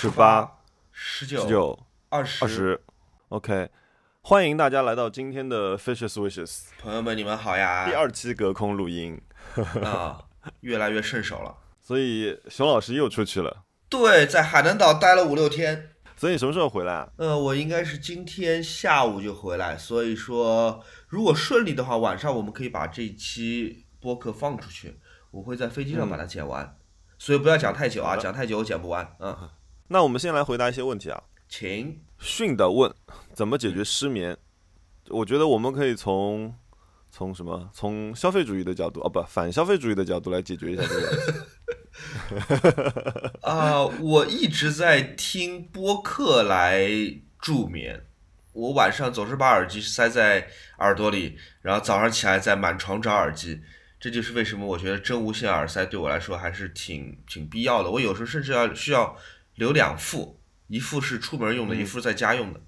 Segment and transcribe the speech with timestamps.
[0.00, 0.60] 十八、
[0.92, 1.76] 十十九、
[2.08, 2.48] 二十二。
[2.48, 2.80] 十
[3.30, 3.68] ，OK，
[4.20, 7.84] 欢迎大家来到今天的 Fishes Wishes 朋友们，你们好呀！
[7.84, 9.20] 第二期隔空录音，
[9.82, 10.22] 啊，
[10.60, 11.52] 越来越顺手了。
[11.80, 15.90] 所以熊老师又出去了，对，在海南岛待了五六天。
[16.16, 17.08] 所以什么时候回来啊？
[17.16, 25.00] 呃，我应该是今天下午就回来，所以说如果顺利的话，晚上我们可以把这一期播客放出去。
[25.32, 26.76] 我会在飞机上把它剪完，
[27.18, 29.16] 所以不要讲太久啊，讲太久我剪不完。
[29.18, 29.50] 嗯，
[29.88, 31.22] 那我们先来回答一些问题啊。
[31.48, 32.00] 请。
[32.18, 32.92] 训的问
[33.32, 34.36] 怎么解决失眠？
[35.08, 36.54] 我觉得我们可以从
[37.10, 37.70] 从什么？
[37.72, 41.32] 从消费主义的角度，哦不，反消费主义的角度来解决一下这个问题。
[43.42, 46.88] 啊、我一直在听播客来
[47.38, 48.04] 助眠。
[48.52, 50.48] 我晚上总是把耳机塞在
[50.78, 53.60] 耳朵里，然后早上起来再满床找耳机。
[54.00, 57.90] 这就是为什么我觉得真无线耳塞对我来说还是挺挺必要的。
[57.90, 59.16] 我有时候甚至要需要
[59.58, 62.60] 留两副，一副是出门用的，嗯一副在家用的。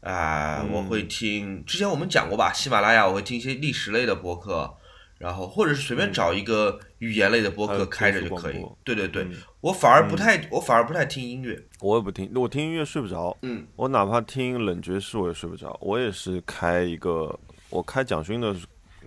[0.00, 4.72] 啊、嗯我会听，之前我们讲过吧，喜马拉雅我会听一些历史类的播客，
[5.18, 8.64] 然后或者是随便找一个语言类的播客开着就可以。
[8.84, 11.60] 对对对，嗯我反而不太，我反而不太听音乐。
[11.80, 13.36] 我也不听，我听音乐睡不着。
[13.42, 15.76] 嗯，我哪怕听冷爵士，我也睡不着。
[15.82, 17.36] 我也是开一个，
[17.68, 18.54] 我开蒋勋的，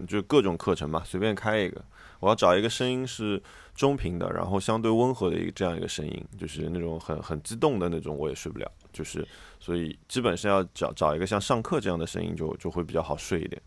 [0.06, 1.82] 就各种课程嘛，随便开一个。
[2.20, 3.42] 我要找一个声音是
[3.82, 8.72] 中频的，然后相对温和的一个这样一个声音，就是那种很很激动的那种，我也睡不了。
[8.94, 9.28] 就是
[9.60, 13.60] 所以基本上要找找一个像上课这样的声音就，就会比较好睡一点。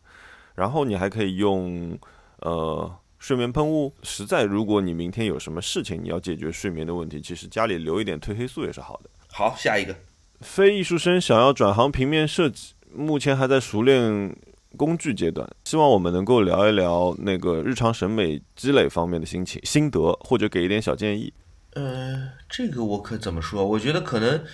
[0.55, 1.99] 然后你还可以用
[2.43, 3.93] 呃睡眠喷雾。
[4.05, 9.11] 实在如果你明天有什么事情，你要解决睡眠的问题，其实家里留一点褪黑素也是好的。
[9.33, 9.97] 好，下一个。
[10.41, 14.37] 非艺术生想要转行平面设计，目前还在熟练
[14.77, 21.33] 工具阶段，希望我们能够聊一聊那个日常审美积累方面的心情心得，或者给一点小建议。
[21.75, 23.67] 呃，这个我可怎么说？
[23.67, 24.45] 我觉得可能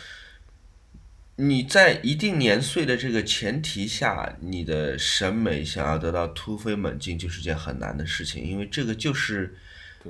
[1.37, 9.55] 你在一定年岁的这个前提下，你的审美想要得到突飞猛进，就是件很难的事情，因为这个就是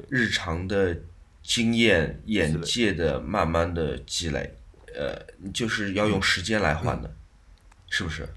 [0.09, 0.97] 日常的
[1.43, 4.55] 经验、眼界的慢慢的积累，
[4.95, 5.21] 呃，
[5.53, 7.13] 就是要用时间来换的，
[7.89, 8.29] 是不是？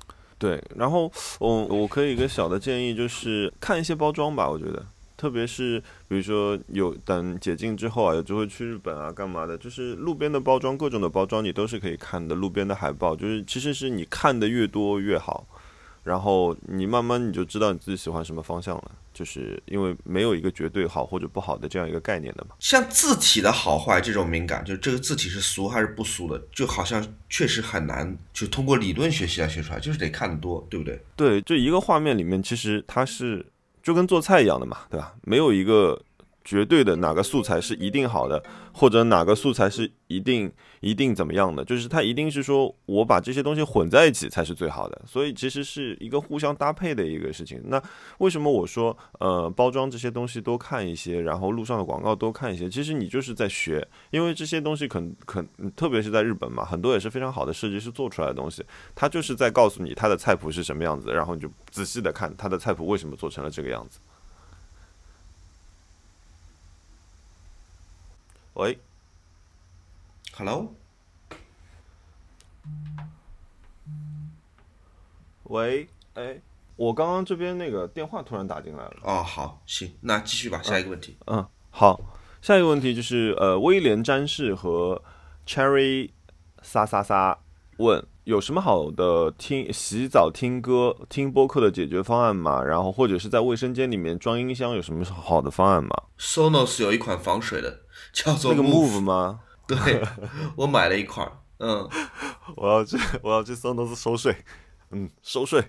[0.44, 1.10] 对，然后
[1.40, 15.48] 我我可以一个小的建议就是看一些包装吧，我觉得，特别是比如说有等解禁之后啊，有机会去日本啊，干嘛的，就是路边的包装，各种的包装你都是可以看的，路边的海报，就是其实是你看的越多越好，
[16.04, 22.56] 然后你慢慢你就知道你自己喜欢什么方向了，就是因为没有一个绝对好或者不好的这样一个概念的嘛。
[22.60, 31.00] 像字体的好坏这种敏感，就这个字体是俗还是不俗的，就好像确实很难就通过理论学习来学出来，就是得看得多，对不对？
[31.16, 33.46] 对，就一个画面里面，其实它是
[33.82, 35.14] 就跟做菜一样的嘛，对吧？
[35.24, 36.02] 没有一个
[36.44, 38.44] 绝对的哪个素材是一定好的，
[38.74, 45.02] 或者哪个素材是一定一定怎么样的，就是它一定是说我把这些东西混在一起才是最好的。
[45.08, 47.62] 所以其实是一个互相搭配的一个事情。
[47.66, 47.82] 那
[48.18, 52.70] 为什么我说呃包装这些东西多看一些，然后路上的广告多看一些？
[52.70, 58.64] 其实你就是在学，因为这些东西肯肯特别是在日本嘛，很多也是非常好的设计师做出来的东西。
[58.94, 64.00] 他就是在告诉你他的菜谱是什么样子，然后你就仔细的看他的菜谱为什么做成了这个样子。
[68.56, 68.78] 喂
[70.36, 70.76] ，Hello，
[75.46, 76.40] 喂，哎，
[76.76, 78.98] 我刚刚这边那个电话突然打进来了。
[79.02, 81.18] 哦，好，行，那继续吧，下一个问题。
[81.26, 82.00] 嗯，好，
[82.44, 85.02] 下一个问题就是呃，威廉詹士和
[85.48, 86.12] Cherry
[86.62, 87.40] 撒撒撒
[87.78, 92.64] 问有什么好的听洗澡听歌听播客的解决方案吗？
[92.64, 97.82] 然后或者是在卫生间里面装音箱有什么好的方案吗？Sonos 有一款防水的，
[98.14, 99.42] 叫做那个 Move，Move 吗？
[99.68, 100.02] 对，
[100.56, 101.90] 我买了一块，嗯，
[102.56, 104.36] 我要去，我要去 Sonos 收税，
[104.92, 105.64] 嗯，收税。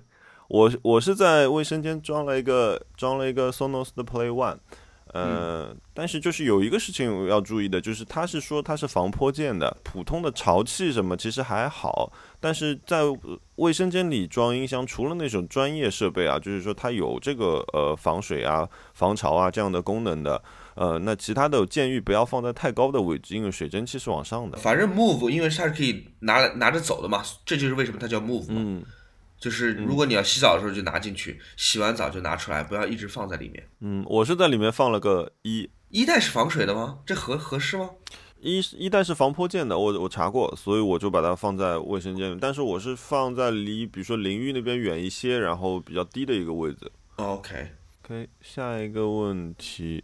[0.48, 4.58] 我我是在卫生间装了一个装了一个 Sonos 的 Play One，
[5.06, 20.42] 呃，但是就是有一个事情要注意的，就是它是说它是防泼溅的，普通的潮气什么其实还好，但是在呃卫生间里装音箱，除了那种专业设备啊，就是说它有这个呃防水啊、防潮啊这样的功能的，
[20.74, 24.58] 呃，那其他的建议不要放在太高的位置，因为水蒸气是往上的。
[24.58, 28.84] 反正 Move 因为它是可以拿来拿着走的嘛，这就是为什么它叫 Move 嘛，嗯。
[29.36, 33.68] 就是如果你要洗澡的时候就拿进去，洗完澡就拿出来，不要一直放在里面。
[33.80, 37.00] 嗯，我是在里面放了个一一代是防水的吗？
[37.04, 37.90] 这合合适吗？
[38.40, 42.38] 一一代是防泼溅的，我我查过，所以我就把它放在卫生间里。
[42.40, 46.90] 但是我是放在离比如说淋浴那边远一些，然后比较低的一个位置。
[47.16, 50.02] 哦 OK，OK，下一个问题，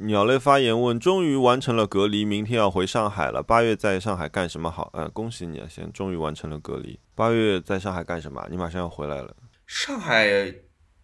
[0.00, 3.42] 鸟类发言问：终于完成了隔离，明天要回上海了。
[3.42, 4.90] 八月在上海干什么好？
[4.92, 6.98] 呃，恭喜你啊，先终于完成了隔离。
[7.14, 8.44] 八月在上海干什么？
[8.50, 9.36] 你马上要回来了。
[9.66, 10.52] 上海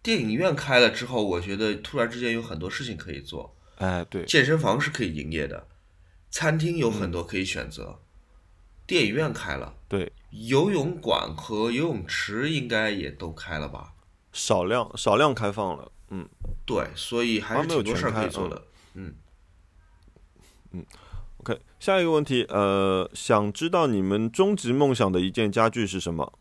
[0.03, 3.55] 电影院开了之后，我觉得突然之间有很多事情可以做。
[3.77, 5.67] 哎，对，健身房是可以营业的，
[6.29, 7.97] 餐厅有很多可以选择，
[8.85, 13.93] 电影院开了，对，游泳馆和游泳池应该也都开了吧？
[14.33, 16.27] 少量少量开放了，嗯，
[16.65, 18.61] 对，所以还是挺多事儿可以做的。
[18.93, 19.15] 嗯，
[20.71, 20.85] 嗯
[21.37, 26.33] ，OK，下一个问题，呃，想知道你们终极梦想的一件家具是什么？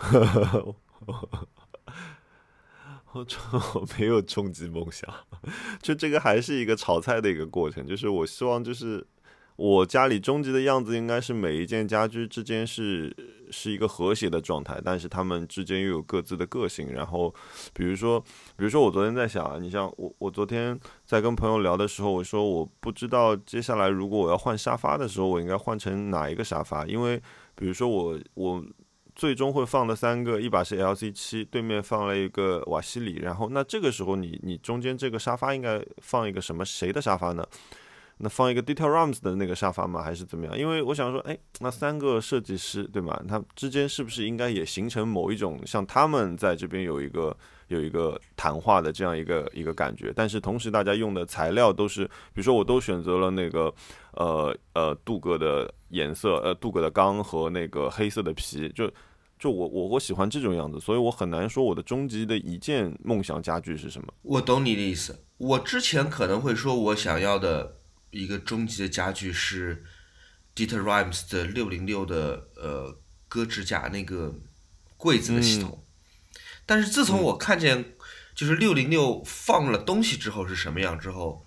[3.12, 3.26] 我
[3.74, 5.08] 我没有终极梦想，
[5.82, 9.06] 就这个还是一个炒菜的一个过程，就是我希望就是。
[9.56, 13.14] 我家里终极的样子应该是每一件家居之间是
[13.52, 16.90] 是一个和谐的状态，但是他们之间又有各自的个性。
[16.92, 17.32] 然后，
[17.72, 18.18] 比如说，
[18.56, 27.22] 比如说我昨天在想啊，你像我，我昨天在跟朋友聊的时候，我说我不知道接下来如果我要换沙发的时候，我应该换成哪一个沙发，因为
[27.54, 28.64] 比如说我我
[29.14, 37.46] 最终会放的三个，一把是 L C 七，对面放了一个瓦西里，然后那这个时候你你中间这个沙发应该放一个什么谁的沙发呢？
[38.24, 40.00] 那放一个 Detail Rooms 的那个沙发吗？
[40.00, 40.56] 还是怎么样？
[40.56, 43.20] 因为我想说，哎，那三个设计师对吗？
[43.28, 47.36] 他之间是不是应该也形成某一种像他们在这边有一个
[47.66, 50.12] 有一个谈话的这样一个一个感觉？
[50.14, 53.74] 但是同时大家用的材料都是，比如说我都选择了那个
[54.12, 58.88] 呃呃镀铬的颜色，呃镀铬的钢和那个黑色的皮，就
[59.36, 64.06] 就我我我喜欢这种样子，所以我很难说我的终极的一件梦想家具是什么。
[64.22, 67.78] 我懂你的意思，我之前可能会说我想要的。
[68.12, 69.84] 一个终极的家具是
[70.54, 74.34] Dieter Rams 的六零六的呃搁置架那个
[74.98, 75.82] 柜子的系统，
[76.66, 77.94] 但是自从我看见
[78.34, 81.46] 就是六零六放了东西之后是什么样之后，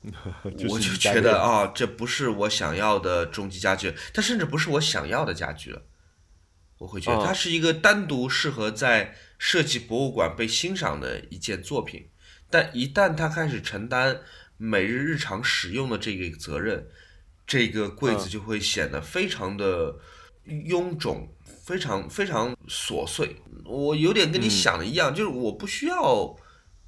[0.68, 5.82] 我就觉得啊，这不是我想要的终极家具，它甚至不是我想要的家具了。
[6.76, 12.10] 我会觉得它是一个单独适合在设计博物馆被欣赏的一件作品，
[12.50, 14.20] 但一旦它开始承担。
[14.56, 16.86] 每日日常使用的这个责任，
[17.46, 19.98] 这个柜子就会显得非常的
[20.46, 21.28] 臃肿，
[21.64, 23.36] 非常非常琐碎。
[23.64, 26.36] 我有点跟你想的一样，就是我不需要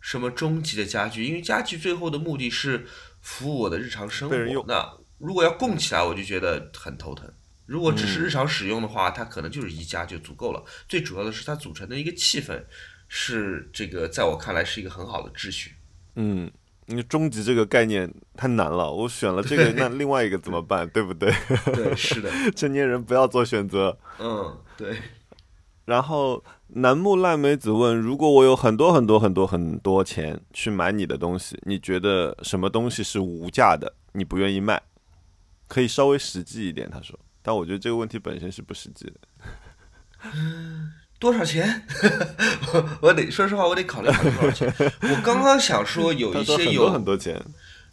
[0.00, 2.86] 什么终极的家具，因为家具最后的目的是
[3.20, 4.36] 服务我的日常生活。
[4.66, 7.30] 那如果要供起来，我就觉得很头疼。
[7.64, 10.64] 如果只是日常使用的话，它可能就是宜家就足够了。
[10.88, 12.62] 最主要的是它组成的一个气氛，
[13.08, 15.72] 是这个在我看来是一个很好的秩序。
[16.14, 16.50] 嗯。
[16.86, 20.88] 你终极这个概念太难了，我选了这个，那另外一个怎么办？
[20.88, 21.32] 对不对？
[21.74, 23.98] 对，是的， 成年人不要做选择。
[24.18, 24.96] 嗯，对。
[25.84, 33.92] 然后楠木烂梅子问：如果我有很多很多很多很多钱去买你的东西，你觉得什么东西是无价的？
[34.12, 34.82] 你不愿意卖？
[35.68, 37.18] 可以稍微实际一点，他说。
[37.42, 39.14] 但我觉得这个问题本身是不实际的。
[41.18, 41.86] 多少钱？
[43.00, 44.72] 我得说实话，我得考虑考虑多少钱。
[45.00, 47.42] 我刚刚想说有一些有很多钱，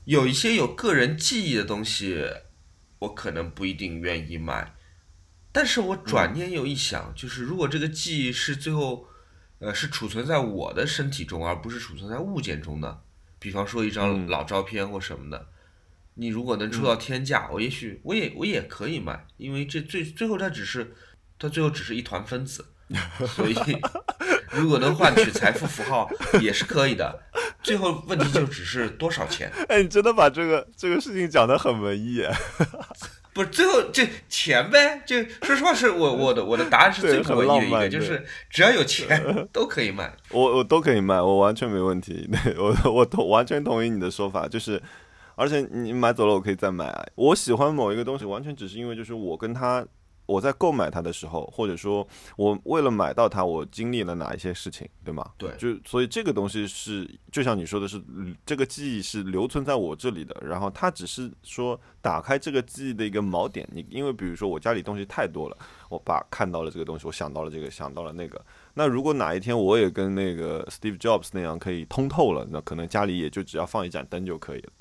[0.06, 2.22] 有一些有个人记忆的东西，
[3.00, 4.76] 我可能不一定愿意买。
[5.54, 9.08] 但是我转念又一想，就是如果这个记忆是最后，
[9.60, 13.02] 呃，是储存在我的身体中，而不是储存在物件中的，
[13.40, 15.48] 比方说一张老照片或什么的，
[16.16, 20.94] 你如果能出到天价，我也许我也我也可以买，因为这最最后它只是，
[21.40, 22.66] 它最后只是一团分子。
[23.28, 23.56] 所以，
[24.52, 26.10] 如果能换取财富符号
[26.42, 27.20] 也是可以的。
[27.62, 29.50] 最后问题就只是多少钱？
[29.70, 32.22] 哎，你真的把这个这个事情讲得很文艺。
[33.34, 35.02] 不是，最后这钱呗？
[35.06, 40.14] 就说实话，是我我的我的答案是最不文艺的一个，就是只要有钱都可以卖。
[40.30, 42.30] 我我都可以卖，我完全没问题。
[42.58, 44.80] 我我同完全同意你的说法，就是
[45.36, 47.04] 而且你买走了，我可以再买啊。
[47.16, 49.86] 我喜欢某一个东西，完全只是因为就是我跟他。
[50.26, 55.32] 我在购买它的时候，或者说我为了买到它，我经历了哪一些事情，对吗？
[55.38, 58.02] 对，就所以这个东西是，就像你说的是，
[58.46, 63.68] 这个记忆是留存在我这里的，然后它只是说打开这个记忆的一个锚点。
[63.72, 65.58] 你因为比如说我家里东西太多了，
[65.90, 68.42] 我把看到了这个东西，我想到了这个，想到了那个。
[68.74, 74.72] 那如果哪一天我也跟那个 Steve Jobs 那样可以通透了，那可能家里也就只要放一盏灯就可以了。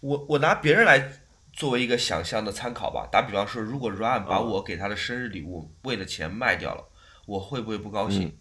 [0.00, 1.25] 我我拿别人来。
[1.56, 6.86] 作为一个想象的参考吧，打比方说，如果 Ryan 把我给他的生日礼物为了钱卖掉了，
[7.26, 8.38] 我会不会不高兴？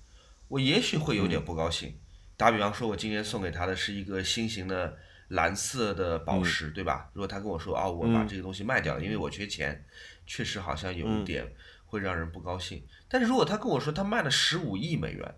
[0.49, 1.97] 我也许会有点不高兴。
[2.35, 4.97] 打比方说，我今年送给他的是一个新型的
[5.29, 7.09] 蓝色的宝石，对吧？
[7.13, 9.85] 如果他跟我说啊，我把这个东西卖掉了，因为我缺钱，
[10.27, 11.47] 确实好像有一点
[11.85, 12.83] 会让人不高兴。
[13.07, 15.35] 但是如果他跟我说他卖了十五亿美元，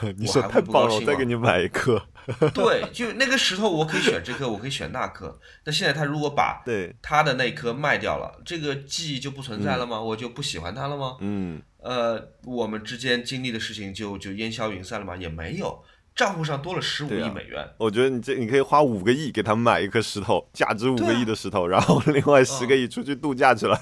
[0.16, 2.02] 你说太棒了，我再给你买一颗。
[2.54, 5.38] 对，就那个石头，我可以选这颗，我可以选那颗。
[5.64, 10.00] 那现在他如果把对他的那颗卖掉了，这个记忆就不存在了吗？
[10.00, 11.16] 我就不喜欢他了吗？
[11.20, 15.16] 嗯，呃，我们之间经历的事情就就烟消云散了吗？
[15.16, 15.82] 也没有，
[16.14, 17.68] 账户上多了十五亿美元。
[17.78, 23.80] 我觉得你这你可以花五个亿给他们买一颗石头，价值五个亿的石头，然后另外十个亿出去度假去了。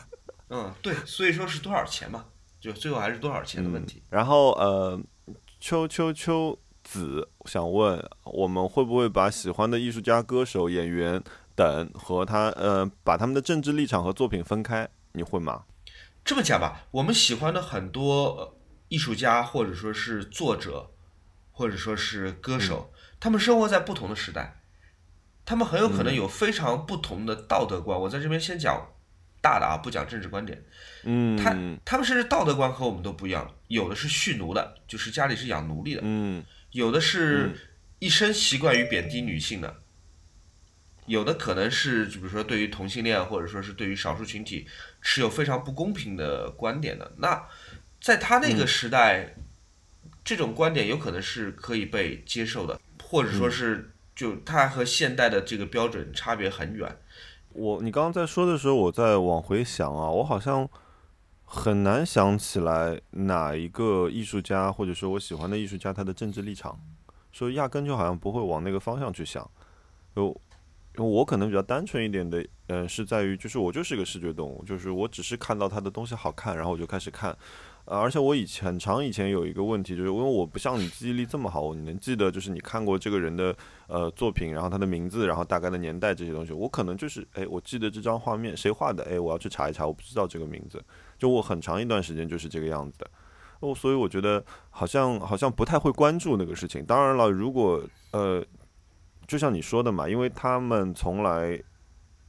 [0.50, 2.25] 嗯，对，所以说是多少钱嘛？
[2.61, 4.02] 就最后还是多少钱的问题。
[4.11, 5.00] 然后呃，
[5.61, 6.59] 秋秋秋
[6.90, 11.23] 子想问，我们会不会把喜欢的艺术家、歌手、演员
[11.54, 14.88] 等和他呃，把他们的政治立场和作品分开？
[15.12, 15.64] 你会吗？
[16.25, 18.57] 这么讲吧，我们喜欢的很多
[18.88, 20.90] 艺术家，或者说是作者，
[21.52, 22.90] 或者说是歌手，
[23.21, 24.62] 他们生活在不同的时代，
[25.45, 28.00] 他们很有可能有非常不同的道德观。
[28.00, 28.88] 我在这边先讲。
[29.40, 30.61] 大的啊，不讲政治观点，
[31.04, 37.50] 嗯，他他们甚至道德观和我们都不一样，有的是蓄奴的，就是家里是养奴隶的，嗯，有的是
[37.98, 39.76] 一生习惯于贬低女性的，
[41.06, 44.66] 有的可能是就比如说对于同性恋或者说是对于少数群体
[45.00, 47.46] 持有非常不公平的观点的，那
[48.00, 49.34] 在他那个时代，
[50.22, 56.96] 这种观点有可能是可以被接受的，或者说是就他和现代的这个标准差别很远。
[57.54, 60.68] 我你刚刚在说的时候，我在往回想啊，我好像
[61.50, 66.78] 很难想起来哪一个艺术家，或者说我喜欢的艺术家他的政治立场，
[67.33, 69.50] 所以压根就好像不会往那个方向去想。
[70.14, 70.38] 有，
[70.97, 77.35] 我可能比较单纯一点的，嗯，是在于就是我就是个视觉动物，就是我只是看到他的东西好看，然后我就开始看。
[77.87, 90.85] 呃，而且我以前很长以前有一个问题，就是因为我不像你记忆力这么好，你能记得就是你看过这个人的呃作品，然后他的名字，然后大概的年代这些东西，我可能就是哎，我记得这张画面谁画的，哎，我要去查一查，我不知道这个名字，
[91.18, 93.10] 就我很长一段时间就是这个样子的，
[93.60, 96.84] 哦，所以我觉得好像好像不太会关注那个事情。
[96.84, 97.82] 当然了，如果
[98.12, 98.44] 呃，
[99.26, 101.62] 就像你说的嘛，因为他们从来。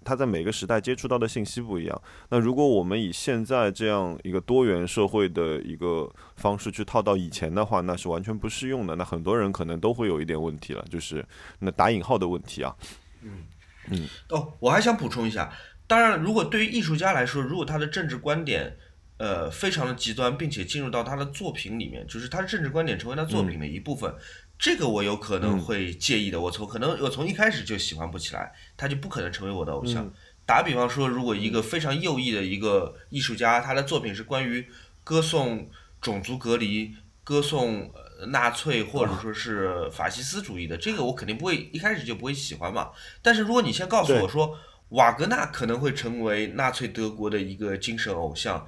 [0.02, 2.02] 他在每个时代接触到的信息不一样。
[2.30, 8.96] 那如果我们以现在这样一个多元社会的一个方式去套到以前的话，那是完全不适用的。
[8.96, 11.24] 那很多人可能都会有一点问题了，就是
[11.60, 12.74] 那打引号的问题啊。
[13.22, 13.44] 嗯
[13.92, 14.08] 嗯。
[14.30, 15.52] 哦，我还想补充一下，
[15.90, 18.78] 当然，如果对于艺术家来说，如果他的政治观点
[19.18, 24.14] 呃非常的极端，并且进入到他的作品里面，就是他的政治观点成为他作品的一部分。
[24.60, 30.08] 这个我有可能会介意的，我从可能我从一开始就喜欢不起来，他就不可能成为我的偶像。
[30.46, 34.68] 打比方说，如果一个非常右翼的一个艺术家，他的作品是关于
[35.04, 35.68] 歌颂
[36.00, 36.94] 种族隔离、
[37.24, 37.92] 歌颂
[38.28, 42.92] 纳粹或者说是法西斯主义的，这个我肯定不会一开始就不会喜欢嘛。
[43.24, 44.56] 但是如果你先告诉我说
[44.90, 48.66] 瓦格纳可能会成为纳粹德国的一个精神偶像，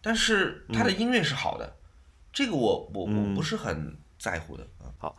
[0.00, 1.74] 但是他的音乐是好的，
[2.32, 4.92] 这个我我我不是很在乎的啊。
[4.98, 5.16] 好。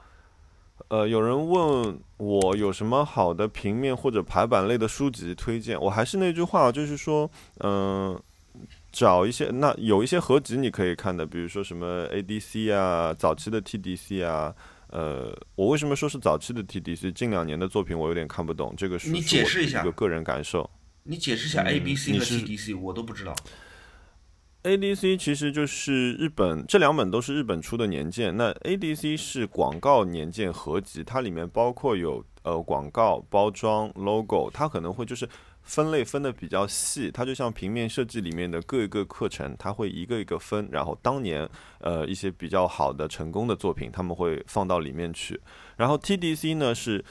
[0.89, 5.79] 呃，有人问我有什么好的平面或者排版类的书籍推荐？
[5.79, 7.29] 我还是那句话，就是说，
[7.60, 8.19] 嗯，
[8.91, 14.53] 找一些那有一些合集你可以看的，比如说什么 ADC 啊，早期的 TDC 啊。
[14.94, 17.12] 呃，我为什么说是早期的 TDC？
[17.14, 20.70] 近两年的作品我有点看不懂，这个是你解释一下一个个人感受。
[21.02, 23.36] 你解释一下 ABC 和 TDC，我都不知道。
[24.62, 28.38] ADC 其实就是日本，这两本都是日本出的年鉴。
[28.38, 35.28] 那 ADC 是广告年鉴合集，它里面包括有呃广告包装 logo，它可能会就是
[35.63, 45.39] 分类分的比较细，它就像平面设计里面的各一个课程，它会一个一个分，然后当年呃一些比较好的成功的作品，他们会放到里面去。
[45.77, 47.03] 然后 TDC 呢是。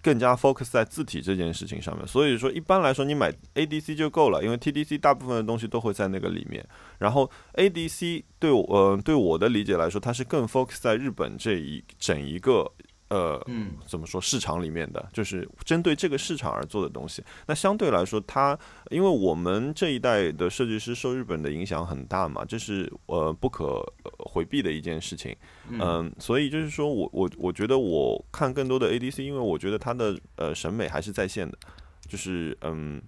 [0.00, 6.64] 更加 focus 在字体这件事情上面，所以说一般来说你买 ADC 就够了，因为 TDC 大部分的东西都会在那个里面。
[6.98, 12.72] 然后 ADC 对我呃对我的理解来说，它是更 focus 在日本这一整一个。
[13.08, 14.20] 呃，嗯，怎么说？
[14.20, 17.24] 市场里面的就是针对这个市场而做的东西。
[17.46, 18.58] 那相对来说，它
[18.90, 23.82] 因为我们这一代的设计师受日本的影响很大嘛，这是呃不可
[24.18, 25.34] 回避的一件事情。
[25.70, 31.58] 嗯，所以就是说我我我觉得我看更多的 ADC，因为我觉得它的呃审美还是在线的。
[32.06, 33.00] 就是嗯，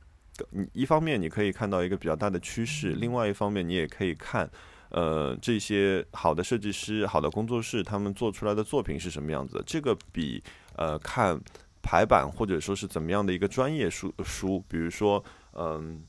[0.51, 4.51] 你一方面你可以看到一个比较大的趋势，另外一方面你也可以看。
[4.91, 9.63] 呃，这些好的设计师、好的工作室，他们做出来的作品是什么样子？
[9.67, 10.43] 这个比
[10.77, 11.41] 呃看
[11.83, 16.03] 排版或者说是怎么样的一个专业书书，比如说，嗯，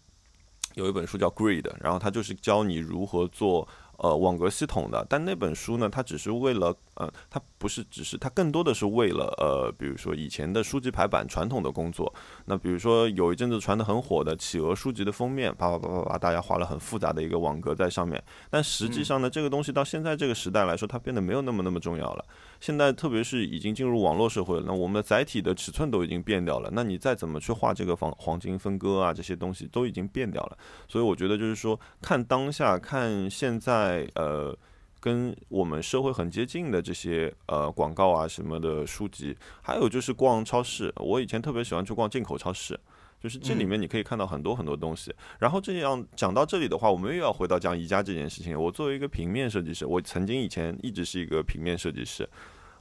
[0.73, 3.67] 有一本书叫《Grid》，然后它就是教你如何做
[4.01, 12.13] 呃网格系统的，但那本书呢，它只是为了呃，它不是只是它更多的是为了呃，比如说以前的书籍排版传统的工作。
[12.45, 18.21] 那比如说有一阵子传的很火的企鹅书籍的封面，啪啪啪啪啪，大家画了很复杂的一个网格在上面。
[18.49, 22.25] 但实际上呢，这个东西到现在这个时代来说，它变得没有那么那么重要了。
[22.61, 26.69] 现在特别是已经进入网络社会了，那我们的载体的尺寸都已经变掉了。
[26.71, 30.57] 那你再怎么去画这个黄黄金分割啊，这些东西都已经变掉了。
[30.87, 34.55] 所以我觉得就是说，看当下，看现在，呃，
[34.99, 40.93] 跟我们社会很接近的这些呃广告啊什么的书籍，还有就是逛超市。
[40.97, 42.79] 我以前特别喜欢去逛进口超市。
[43.21, 48.59] 就是这里面你可以看到很多很多东西，然后这样讲到这里的话，我们又要回到讲宜家这件事情。
[48.59, 52.27] 我作为一个平面设计师，我曾经以前一直是一个平面设计师。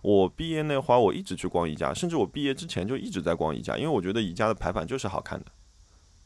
[0.01, 5.47] 我毕业那会儿，我一直去逛宜家，甚至我毕业之前就一直在逛宜家，因为我觉得宜家的排版就是好看的，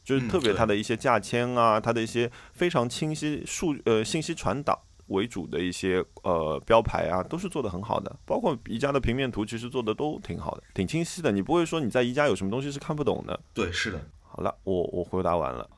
[0.01, 4.85] 就是特别它的一些价签啊，它的一些非常清晰数呃信息传导。
[5.07, 11.31] 为主的一些呃标牌啊，都是做的很好的，包括宜家的平面图，其实做的都挺好的，挺清晰的。
[11.31, 13.39] 你不会说你在宜家有什么东西是看不懂的。
[13.53, 14.01] 对，是的。
[14.21, 15.69] 好了，我我回答完了。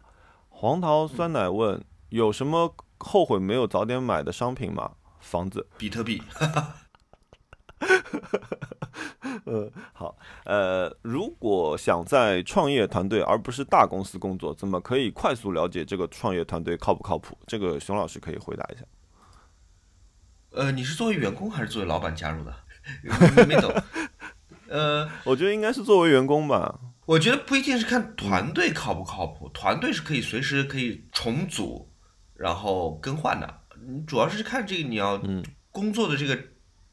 [0.50, 4.91] 黄桃酸奶问有什么后悔没有早点买的商品吗？
[5.19, 6.22] 房子，比特币。
[9.46, 17.38] 呃，好，呃，如果想在创业团队而不是大公司工作，怎么可以快速了解这个创业团队靠不靠谱？
[17.46, 18.84] 这个熊老师可以回答一下。
[20.51, 22.54] 呃，你是作为员工还是作为老板加入的？
[23.46, 23.74] 没懂。
[24.68, 26.80] 呃， 我觉得应该是作为员工吧。
[27.06, 31.89] 我觉得不一定是看团队靠不靠谱，团队是可以随时可以重组，
[32.36, 33.62] 然后更换的。
[33.88, 35.22] 你主要是看这个你要
[35.72, 36.38] 工作的这个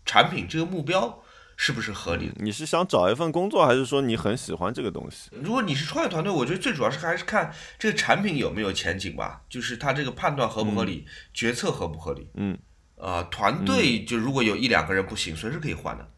[0.05, 1.21] 产品这个目标
[1.57, 2.35] 是不是合理的。
[2.37, 5.31] 你是想找一份工作，还是说你很喜欢这个东西？
[5.33, 12.29] 如果你是创业团队，我觉得最主要是还是看这个产品有没有前景吧，就是他这个判断合不合理，决策合不合理。
[12.35, 12.57] 嗯。
[13.05, 16.11] 呃，团队就如果有一两个人不行，随时可以换的，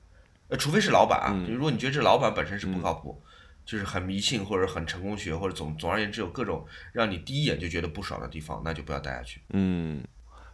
[0.51, 1.35] 呃，除非是老板啊。
[1.49, 3.21] 如果你觉得这老板本身是不靠谱，
[3.65, 9.43] 就是很迷信或者很成功学，或者总总而言之有各种让你第一眼就觉得不爽的地方，那就不要待下去。
[9.51, 10.05] 嗯，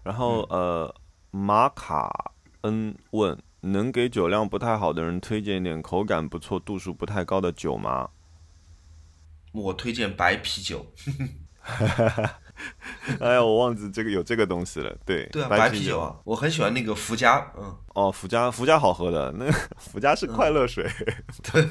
[0.02, 0.94] 然后呃，
[1.30, 8.08] 马卡恩问，能给酒量不太好的人推荐一点口感不错、度数不太高的酒吗？
[9.52, 10.86] 我推荐白啤酒。
[13.20, 14.96] 哎呀，我忘记这个有这个东西了。
[15.04, 20.88] 对，对啊，白啤酒啊，我很喜欢那个福佳，嗯，哦，福佳，福佳好喝的，那福佳是快乐水。
[21.52, 21.66] 对，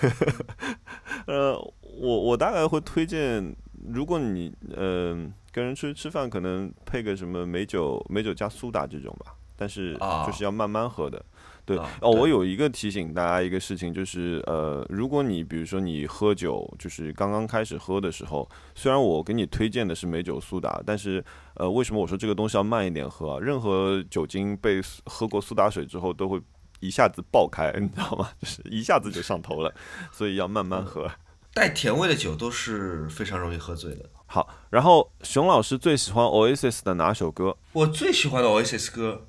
[1.26, 3.54] 呃，我我大概会推荐，
[3.92, 9.94] 如果你嗯跟人出去吃饭，可能配个什么美酒，美酒加苏打这种吧，但是
[10.26, 11.24] 就是要慢慢喝的。
[11.66, 21.22] 对哦，我有一个提醒大家一个事情，就是呃，如果你比如说你喝酒，就是刚刚开始喝的时候，虽然我给你推荐的是美酒苏打，但是
[21.56, 23.40] 呃，为什么我说这个东西要慢一点喝？
[23.40, 26.40] 任何酒精被喝过苏打水之后，都会
[26.78, 28.30] 一下子爆开，你知道吗？
[28.40, 29.74] 就是一下子就上头了，
[30.12, 31.10] 所以要慢慢喝。
[31.52, 34.08] 带甜味的酒都是非常容易喝醉的。
[34.26, 37.56] 好，然后熊老师最喜欢 Oasis 的哪首歌？
[37.72, 39.26] 我最喜欢的 Oasis 歌。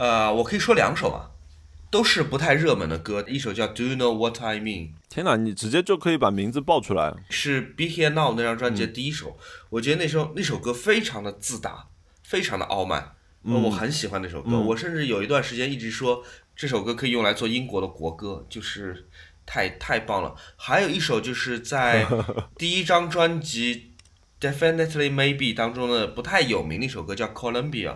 [0.00, 1.28] 呃，我可以说两首啊，
[1.90, 3.22] 都是不太热门的歌。
[3.28, 4.88] 一首叫《Do You Know What I Mean》。
[5.10, 7.12] 天哪，你直接就可以把名字报出来。
[7.28, 9.36] 是《Be Here Now》那张专辑的第一首。
[9.68, 11.88] 我觉得那首那首歌非常的自大，
[12.22, 13.12] 非常的傲慢。
[13.42, 14.58] 我很喜欢那首歌。
[14.58, 16.24] 我甚至有一段时间一直说
[16.56, 19.06] 这首歌可以用来做英国的国歌，就是
[19.44, 20.34] 太太棒了。
[20.56, 22.06] 还有一首就是在
[22.56, 23.92] 第一张专辑
[24.50, 27.90] 《Definitely Maybe》当中的不太有名的一首歌，叫《Columbia》。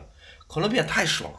[0.46, 1.38] Columbia 太爽了。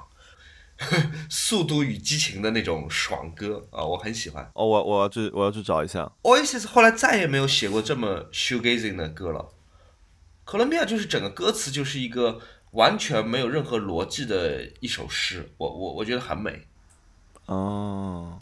[1.30, 4.44] 速度与激情的那种爽歌啊，我很喜欢。
[4.54, 6.12] 哦，我我要去我要去找一下。
[6.24, 9.54] Oasis 后来再也没有写过这么 shoegazing 的歌了。
[10.44, 12.40] 哥伦比亚就是整个歌词就是一个
[12.72, 16.68] 完全没有任何逻辑的一首诗，我我我觉得很美。
[17.46, 18.40] 哦，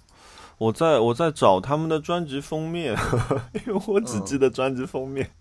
[0.58, 2.98] 我在我在找他们的专辑封面，
[3.54, 5.32] 因为我只记得专辑封面。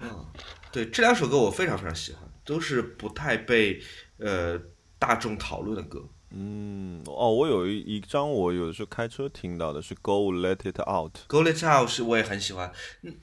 [0.00, 0.26] 嗯，
[0.70, 3.82] 对，这两首歌我非常非常喜欢，都是不太被
[4.18, 4.60] 呃
[4.98, 6.04] 大众讨论的歌。
[6.30, 11.12] 嗯，哦，我有一一张，我有的时候开车听到的是《Go Let It Out》。
[11.26, 12.70] 《Go Let It Out》是我也很喜欢，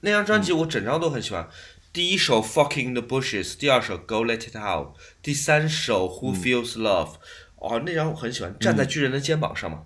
[0.02, 1.48] 那张专辑我整张都很喜欢。
[1.94, 4.88] 第一首《Fucking the Bushes》，第二首《Go Let It Out》，
[5.22, 7.14] 第三首《Who Feels Love》。
[7.58, 9.84] 哦，那张我很喜欢，《站在巨人的肩膀上》嘛。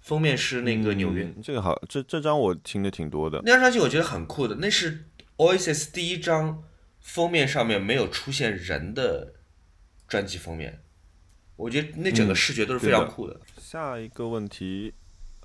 [0.00, 1.34] 封面是那个纽约。
[1.42, 3.40] 这个好，这这张我听的挺多的。
[3.44, 5.06] 那张专辑我觉得很酷的，那是
[5.38, 6.62] Oasis 第一张
[7.00, 9.32] 封面上面没有出现人的
[10.06, 10.80] 专辑封面。
[11.56, 13.40] 我觉得那整个视觉都是非常酷的。
[13.58, 14.92] 下一个问题，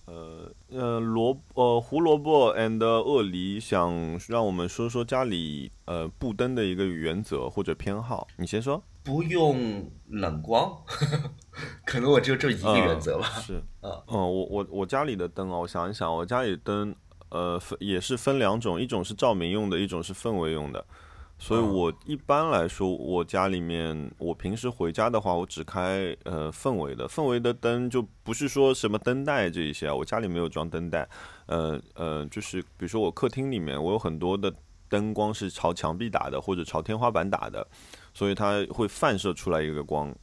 [0.06, 8.28] 呃呃，萝呃胡萝卜 and 鳄梨想让我们说说家里呃布灯的一个原则或者偏好。
[8.38, 8.84] 你先说。
[9.04, 10.78] 不用冷光，
[11.88, 13.26] 可能我只有这一个原则吧。
[13.42, 16.96] 是， 嗯，我我我家里的灯啊，我想一想，我家里灯，
[17.30, 20.86] 呃，分也是分两种，一种是照明用的，一种是氛围用的。
[21.44, 31.10] 所以我一般来说，我家里面，我平时回家的话，我只开呃氛围的，氛围的灯就不是说什么灯带这一些啊，我家里没有装灯带，
[31.48, 34.54] 呃呃，就是比如说我客厅里面，我有很多的
[34.88, 37.68] 灯光是朝墙壁打的，或者朝天花板打的，
[38.14, 40.16] 所以它会反射出来一个光。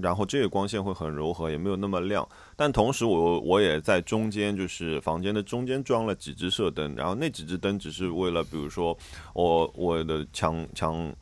[0.00, 2.26] 然后这个光线会很柔和，也没有那么亮。
[2.56, 6.94] 但同时，我我也在中间，就是房间的中间装了几只射灯。
[6.94, 8.96] 然后那几只灯只是为了，比如说
[9.34, 11.12] 我我的强强，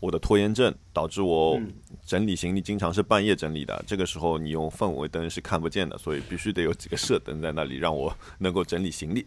[0.00, 1.60] 我的拖延症导致我
[2.04, 3.84] 整理行李经常是半夜整理的。
[3.86, 9.24] 这个时候你用氛围灯是看不见的，所以必须得有几个射灯在那里，让我 能够整理行李。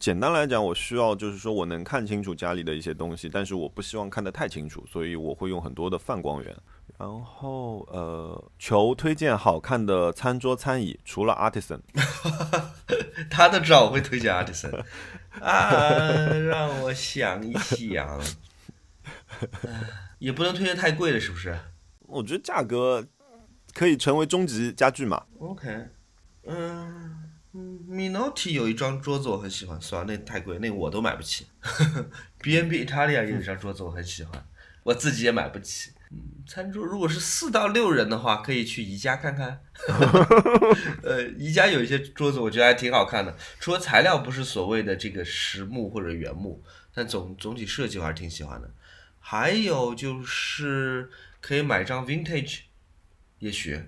[0.00, 6.54] 简单来讲，我需要就是说我能看清楚家里的一些东西，但是我不希望看得太清楚，所以我会用很多的泛光源。
[6.96, 11.80] 然后呃，求推荐好看的餐桌餐椅，除了 Artisan，
[13.28, 14.84] 他都知道我会推荐 Artisan
[15.42, 15.98] 啊，
[16.48, 18.20] 让我想一想，
[20.20, 21.58] 也不能推荐太贵的，是不是？
[22.06, 23.04] 我觉得价格
[23.74, 25.24] 可以成为终极家具嘛。
[25.40, 25.88] OK，
[26.44, 31.46] 嗯嗯，Minotti 有一张桌子我很喜欢，算了，那太贵，那我都买不起。
[32.40, 34.46] B&B Italia 有一张桌子我很喜欢，
[34.84, 35.90] 我自己也买不起。
[36.46, 39.60] 餐桌如果是四到六人的话，可以去宜家看看。
[41.02, 43.34] 呃，宜家有一些桌子，我觉得还挺好看的。
[43.58, 48.70] 除了材料不是所谓的这个实木或者原木，但总总体设计我还是挺喜欢的。
[49.18, 52.60] 还有就是可以买张 vintage，
[53.38, 53.80] 也许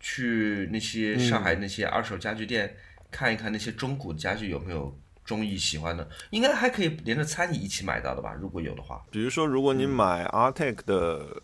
[0.00, 2.76] 去那些上海那些二手家具店
[3.10, 4.98] 看一看那些中古家具有没有。
[5.30, 8.32] 中意喜欢的，应该还可以连着餐椅一起买到的吧？
[8.32, 11.40] 如果有的话，比如说，如果你买 Artec 的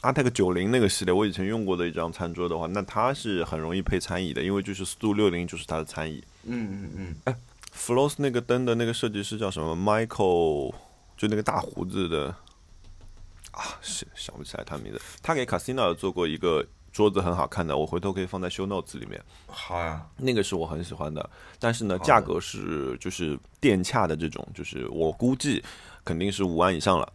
[0.00, 6.24] Artec 九零那个系列，我以前用过的一张餐桌的话，那它是很容易配餐椅的，因为就是 Stu 六零就是它的餐椅。
[6.44, 7.14] 嗯嗯嗯。
[7.24, 7.36] 哎
[7.76, 10.74] ，Floss 那个灯的那个设计师叫什么？Michael，
[11.18, 12.34] 就那个大胡子的
[13.50, 14.98] 啊，想想不起来他名字。
[15.22, 16.66] 他给 Casino 做过一个。
[16.92, 19.22] 桌子很好看的，我回头可以放在 show notes 里面。
[19.46, 25.62] 好呀，那个是我很喜欢的，但是呢，价格是就是电洽的这种，就是我估计
[26.04, 27.12] 肯定是五万以上了。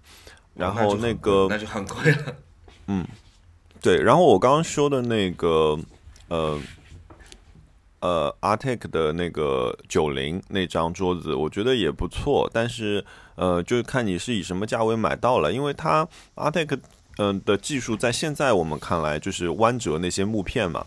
[0.54, 2.36] 然后那个那就很贵了。
[2.88, 3.06] 嗯，
[3.82, 4.02] 对。
[4.02, 5.78] 然后我刚刚说的那个
[6.28, 6.62] 呃
[8.00, 13.04] 呃 Artec 的那个九零那张桌子，我觉得也不错，但是
[13.36, 16.80] 呃，就是看你是以什么价位买到了，因为它 Artec。
[17.17, 20.86] 嗯的技术在现在我们看来就是弯折那些木片嘛，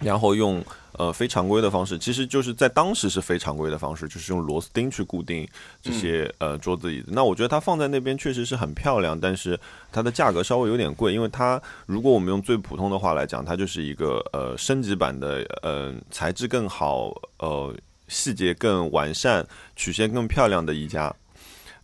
[0.00, 5.46] 然后用呃非常规的方式，其实就是在当时是非常规的方式，就是用螺丝钉去固定
[5.82, 7.08] 这些呃桌子椅子。
[7.12, 9.58] 那我觉得它放在那边确实是很漂亮，但是
[9.92, 17.74] 它的价格稍微有点贵，因为它如果我们用最普通的话来讲，它就是一个呃升级版的呃材质更好呃
[18.08, 21.14] 细节更完善曲线更漂亮的一家。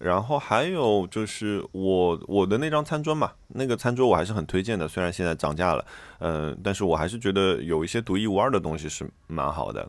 [0.01, 5.85] 然后还有就是我我的那张餐桌嘛，那个餐桌我还是很推荐的，虽然现在涨价了，
[6.21, 9.87] 嗯，但是我还是觉得有一些独一无二的东西是蛮好的。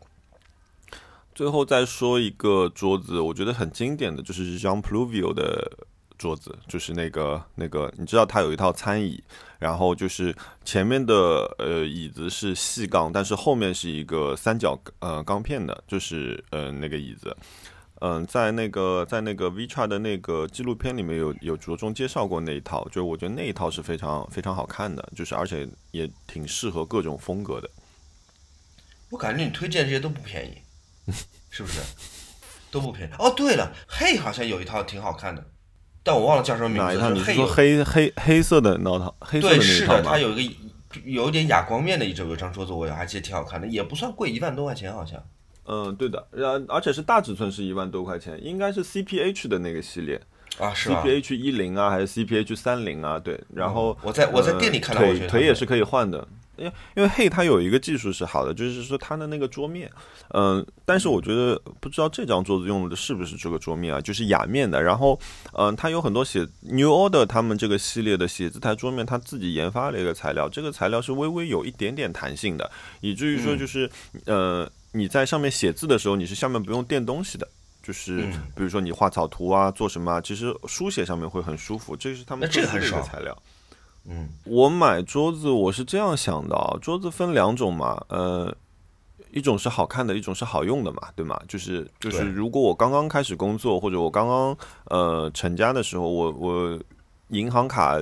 [1.34, 5.72] 最后再说一个桌子，我觉得很经典的就是 Jean Pluvio 的
[6.18, 9.18] 桌子，就是那个那个，你知道它有一套餐椅，
[9.58, 17.34] 然后就是前面的呃椅子是细钢，但是后面是一个三角呃钢片的，就是呃那个椅子。
[18.04, 27.70] 嗯，在那个在那个 v c h a 的那个纪录片里面有有着重介绍过那一套，就是我觉得那一套是非常非常好看的，就是而且也挺适合各种风格的。
[29.08, 31.12] 我感觉你推荐这些都不便宜，
[31.48, 31.78] 是不是？
[32.72, 33.12] 都不便宜。
[33.20, 35.46] 哦，对了，黑好像有一套挺好看的，
[36.02, 36.82] 但我忘了叫什么名字。
[36.82, 37.10] 哪一套？
[37.10, 39.14] 你是说黑黑黑色的那套？
[39.20, 40.54] 黑色的那套对，是的，它有一个
[41.04, 45.22] 有一点哑光面的一有张桌子，我还记得挺好看的，也不算贵，一万多块钱好像。
[45.66, 50.20] 嗯，对的，然而且是大尺寸，是一万多块钱，应该是 CPH 的那个系列。
[50.58, 53.18] 啊，是 CPH 一零啊，还是 CPH 三零啊？
[53.18, 59.90] 对，然后我在我在店里看到，腿腿也是可以换的，因为因为 Hey 它有一个技术是好的，就是说它的那个桌面，
[60.34, 65.18] 嗯，但是我觉得不知道这张桌子用的是不是这个桌面啊，就是雅面的，然后
[65.54, 72.70] 嗯，它有很多写 New Order 他们这个系列的写字台桌面，它自己研发了一个材料，这个材料是微微有一点点弹性的，
[73.00, 73.90] 以至于说就是
[74.26, 74.70] 呃。
[74.92, 77.48] 你在上面写字的时候，你是下面不用垫东西的，
[77.82, 78.22] 就是
[78.54, 81.96] 比如说你画草图啊，做什么啊，其实书写上面会很舒服。
[81.96, 83.36] 这是他们这个材料。
[84.04, 88.54] 嗯，我买桌子我是这样想的啊，桌子分两种嘛，呃，
[89.30, 91.40] 一种是好看的，一种是好用的嘛，对吗？
[91.46, 96.78] 就是就是，如果我刚刚开始工作或者我刚刚呃成家的时候，我我
[97.28, 97.96] 银行卡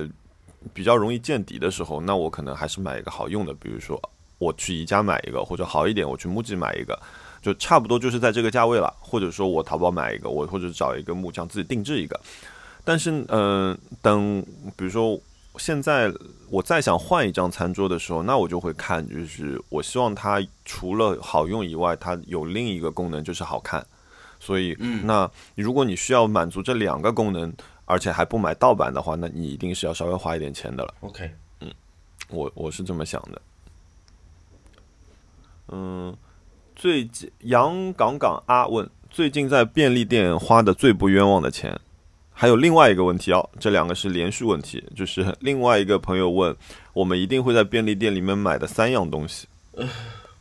[0.73, 4.01] 比较容易见底的时候，那我可能还是买一个好用的，比如说
[4.41, 6.99] 我去宜家买一个，或者好一点我去木吉买一个，
[7.43, 12.19] 就差不多就是在这个价位了，或者说我淘宝买一个，我或者找一个木匠自己定制一个。
[12.83, 14.43] 但是，嗯，等
[14.75, 15.19] 比如说
[15.57, 16.11] 现在
[16.49, 23.85] 我再想换一张餐桌的时候，那我就会看，就是我希望它除了好用以外，它有另一个功能就是好看。
[24.39, 27.53] 所以，那如果你需要满足这两个功能，
[27.85, 30.91] 而且还不买盗版的话，那你一定是要稍微花一点钱的了。
[31.01, 31.71] OK，嗯，
[32.29, 33.39] 我我是这么想的。
[35.71, 36.15] 嗯，
[36.75, 41.79] 最近杨港港阿问，最近在便利店花的最不冤枉的钱。
[42.33, 46.55] 还有另外一个问题哦，这两个是连续问题，就是另外一个朋友问，
[46.93, 49.47] 我们一定会在便利店里面买的三样东西。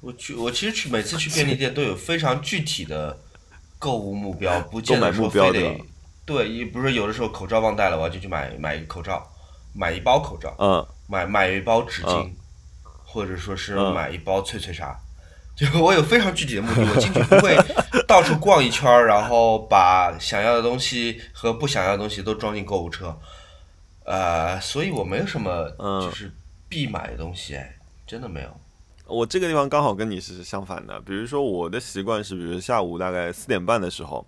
[0.01, 3.19] 我去，我其实去每次去便利店都有非常具体的
[3.79, 5.85] 购物目标，不见得说非购买目标得
[6.25, 9.23] 对不是有的时候口罩忘带了，我就去买买一个口罩，
[9.75, 12.37] 买一包口罩，嗯，买买一包纸巾，嗯
[13.05, 14.97] 或者说是嗯买一包脆脆鲨。
[15.61, 17.55] 就我有非常具体的目的，我进去不会
[18.09, 23.15] 到处逛一圈儿，然后把想要的东西和不想要的东西都装进购物车，
[24.05, 26.33] 呃，所以我没有什么嗯就是
[26.67, 28.49] 必买的东西，哎，真的没有。
[29.07, 30.99] 我这个地方刚好跟你是相反的。
[31.01, 34.27] 比如说我的习惯是，比如下午大概四点半的时候，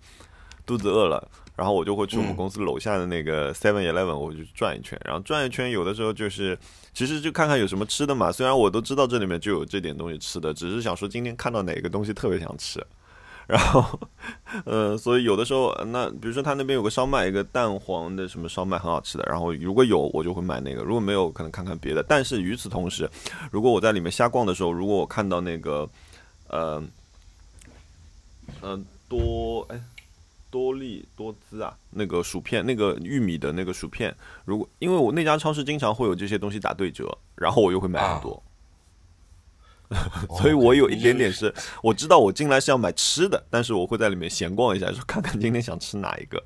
[0.66, 6.58] 肚子饿了，然后我就会去我们嗯公司楼下的那个 Seven Eleven，我就转一圈，然后转一圈，有的时候就是
[6.94, 8.30] 其实就看看有什么吃的嘛。
[8.32, 12.84] 虽然我都知道这里面就有这点东西吃的，只是想说今天看到哪个东西特别想吃。
[13.48, 13.98] 然后，
[14.64, 22.04] 呃，所以有的时候，那比如说他那边有个烧麦，一个蛋黄的什么烧麦很好吃的，然后如果有我就会买那个，如果没有可能看看别的。
[22.08, 23.10] 但是与此同时，
[23.50, 25.90] 如果我在里面瞎逛的时候，如果我看到那个，
[26.46, 26.82] 呃，
[28.60, 29.80] 呃多哎
[30.52, 38.42] 多利多滋啊，那个薯片，那个玉米的那个薯片，如果因为我那家超市经常会有这些东西打对折，然后我又会买很多。
[40.38, 46.42] 所以我有一点点是，我知道我进来是要买吃的，但是我会在里面闲逛一下，说看看今天想吃哪一个。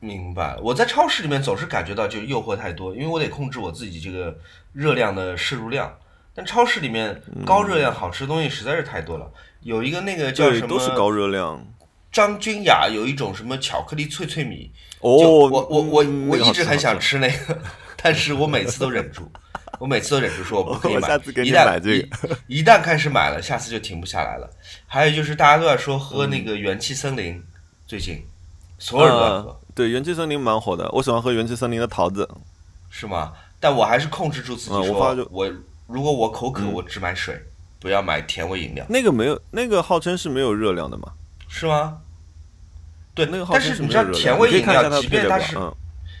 [0.00, 4.38] 明白了，我在超市里面总是感觉到就诱惑太多，因为我得控制我自己这个
[4.72, 5.94] 热量的摄入量。
[6.34, 11.66] 但超市里面高热量好吃的东西实在是太多了，有一个那个叫都是高么热量。
[12.10, 16.98] 张君雅有一种什么巧克力脆脆米，我我我嗯我一直很想。
[16.98, 17.58] 吃那个，
[18.02, 19.30] 但是我每次都忍住，
[19.78, 21.08] 我每次都忍住说我不 可以买，
[21.44, 24.48] 一旦买这个一一旦开始买了，下次就停不下来了。
[24.86, 27.42] 还有就是大家都在说喝嗯那个元气森林，
[27.86, 28.24] 最近
[28.78, 29.48] 所有人都在喝。
[29.50, 32.28] 呃对，元气森林蛮火的，我喜欢喝元气森林的桃子。
[32.90, 33.32] 是吗？
[33.60, 35.52] 但我还是控制住自己说，嗯我
[35.86, 37.40] 如果我口渴，嗯我只买水，
[37.78, 41.12] 不要买甜味饮料，那个没有，那个号称是没有热量的嘛？
[41.48, 42.02] 是吗？
[43.14, 45.74] 对，那个号但是你知道甜味饮料，即便它是嗯，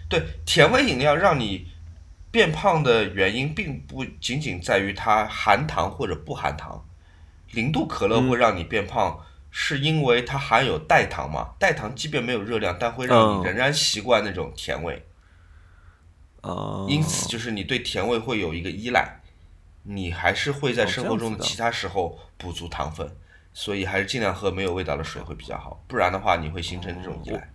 [0.08, 1.68] 对甜味饮料让你
[2.30, 6.84] 变胖的原因，并不仅仅在于它含糖或者不含糖。
[7.52, 11.50] 零度可乐嗯会让你变胖，是因为它含有代糖嘛？
[11.58, 15.06] 代糖即便没有热量，但会让嗯你仍然习惯那种甜味。
[16.42, 19.20] 哦，因此，就是你对甜味会有一个依赖，
[19.84, 23.10] 你还是会在哦生活中的其他时候补足糖分，
[23.58, 27.50] 所以还是尽量喝没有味道的水会比较好，不然的话你会形成这种依赖。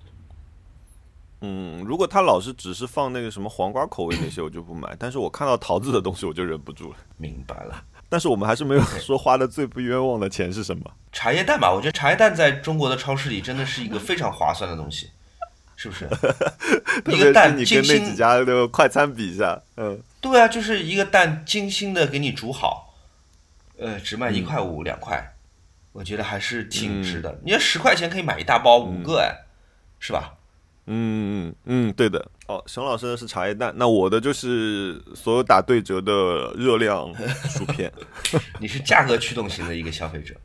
[1.39, 4.94] 嗯，如果他老是只是放那个什么黄瓜口味那些，我就不买。
[5.00, 6.98] 但是我看到桃子的东西，我就忍不住了。
[7.16, 10.84] 明白了，但是我们还是没有说花的最不冤枉的钱是什么。
[11.13, 15.10] 茶叶蛋吧，我觉得茶叶蛋在中国的超市里真的是一个非常划算的东西，
[15.78, 16.06] 是不是？
[17.08, 22.94] 一个蛋精心，跟那几家的快餐比一下，嗯，对啊，就是一个蛋精心的给你煮好，
[23.78, 25.33] 呃，只卖一块五、两块，
[25.93, 27.39] 我觉得还是挺值的。
[27.45, 29.45] 你要十块钱可以买一大包五个，哎，
[29.99, 30.34] 是吧？
[30.86, 32.29] 嗯嗯嗯，对的。
[32.47, 37.10] 哦，熊老师的是茶叶蛋，那我的就是所有打对折的热量
[37.47, 37.89] 薯片。
[38.60, 40.36] 你是价格驱动型的一个消费者，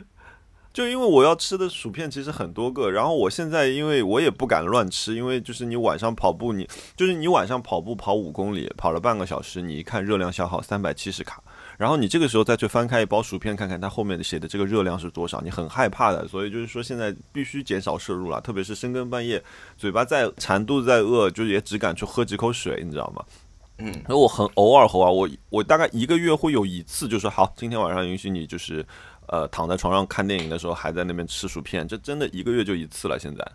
[0.72, 11.42] 就因为我要吃的薯片其实很多个，然后我现在因为我也不敢乱吃，因为就是你晚上跑步你，就是你晚上跑步跑五公里，跑了半个小时，你一看热量消耗三百七十卡，
[11.78, 16.26] 然后你这个时候再去翻开一包薯片，看看它后面写的这个热量是多少，你很害怕的。
[16.28, 19.42] 所以就是说现在必须减少摄入了，特别是深更半夜，
[19.76, 23.24] 嘴巴再馋，肚子再饿，就也只敢去喝几口水，你知道吗？
[23.78, 28.82] 嗯，然后我很偶尔偶尔，我我大概一个月会有一次，就说好，今天晚上允许你就是，
[29.26, 33.18] 呃，躺在床上看电影的时候还在那边吃薯片，这真的一个月就一次了。
[33.18, 33.46] 现在，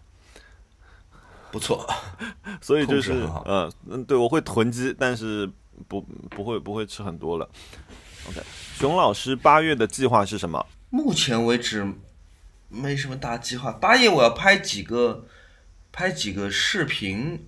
[1.52, 1.84] 不错，
[2.62, 5.50] 所以就是嗯嗯，对我会囤积，但是
[5.88, 7.50] 不不会不会吃很多了。
[8.28, 8.42] OK，
[8.78, 10.66] 熊老师八月的计划是什么？
[10.90, 11.86] 目前为止
[12.70, 13.72] 没什么大计划。
[13.72, 15.26] 八月我要拍几个
[15.92, 17.48] 拍几个视频，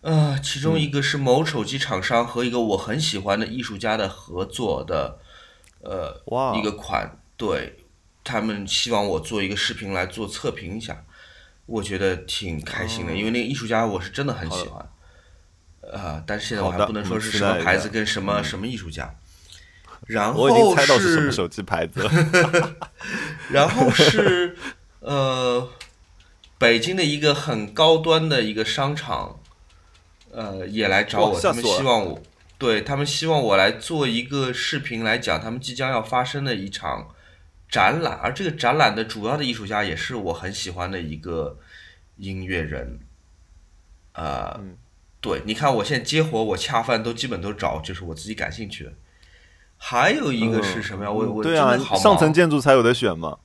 [0.00, 5.18] 呃，其中一个是某手机厂商和一个我很喜欢的艺术家的合作的，
[5.80, 7.78] 呃，哇一个款，对
[8.24, 11.04] 他们希望我做一个视频来做测评一下，
[11.66, 14.88] 我觉得挺开心的，因为那个艺术家我是真的很喜欢，
[15.82, 19.14] 呃，但是现在我还不能说是什么牌子跟什么什么艺术家。
[20.08, 22.76] 然我已经后猜到是什么是手机牌子了。
[23.52, 24.56] 然后是
[25.00, 25.70] 呃，
[26.58, 29.40] 北京的一个很高端的一个商场，
[30.30, 32.22] 呃，也来找我，他们希望我，
[32.58, 37.14] 对他们希望我来做一个视频来讲他们即将要发生的一场
[37.70, 41.58] 展览，而这个展览的主要的艺术家也是我很喜欢的一个
[42.16, 42.98] 音乐人，
[44.14, 44.76] 呃，嗯
[45.20, 48.92] 对，你看我现在接活，我恰饭都基本都找就是我自己感兴趣的。
[49.78, 51.10] 还有一个是什么呀？
[51.10, 53.38] 我我对啊上层建筑才有的选嘛。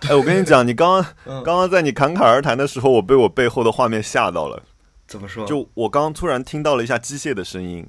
[0.08, 4.62] 哎，我跟你讲，你刚刚嗯刚刚在你侃侃而谈的时候，我被我背后的画面吓到了。
[5.06, 5.46] 怎么说？
[5.46, 7.86] 就我刚刚突然听到了一下机械的声音，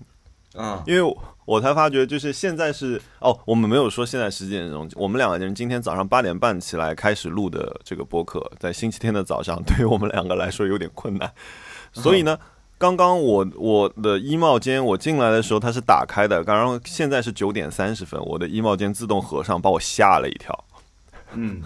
[0.56, 11.32] 啊，因为我我才发觉，就是现在是哦，我们没有说现在十几点钟，我们两个人今天早上八点半起来开始录的这个播客，在星期天的早上， 对于我们两个来说有点困难，
[11.94, 12.38] 所以呢。
[12.82, 20.66] 刚刚我我的衣帽间我进来的时候它是打开的，刚刚现在是九点三十分，我的衣帽间自动合上，把我吓了一跳。
[21.34, 21.62] 嗯，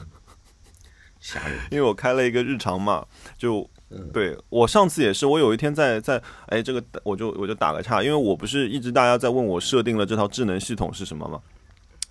[1.22, 1.58] 吓人。
[1.72, 3.06] 因为我开了一个日常嘛，
[3.38, 11.40] 就嗯对我上次也是，我有一天在在哎这个我就我就打个岔，因为我不是一直大家在问我设定了这套智能系统是什么吗？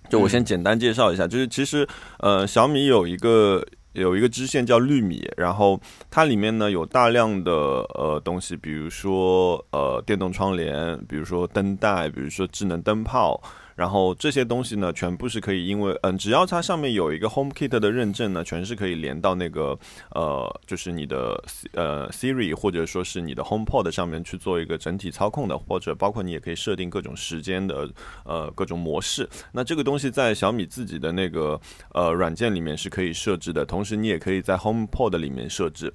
[0.09, 1.87] 就我先简单介绍一下，就是其实
[2.17, 3.63] 呃小米有一个
[3.95, 5.79] 有一个支线叫绿米，然后
[6.11, 13.41] 它里面呢有大量的呃东西，比如说呃电动窗帘，比如说灯带，比如说智能灯泡。
[13.75, 19.77] 然后这些东西呢，全部是可以，因为嗯，只要它上面有一个 HomeKit 的认证呢，全是可以连到那个
[20.11, 27.89] 呃，就是你的呃 Siri 或者说是你的 HomePod 上面去做一个整体操控的，或者包括你也可以设定各种时间的
[28.23, 29.29] 呃各种模式。
[29.51, 31.59] 那这个东西在小米自己的那个
[31.93, 35.93] 呃软件里面是可以设置的，同时你也可以在 HomePod 里面设置。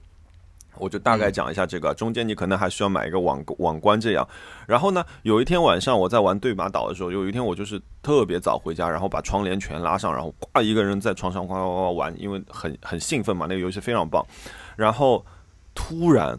[0.76, 4.26] 我就大概讲一下这个，中间你可能还需要买一个网网关这样。
[4.66, 14.24] 然后呢，有一天晚上我在玩对马岛的时候，有一天我就是特别早回家，然后把窗帘全拉上，然后呱一个人在床上呱呱呱玩，因为很很兴奋嘛，那个游戏非常棒。
[14.76, 15.24] 然后
[15.74, 16.38] 突然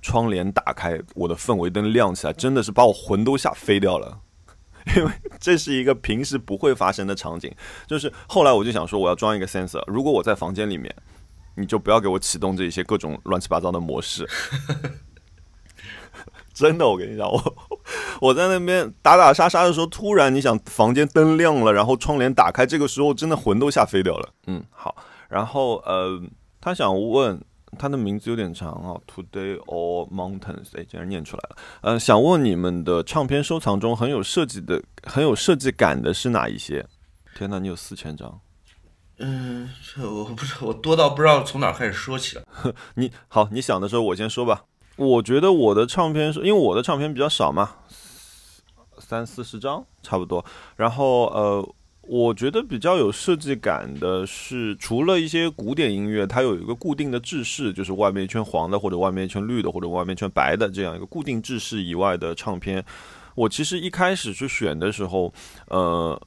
[0.00, 4.18] 窗帘打开，我的氛围灯亮起来，真的是把我魂都吓飞掉了。
[4.96, 7.48] 因为这是一个平时不会发生的场景，
[7.86, 10.92] 就是后来我就想说，我要装一个 sensor，如果我在房间里面，
[11.54, 14.28] 你就不要给我启动这些各种乱七八糟的模式。
[16.54, 17.56] 真的，我跟你讲，我
[18.20, 24.28] 我在那边打打杀杀的时候，突然你想房间灯亮了，然后窗帘打开，这个时候真的魂都吓飞掉了。
[24.46, 24.94] 嗯，好，
[25.30, 26.20] 然后呃，
[26.60, 27.42] 他想问
[27.78, 31.56] 他的名字有点长啊，Today or Mountains，哎，竟然念出来了。
[31.80, 36.86] 呃，想问你们的唱片收藏中很有设计的、很有设计感的是哪一些？
[37.34, 38.38] 天哪，你有四千张。
[39.24, 42.44] 嗯，这我不知道，我多到不知道从哪开始说起了。
[42.96, 44.64] 你好，你想的时候我先说吧。
[44.96, 47.70] 我觉得我的唱片是因为我的唱片比较少嘛，
[48.98, 50.44] 三四十张差不多。
[50.76, 62.84] 然后呃，我觉得比较有设计感的是，除了一些古典音乐，它有一个固定的制式，就是外面一圈黄的，或者外面一圈绿的，或者外面一圈白的这样一个固定制式以外的唱片。
[63.36, 65.32] 我其实一开始去选的时候，
[65.68, 66.20] 呃，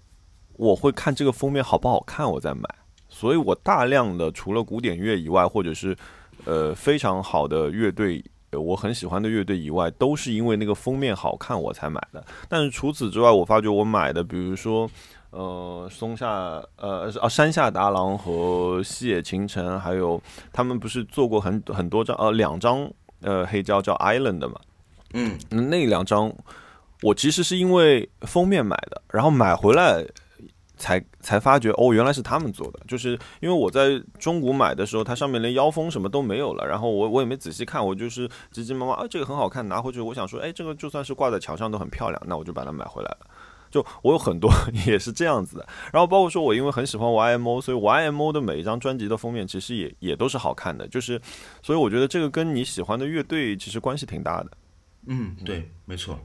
[0.53, 2.67] 我会看这个封面好不好看，我再买。
[3.15, 5.95] 所以我大量的除了古典乐以外，或者是
[6.43, 12.21] 呃非常好的乐队，呃我很喜欢的乐队以外，都是因为那个封面好看我才买的。
[12.49, 14.89] 但是除此之外，我发觉我买的，比如说
[15.30, 24.56] 呃松下呃啊山下达郎和西野晴臣，还有他们不是做过很很多张呃两张呃黑胶叫 Island 的嘛，
[25.13, 26.30] 嗯那两张
[27.01, 30.04] 我其实是因为封面买的，然后买回来
[30.77, 32.79] 才才发觉哦，原来是他们做的。
[32.88, 39.99] 就是因为我在中古买的时候，它上面连腰封什么都没有了，然后我我也没仔细看，我就是急急忙忙啊，这个很好看，拿回去。
[40.01, 43.27] 我想说，哎，这个就算是挂在墙上都很漂亮，那我就把它买回来了。
[43.71, 44.49] 就我有很多
[44.88, 51.19] 也是这样子的，然后包括说我因为很喜欢 YMO，所以 YMO 的每一张专辑的封面其实也也都是好看的，就是
[51.61, 54.51] 所以我觉得这个跟你喜欢的乐队其实关系挺大的。
[55.07, 56.17] 嗯，对，没错。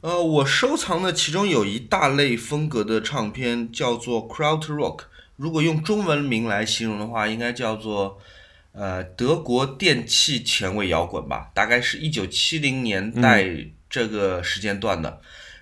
[0.00, 5.00] 呃，我收藏的其中有一大类风格的唱片叫做 Kraut Rock，
[5.34, 8.20] 如果用中文名来形容的话，应该叫做
[8.70, 13.44] 呃德国电器前卫摇滚吧，大概是一九七零年代
[13.90, 15.20] 这个时间段的。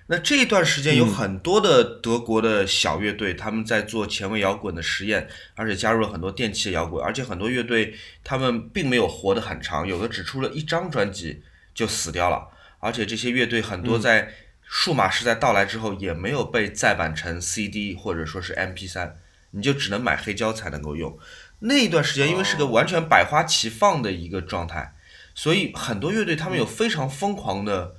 [0.09, 11.41] 那这一段时间有很多的德国的小乐队，他们在做前卫摇滚的实验，而且加入了很多电器摇滚，而且很多乐队他们并没有活得很长，有的只出了一张专辑
[11.73, 12.47] 就死掉了，
[12.79, 19.13] 而且这些乐队很多在数码时代到来之后也没有被再版成 CD 或者说是 MP3，
[19.51, 21.17] 你就只能买黑胶才能够用。
[21.59, 24.93] 那一段时间因为是个完全百花齐放的一个状态，
[25.33, 27.95] 所以很多乐队他们有非常疯狂的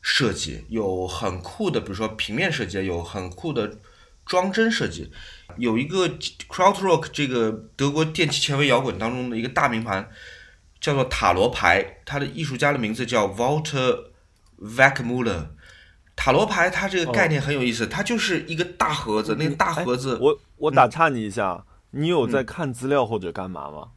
[0.00, 3.78] 设计，有很酷的，比如说平面设计，有很酷的
[4.26, 5.10] 装帧设计。
[5.56, 6.08] 有一个
[6.48, 10.08] Crowd Rock 这个德国电气前卫摇滚当中的一个大名盘，
[10.80, 14.11] 叫做塔罗牌，它的艺术家的名字叫 Walter
[14.62, 15.46] Wackmuller。
[16.14, 23.88] 塔罗牌它这个概念很有意思，它就是一个大盒子，那个大盒子，我我打岔你一下，你有在看资料或者干嘛吗？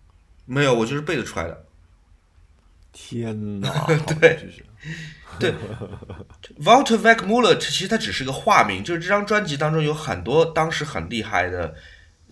[0.46, 1.66] 没有，我就是背得出来的。
[2.94, 3.70] 天哪！
[4.20, 4.50] 对，
[5.38, 5.54] 对
[6.64, 11.76] ，Walter Wackmuller 其实他只是个化名，就是这张专辑当中有很多当时很厉害的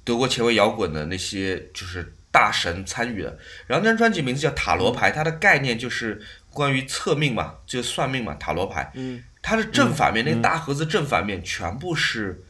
[0.05, 3.37] 德国前卫摇滚的那些就是大神参与的。
[3.67, 6.21] 然后那张专辑名字叫塔罗牌，它的概念就是
[6.53, 8.91] 关于测命嘛，就算命嘛，塔罗牌。
[8.93, 9.23] 嗯。
[9.41, 12.41] 它的正反面，那个大盒子正反面全部是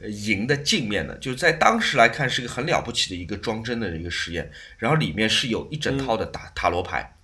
[0.00, 4.52] 银的镜面的，就是在当时来看是一个很了不起的一个装帧的一个实验。
[4.76, 7.16] 然后里面是有一整套的塔塔罗牌。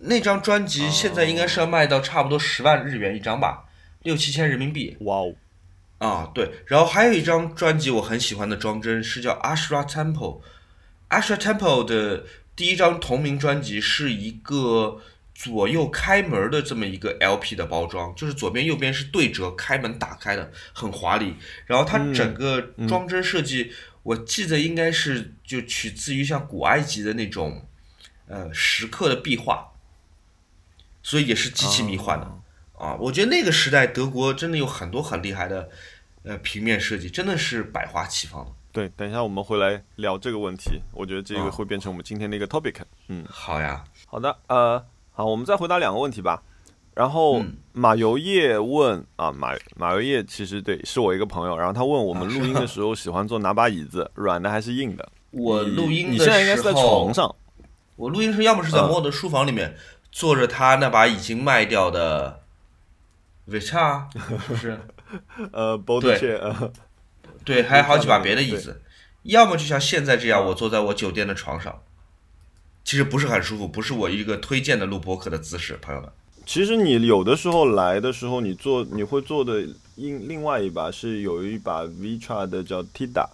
[0.00, 3.64] 那张专辑现在应该是要卖到差不多十万日元一张吧，
[4.02, 4.98] 六七千人民币。
[5.00, 5.34] 哇哦！
[5.96, 6.50] 啊，对。
[6.66, 10.42] 然后还有一张专辑我很喜欢的装帧是叫 Ashra Temple。
[11.08, 12.26] Ashra Temple 的
[12.58, 15.00] 第一张同名专辑是一个。
[15.40, 21.36] 左右开门的这么一个 LP 的包装，就是左边右边是对折，开门打开的，很华丽。
[21.66, 27.68] 然后它整个装帧设计，我记得应该是就取自于像古埃及的那种，
[28.26, 29.74] 呃，石刻的壁画，
[31.04, 32.26] 所以也是极其迷幻的
[32.76, 32.96] 啊。
[32.96, 35.70] 我觉得那个时代德国真的有很多很厉害的，
[36.24, 38.50] 呃，平面设计真的是百花齐放的。
[38.78, 42.76] 对，等一下我们回来聊这个问题，我觉得这个会变成我们今天的一个 topic。
[43.08, 44.80] 嗯，好呀，好的，呃。
[45.10, 46.40] 好，我们再回答两个问题吧。
[46.94, 55.08] 然后马游业问啊，马马游业其实对是我一个朋友，然后他问我们录音的时候喜欢坐哪把椅子， 软的还是硬的？
[55.32, 57.34] 我录音你现在应该是在床上。
[57.96, 59.76] 我录音时要么是在我的书房里面
[60.12, 62.42] 坐着他那把已经卖掉的
[63.46, 64.08] v i c a
[64.46, 64.78] 不是？
[65.50, 66.40] 呃，对，
[67.48, 68.82] 对，还有好几把别的椅子。
[69.22, 71.80] 要么就像现在这样，我坐在我酒店的床上。
[72.84, 76.10] 其实不是很舒服，不是我一个推荐的录播课的姿势，朋友们。
[76.44, 83.26] 其实你有的时候来的时候，你坐你会坐的另另外一把是有一把 Vitra 的叫 Tida，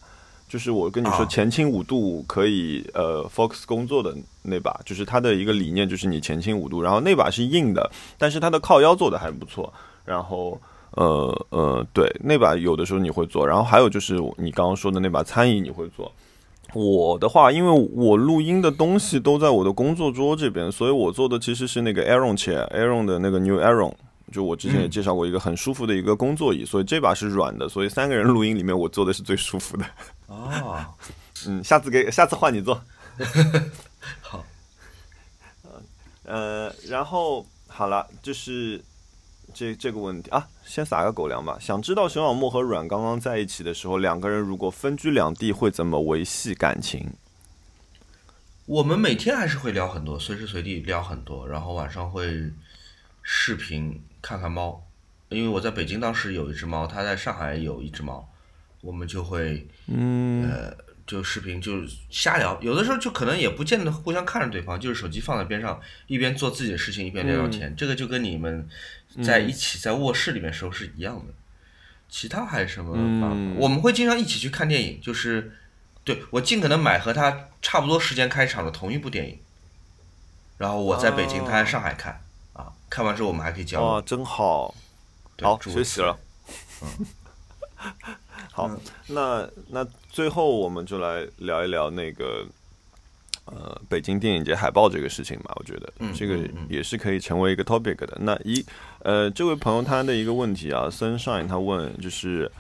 [0.49, 9.73] 就是我跟你说前倾五度可以呃 Fox 工作的那把，就是它的一个理念就是你前倾五度，然后那把是硬的，但是它的靠腰做的还不错。
[10.05, 10.61] 然后
[10.97, 16.13] 呃呃对，那把有的时候你会做，然后还有就是你刚刚说的那把餐椅你会做。
[16.73, 23.93] 我的话，因为我录音的东西都在我的工作桌这边，所以我做的其实是那个 Aaron chair，Aaron 的那个 New Aaron，
[24.33, 29.85] 就我之前也介绍过一个很舒服的一个工作椅，所以这把是软的，所以三个人录音里面我坐的是最舒服的。
[30.27, 30.85] 哦，
[31.47, 32.81] 嗯，下次给下次换你坐。
[34.21, 34.45] 好。
[36.25, 38.83] 呃，然后好了，就是。
[39.55, 41.57] 这这个问题啊，先撒个狗粮吧。
[41.61, 47.13] 想知道熊小莫和阮刚刚在一起的时候，两个人如果分居两地，会怎么维系感情？
[48.67, 52.51] 我们每天还是会聊很多，随时随地聊很多，然后晚上会
[53.23, 54.85] 视频看看猫，
[55.29, 58.29] 因为我在北京当时有一只猫，他在上海有一只猫，
[58.81, 60.77] 我们就会嗯呃。
[61.07, 67.77] 就视频就瞎聊，有的时候就可能也不见得互相看着对方，就是手机放在边上，一边做自己的事情，一边聊聊天。
[67.77, 68.67] 这个就跟你们
[69.23, 71.35] 在一起在卧室里面时候是一样的。
[72.09, 73.37] 其他还有什么办法？
[73.59, 75.53] 我们会经常一起去看电影，就是
[76.05, 79.39] 对我尽可能买和他差不多时间开场的同一部电影，
[80.59, 82.21] 然后我在北京，他在上海看
[82.53, 83.89] 啊，看完之后我们还可以交流。
[83.89, 84.75] 哇，真好，
[85.43, 86.19] 好学习了。
[86.83, 87.07] 嗯。
[88.51, 88.71] 好，
[89.09, 92.47] 那那最后我们就来聊一聊那个
[93.45, 95.53] 呃北京电影节海报这个事情吧。
[95.57, 96.39] 我觉得这个
[96.69, 98.17] 也是可以成为一个 topic 的。
[98.21, 98.65] 那一
[99.05, 102.51] 呃这位朋友他的一个问题啊，Sunshine 他问就是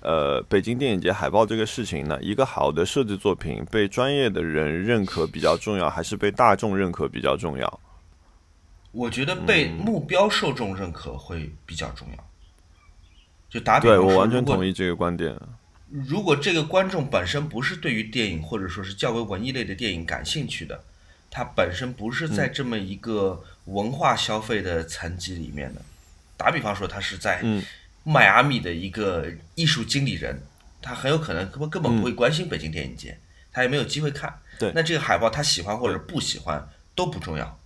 [0.00, 7.80] 呃北京电影节海报这个事情呢，一个好的设计作品被专业的人认可比较重要，还是被大众认可比较重要？
[8.90, 12.24] 我觉得被目标受众认可会比较重要。
[13.48, 15.34] 就打比方说，我完全同意这个观点。
[15.88, 20.82] 如果这个观众本身不是对于电影或者说是较为文艺类的电影感兴趣的，
[21.30, 25.80] 他本身不是在这么一个文化消费的层级里面的。
[26.42, 27.40] 打比方说，他是在
[28.02, 30.42] 迈阿密的一个艺术经理人，
[30.80, 33.16] 他很有可能根本根本不会关心北京电影节，
[33.52, 34.40] 他也没有机会看。
[34.58, 37.58] 对，那这个海报他喜欢或者不喜欢都不重要。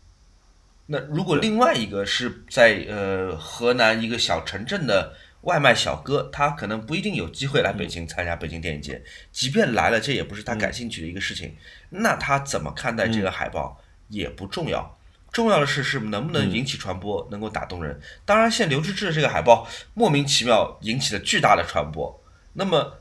[0.87, 9.03] 那如果另外一个是在呃河南一个小城镇的外卖小哥，他可能不一定有机会来北京参加北京电影节，
[9.33, 11.57] 即便来了，这也不是他感兴趣的一个事情。
[11.91, 14.96] 那他怎么看待这个海报也不重要，
[15.37, 18.01] 重要的是是能不能引起传播，能够打动人。
[18.25, 22.19] 当然，现在刘志志的这个海报莫名其妙引起了巨大的传播。
[22.55, 22.95] 那么，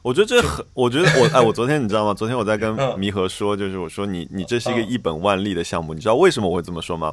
[0.00, 2.14] 我觉得这很，我觉得我 哎，我昨天你知道吗？
[2.14, 7.12] 昨天我在跟弥合说，就是我说你你这是一个一本万利的项目，你知道为什么我会这么说吗？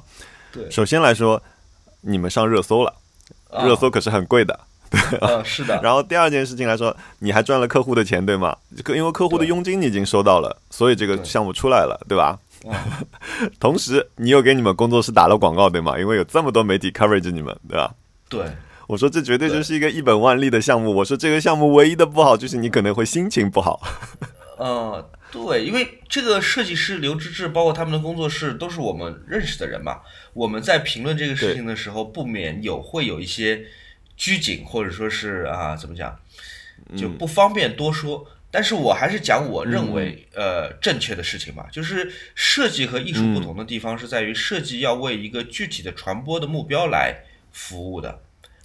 [0.51, 1.41] 对，首先来说，
[2.01, 2.93] 你们上热搜了，
[3.63, 4.59] 热搜可是很贵的。
[4.91, 5.81] 对，是的。
[5.81, 8.55] 然后第二件事情来说，你还赚了客户的钱，对吗？
[8.89, 12.37] 因为客户的佣金你已经收到了，所以这个项目出来了，对吧？
[13.59, 15.97] 同时，你又给你们工作室打了广告，对吗？
[15.99, 17.95] 因为有这么多媒体 coverage 你们，对吧？
[18.29, 18.45] 对，
[18.87, 20.93] 我说这绝对就是一个一本万利的项目。
[20.93, 23.81] 我说这个项目唯一的不好就是你可能会心情不好。
[24.59, 29.99] 嗯， 对，因为这个设计师刘志志，包括他们的工作室，都是我们认识的人嘛。
[30.33, 33.65] 我们在评论这个事情的时候，不免有会有一些。
[34.21, 36.13] 拘谨，或者说是啊，怎么讲，
[36.97, 38.27] 就不方便多说。
[38.51, 41.67] 但是我还是讲我认为呃正确的事情吧。
[41.71, 48.21] 就是设计和艺术不同的地方是在于，设计要为一个具体的传播的目标来服务的。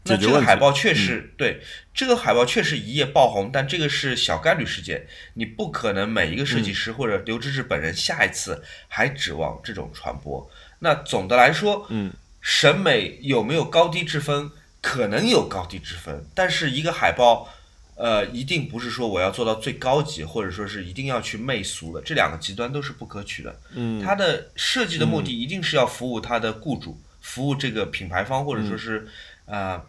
[0.06, 1.62] 那这个海报确实对
[1.94, 5.06] 这个海报确实一夜爆红，但这个是小概率事件。
[5.32, 10.50] 你不可能每一个设计师或者刘志志本人下一次还指望这种传播。
[10.80, 12.12] 那总的来说，嗯，
[12.42, 14.50] 审美有没有高低之分？
[14.82, 17.48] 可能有高低之分，但是一个海报，
[17.96, 23.56] 呃，一定不是说我要做到最高级，或者说是一定要去媚俗的，这两个极端都是不可取的。
[23.74, 29.06] 嗯，它的设计的目的一定是要服务它的雇主，服务这个品牌方，或者说是，
[29.46, 29.80] 啊，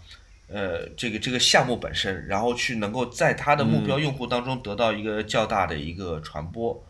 [0.47, 6.85] 呃，这个这个项目本身，然后去能够在它的目标用户当中得到一个较大的一个传播。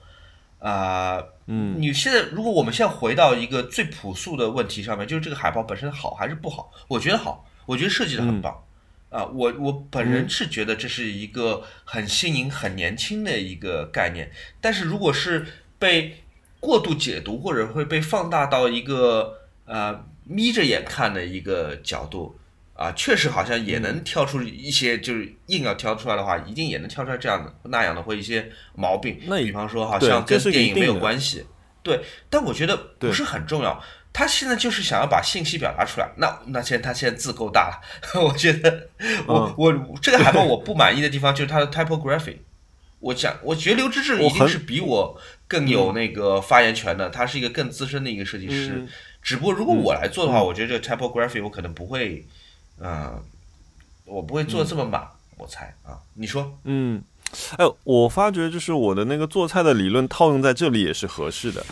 [0.59, 6.72] 啊，嗯，你现在如果我们现在回到一个最朴素的问题上面，就是这个海报本身好还是不好？
[6.88, 7.47] 我觉得好。
[7.68, 8.63] 我觉得设计的很棒，
[9.16, 14.30] 啊，我我本人是觉得这是一个很新颖、很年轻的一个概念。
[14.59, 15.45] 但是如果是
[15.80, 16.18] 被
[16.59, 22.38] 过度解读，或者会被放大到一个呃眯着眼看的一个角度，
[22.74, 29.18] 啊，确实好像也能挑出一些，就是硬要挑出来的话，一定也能挑出来这样的那样的或一些毛病。
[29.28, 31.45] 那比方说，好像跟电影没有关系，
[31.82, 33.82] 对，但我觉得不是很重要。
[34.18, 37.82] 他现在就是想要把信息表达出来，那那现在他现在字够大了，
[38.24, 38.88] 我觉得
[39.28, 42.38] 我我这个海报我不满意的地方就是它的 typography，
[43.01, 48.88] 我讲我觉得刘志志一定是比我更有那个发言权的，他是一个更资深的一个设计师，
[49.22, 52.26] 只不过如果我来做的话，我觉得这个 typography 我可能不会，
[52.80, 53.22] 嗯，
[54.05, 55.05] 我不会做的这么满，
[55.36, 56.57] 我猜啊，你说？
[56.63, 57.03] 嗯，
[57.57, 61.66] 哎，我发觉就是我的那个做菜的理论套用在这里也是合适的。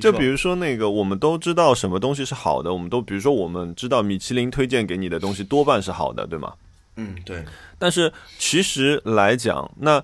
[0.00, 6.52] 就比如说那个，我们都知道什么东西是好的，我们都比如说我们知道米其林推荐给你的东西多半是好的，对吗？
[6.96, 7.44] 嗯，对。
[7.78, 10.02] 但是其实来讲，那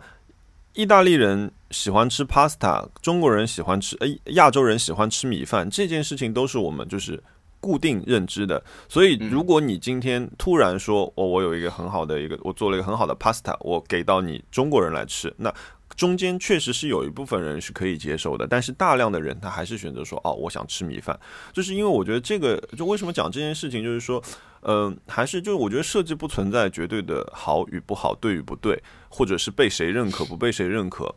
[0.75, 7.23] 意大利人喜欢吃 pasta，中国人喜欢吃，呃，亚洲人喜欢吃米饭，这件事情都是我们就是
[7.61, 8.63] 固定认知的。
[8.89, 15.53] 所以如果你今天突然说，哦，我有一个很好的一个，我做了一个很好的 pasta，我给到你中国人来吃，那。
[15.97, 21.19] 中间确实是有一部分人是可以接受的，但是大量的人他还是选择说哦，我想吃米饭，
[21.53, 24.23] 就是因为我觉得这个就为什么讲这件事情，就是说，
[24.63, 31.15] 嗯，还是就是我觉得设计不存在绝对的好与不好，对与不对，或者是被谁认可不被谁认可。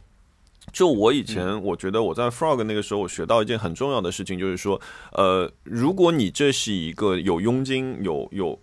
[0.72, 4.80] 就我以前我觉得我在 Frog 那个时候，我学到一件很重要的事情，就是说，
[5.14, 8.60] 呃，如果你这是一个有佣金有有。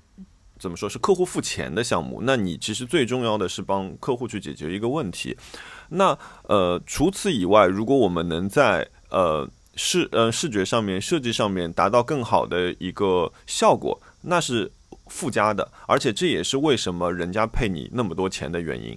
[0.56, 2.22] 怎么说是客户付钱的项目？
[2.22, 5.36] 那你其实最重要的是帮客户去解决一个问题。
[5.94, 14.70] 那呃，除此以外，如果我们能在呃视呃视觉上面、设计上面达到更好的一个效果，那是
[15.06, 15.70] 附加的。
[15.86, 18.96] 而且这也是为什么人家配你那么多钱的原因。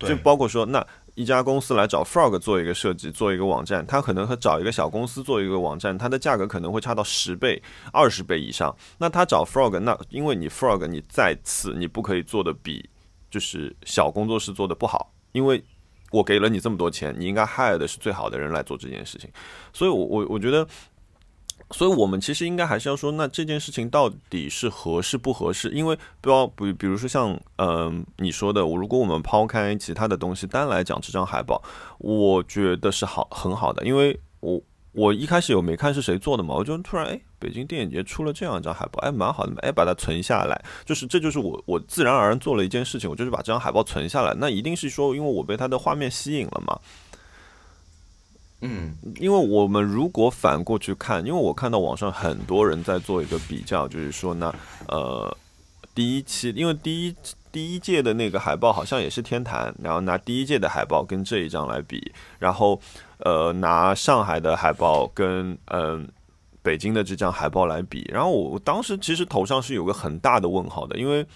[0.00, 0.86] 就包括说那。
[1.16, 8.76] 一家公司来找 Frog 做一个设计，做一个网站，它可能和找一个小公司做一个网站，它的价格可能会差到十倍、二十倍以上。
[8.98, 12.86] 那他找 Frog，那因为你 Frog 你在此你不可以做的比
[13.30, 15.64] 就是小工作室做的不好，因为
[16.16, 19.30] 我给了你这么多钱，你应该 hire 的是最好的人来做这件事情。
[19.72, 20.66] 所以，我我我觉得。
[21.72, 25.68] 所以，我们其实应该还是要说，那这件事情到底是合适不合适？
[25.70, 31.60] 因为，不要比，比如说像，嗯，你说的，如果我们抛开其他的东西，单来讲这张海报，
[31.98, 33.84] 我觉得是好很好的。
[33.84, 34.62] 因为我
[34.96, 44.34] 我一开始有没看是谁做的嘛，我就突然哎，北京电影节出了这样一张海报，哎，蛮好的，哎，把它存下来，就是这就是我我自然而然做了一件事情，我就是把这张海报存下来。
[44.38, 46.80] 那一定是说，因为我被它的画面吸引了嘛。
[48.62, 54.54] 嗯因为我们如果反过去看，因为我看到网上很多人在做一个比较，就是说呢，
[54.88, 55.36] 呃，
[55.94, 57.14] 第一期，因为第一
[57.52, 62.80] 第一届的那个海报好像也是天坛，然后拿第一届的海报跟这一张来比，然后
[63.18, 66.08] 呃拿上海的海报跟嗯、
[66.62, 71.26] 北京的这张海报来比，然后我当时其实头上是有个很大的问号的，因为。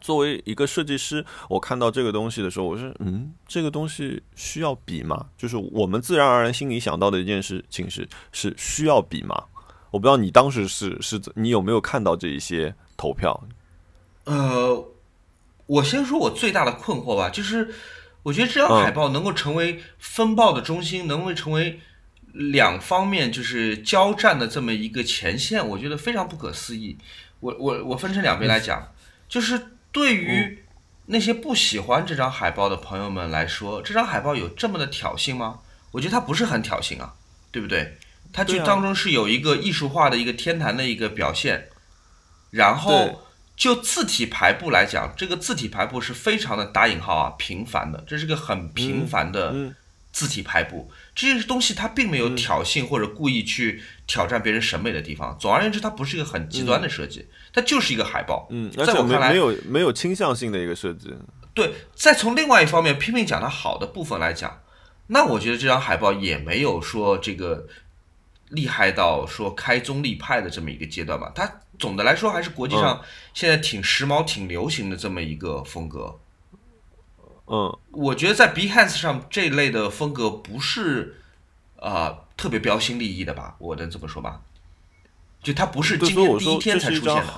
[0.00, 5.28] 作为一个设计师，我看到这个东西的时候，我说，嗯，这个东西需要比吗？
[5.34, 9.34] 就是我们自然而然心里想到的一件事情是，是需要比吗？
[9.90, 13.44] 我不知道你当时是是，你有没有看到这一些投票？
[14.24, 14.86] 呃，
[15.64, 17.74] 我先说我最大的困惑吧，就是
[18.24, 21.78] 我觉得这张海报能够成为风暴的中心，能够成为
[22.32, 26.98] 两方面就是交战的这么一个前线，我觉得非常不可思议。
[27.38, 28.92] 我我我分成两边来讲，
[29.28, 29.60] 就是
[29.92, 30.64] 对于
[31.06, 35.60] 那些不喜欢这张海报的朋友们来说，这张海报有这么的挑衅吗？
[35.92, 37.14] 我觉得它不是很挑衅啊，
[37.52, 37.98] 对不对？
[38.32, 41.68] 它就当中是有一个艺术化的一个天坛的一个表现，
[42.50, 43.23] 然后
[43.56, 49.74] 就字体排布来讲，这个字体排布是非常的打引号啊平凡的，这是个很平凡的嗯
[50.12, 50.90] 字体排布。
[51.14, 55.36] 这些东西它并没有挑衅或者故意去挑战别人审美的地方。
[55.38, 58.48] 总而言之，它不是一个很极端的设计，它就是一个海报。
[58.50, 61.14] 嗯，在我看来没有没有倾向性的一个设计。
[61.54, 64.60] 对，再从另外一方面拼命讲它好的部分来讲，
[65.06, 67.68] 那我觉得这张海报也没有说这个
[68.48, 71.30] 厉害到说开宗立派的这么一个阶段吧。
[71.32, 73.02] 它总的来说还是国际上
[73.34, 76.18] 现在挺时髦、挺流行的这么一个风格。
[77.46, 81.20] 嗯，我觉得在 Behance 上这类的风格不是
[81.76, 83.54] 啊、呃特别标新立异的吧？
[83.58, 84.40] 我能这么说吧？
[85.40, 87.32] 就它不是，今天第一天才出现的。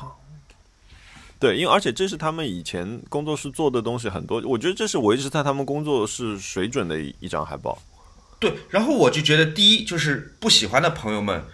[1.38, 7.78] 对，因为而且这是他们以前工作室做的东西很多，我觉得这是维持在他们工作室水准的一一张海报。
[8.38, 11.44] 对，然后我就觉得，第一就是不喜欢的朋友们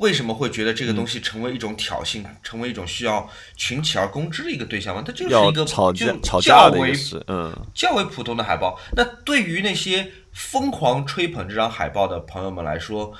[0.00, 5.02] 为什么会觉得这个嗯东西成为一种挑衅，成为一种需要群起而攻之的一个对象吗？
[5.06, 8.80] 它就是一个吵就架吵较为架的一个事，嗯较为普通的海报。
[8.96, 13.12] 那对于那些疯狂吹捧这张海报的朋友们来说，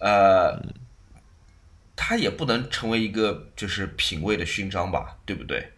[0.00, 0.60] 呃，
[1.94, 5.70] 它也不能成为一个就是品味的勋章吧，对不对？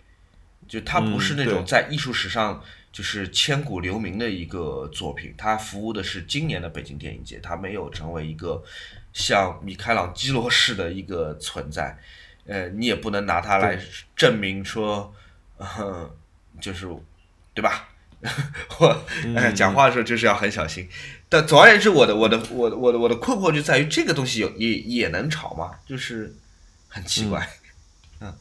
[0.66, 8.60] 就它不是那种在艺术史上就是千古留名的一个作品，它服务的是今年的北京电影节，它没有成为一个
[9.16, 11.98] 像米开朗基罗式的一个存在。
[12.44, 13.78] 呃，你也不能拿它来
[14.14, 15.12] 证明说，
[15.56, 16.14] 呃、
[16.60, 16.86] 就是
[17.54, 17.88] 对吧？
[18.78, 19.04] 我
[19.34, 20.86] 呃讲话的时候就是要很小心。
[21.28, 25.72] 但总而言之，我的我的我的我的我的困惑就在于这个东西有也也能炒吗？
[25.86, 26.36] 就是
[26.88, 27.48] 很奇怪。
[28.20, 28.32] 嗯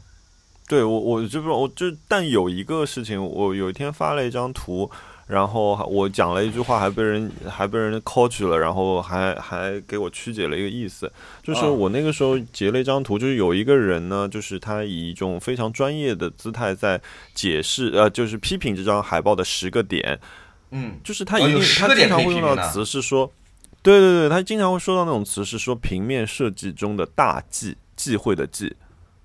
[0.68, 4.90] 对我，我就不，我就，但有一个事情，我有一天发了一张图，
[5.28, 11.12] 然后我讲了一句话，还被人还被人 coach 了，然后还还给我曲解了一个意思，
[11.42, 17.02] 就是啊我那个时候截了一张图，就是有一个人呢，就是他以一种非常专业的姿态在
[17.34, 20.20] 解释，呃，就是批评这张海报的十个点，
[20.70, 23.32] 嗯，就是他一定、10他经常会用到词是说，
[23.82, 28.76] 对对对，他经常会说到那种词是说平面设计中的大忌，忌讳的忌。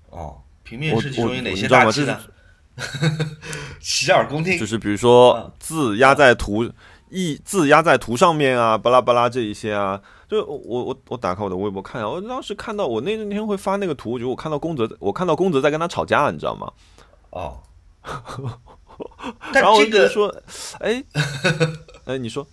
[0.09, 2.19] 哦，平面设计中有哪些大忌呢？
[3.79, 4.57] 洗耳恭听。
[4.59, 6.71] 就是比如说嗯字压在图
[7.09, 9.99] 意字压在图上面啊，巴拉巴拉这一些啊，
[10.29, 16.71] 就我我我打开我的微博看一下，我当时看到我那那天会发那个图，我觉得我看到宫泽，我看到宫泽在跟他吵架，你知道吗？
[17.31, 17.61] 哦，
[19.53, 20.41] 但然后我这个就觉得说，
[20.79, 21.03] 哎，
[22.05, 22.47] 哎，你说，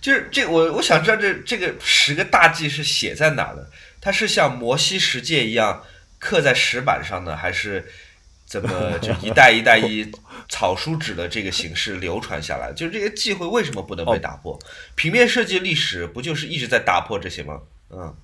[0.00, 3.68] 就是这我我想知道这这个十个大忌是写在哪儿的？
[4.00, 5.82] 它是像摩西十诫一样
[6.18, 7.86] 刻在石板上的，还是
[8.52, 10.12] 怎么就一代一代以
[10.46, 12.70] 草书纸的这个形式流传下来？
[12.70, 14.58] 就是这些忌讳为什么不能被打破？
[14.94, 17.62] 平面设计历史不就是一直在打破这些吗？
[17.88, 18.14] 嗯，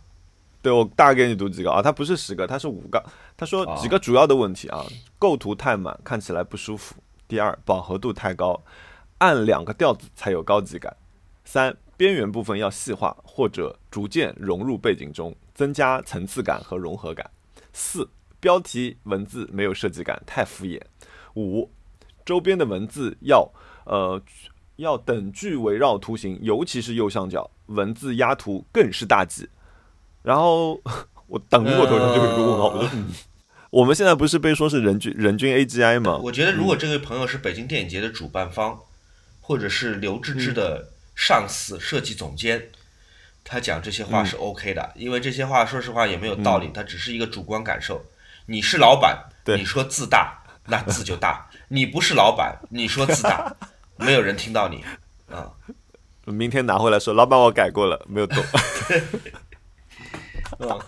[0.60, 3.02] 对我大概给你读几个啊，它不是十个，它是五个。
[3.38, 4.84] 他说哦几个主要的问题啊，
[5.18, 8.62] 构图太满，看起来不舒服；第二，饱和度太高，
[9.16, 10.92] 按两个调子才有高级感；
[11.46, 17.26] 三，边缘部分要细化或者逐渐融入背景中，增加层次感和融合感；
[17.72, 18.06] 四，
[18.40, 20.80] 标题文字没有设计感，太敷衍；
[21.34, 21.70] 五，
[22.24, 23.50] 周边的文字要
[23.84, 24.20] 呃
[24.76, 29.48] 要等距围绕图形，尤其是右上角文字压图更是大忌。
[30.22, 30.80] 然后
[31.26, 33.10] 我等于我头上就有一个问号，我说嗯，
[33.70, 36.18] 我们现在不是被说是人均人均 AGI 吗？
[36.18, 38.78] 我觉得如果这位朋友是北京电影节的主办方，
[39.40, 42.68] 或者是刘志志的上司、设计总监，
[43.42, 48.04] 他讲这些话是 OK 的，因为这些话说实话也没有道理，他只是一个主观感受。
[48.50, 53.54] 你是老板，对你说字大，那字就大；你不是老板，你说字大，
[53.96, 54.82] 没有人听到你
[55.30, 55.52] 啊。
[56.24, 58.42] 明天拿回来说，老板我改过了，没有动。
[60.60, 60.80] 嗯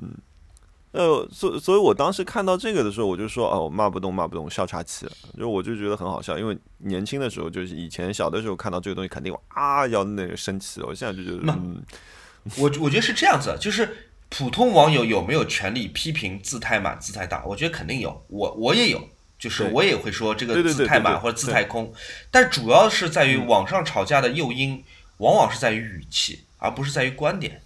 [0.00, 0.14] 嗯，
[0.92, 5.12] 呃，所所以，我当时看到这个的时候，我就说，哦，骂不动，骂不动，笑岔气了。
[5.38, 10.82] 就我就觉得很好笑，因为年轻的时候，就是以前小的时候看到这个东西，肯定啊要那个生气。
[10.82, 11.82] 我现在就觉得，嗯，
[12.58, 17.44] 我我觉得是这样子，就是普通网友有没有权利批评字太满、字太大？
[17.44, 19.08] 我觉得肯定有，我我也有，
[19.38, 21.94] 就是我也会说这个字太满或者字太空。
[22.32, 24.82] 但主要是在于网上吵架的诱因，
[25.18, 27.62] 往往是在于语气，而不是在于观点。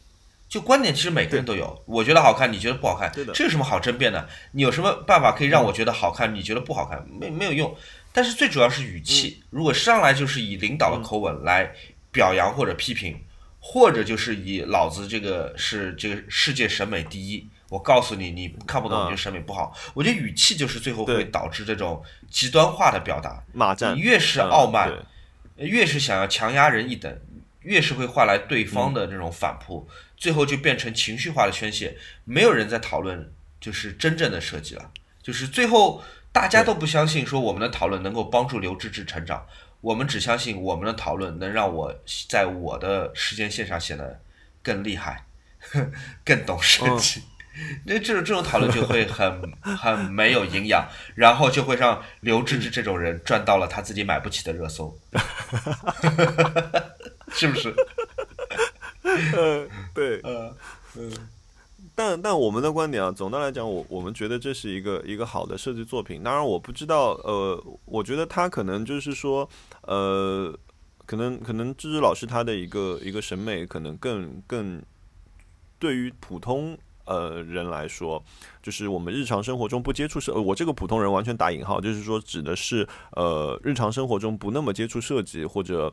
[0.47, 4.29] 就观点其实每个人都有，我觉得好看，你觉得不好看，这有什么好争辩的？
[4.53, 7.03] 你有什么办法可以让我觉得好看，你觉得不好看？
[7.19, 7.75] 没没有用。
[8.13, 11.73] 但是最主要是语气，如果上来就是以领导的口吻来
[12.13, 13.19] 表扬或者批评，
[13.61, 19.77] 或者就是以老子这个是这个世界审美第一，我告诉你，你看不懂，你就审美不好。
[19.95, 23.43] 我觉得语气就是最后会导致这种极端化的表达。
[23.53, 24.91] 骂战，你越是傲慢，
[25.57, 27.21] 越是想要强压人一等，
[27.63, 29.89] 越是会换来对方的这种反扑。
[30.17, 34.91] 最后就变成情绪化的宣泄，没有人在讨论就是真正的设计了，
[35.23, 36.03] 就是最后
[36.33, 39.47] 大家都不相信说我们的讨论能够帮助刘志志成长，
[39.89, 41.95] 我们只相信我们的讨论能让我
[42.29, 44.21] 在我的时间线上显得
[44.63, 45.25] 更厉害，
[46.23, 47.23] 更懂设计，
[47.87, 54.95] 那这种这种讨论就会很 很没有营养，然后就会让刘志志这种人赚到了他自己买不起的热搜，
[57.33, 57.75] 是不是？
[59.03, 60.55] 嗯，对，嗯
[60.97, 61.11] 嗯，
[61.99, 66.23] 但但我们的观点啊，总的来讲，我我们觉得这是一个一个好的设计作品。
[66.23, 69.49] 当然，我不知道，呃，我觉得他可能就是说，
[69.83, 70.57] 呃，
[71.07, 74.81] 可能可能芝芝老师他的一个一个审美，可能更更
[75.81, 78.25] 对于普通呃人来说，
[78.63, 82.87] 就是我们日常生活中不接触设，我这个普通人完全打引号，就是说指的是
[83.17, 85.93] 呃日常生活中不那么接触设计或者。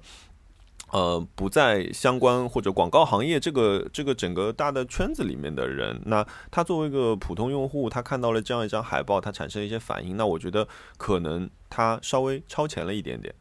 [0.95, 10.65] 呃，不在相关或者广告行业这个这个整个大的圈子里面的人，那他作为一个普通用户，他看到了这样一张海报，他产生了一些反应，那我觉得
[10.95, 13.35] 可能他稍微超前了一点点，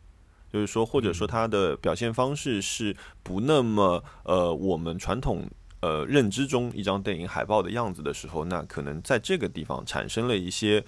[0.53, 5.49] 就是说，或者说他的表现方式是不那么呃我们传统
[5.79, 10.85] 呃认知中一张电影海报的样子的时候，那可能在这个地方产生了一些。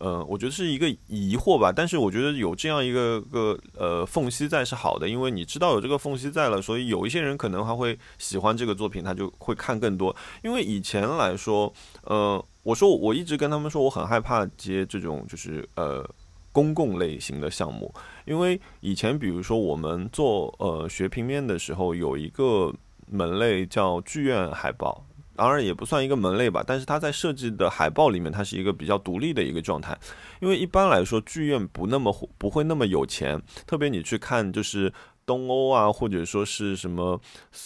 [0.00, 10.16] 呃，我觉得是一个疑惑吧，但是我觉得有这样一个个呃缝隙在是好的，因为你知道有这个缝隙在了，所以有一些人可能还会喜欢这个作品，他就会看更多。
[10.42, 11.70] 因为以前来说，
[12.04, 16.08] 呃，我说我一直跟他们说，我很害怕接这种就是呃
[16.50, 17.94] 公共类型的项目，
[18.24, 22.72] 因为以前比如说我们做呃学平面的时候，有一个
[23.06, 25.04] 门类叫剧院海报。
[25.40, 29.98] 当然也不算一个门类吧，但是它在设计的海报里面，它是一个比较独立的一个状态。
[30.38, 34.92] 因为一般来说，剧院不那么不会那么有钱，特别你去看就是
[35.24, 37.18] 东欧啊，或者说是什么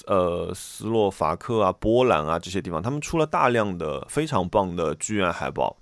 [0.06, 5.76] 呃斯洛伐克啊、波兰啊这些地方，他们出了大量的非常棒的剧院海报，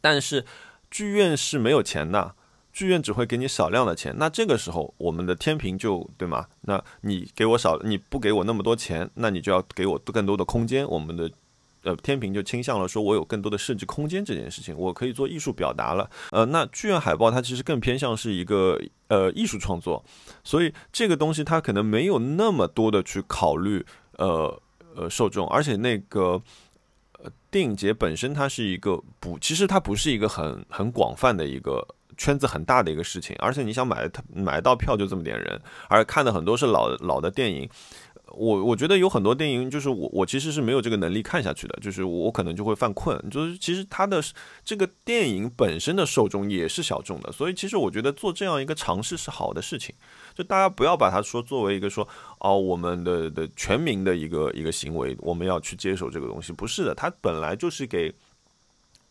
[0.00, 0.46] 但是
[0.90, 2.34] 剧院是没有钱的。
[2.72, 6.46] 剧院只会给你少量的钱，那这个时候我们的天平就对吗？
[6.62, 10.88] 那你给我少，你不给我那么多钱，那你就要给我更多的空间。
[10.88, 11.30] 我们的
[11.82, 16.08] 呃天平就倾向了说，我有更多的设计空间这件事情，我可以做艺术表达了。
[16.30, 20.02] 呃，那剧院海报它其实更偏向是一个呃艺术创作，
[20.42, 23.84] 所以这个东西它可能没有那么多的去考虑
[24.16, 24.58] 呃
[24.96, 26.42] 呃受众，而且那个
[27.22, 31.86] 呃电影节本身它是一个不，其实它不是一个很很广泛的一个。
[32.16, 37.68] 圈子很大的一个事情，而且你想买买到票就这么点人，而看的很多是老老的电影，
[38.28, 44.22] 我我觉得有很多电影就是我我其实是没有这个能力看下去的，就是我可能就会犯困，就是其实它的
[44.64, 49.94] 这个电影本身的受众也是小众的，所以其实我觉得做这样一个尝试是好的事情，
[50.34, 52.06] 就大家不要把它说作为一个说
[52.38, 58.12] 哦我们的的全民的一个一个行为，我们要去接受这个东西，不是的，它本来就是给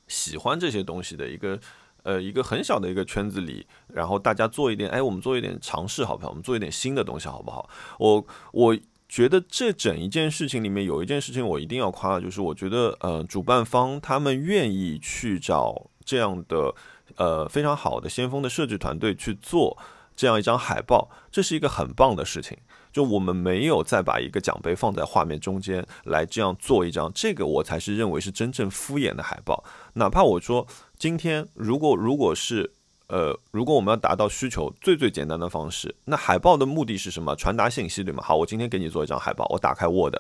[0.08, 1.60] 喜欢这些东西的一个。
[2.04, 6.30] 呃，一个很小的一个圈子里，然后大家做一点，哎，我们做一点尝试，好不好？
[6.30, 7.70] 我们做一点新的东西，好不好？
[8.00, 8.78] 我我
[9.08, 16.74] 觉得这整一件事情里面有一件事情我一定要夸，就是我觉得呃，主办方他们愿意去找这样的
[17.18, 19.78] 呃非常好的先锋的设计团队去做
[20.16, 22.58] 这样一张海报，这是一个很棒的事情。
[22.92, 30.66] 就我们没有再把一个奖杯放在画面中间来这样做一张，这个我才是认为是真正敷衍的海报，哪怕我说。
[31.02, 32.72] 今天如果如果是
[33.08, 37.36] 呃，如果我们要达到需求最最简单的方式，那海报的目的是什么？
[37.36, 38.22] 传达信息对吗？
[38.24, 40.14] 好，我今天给你做一张海报，我打开 Word，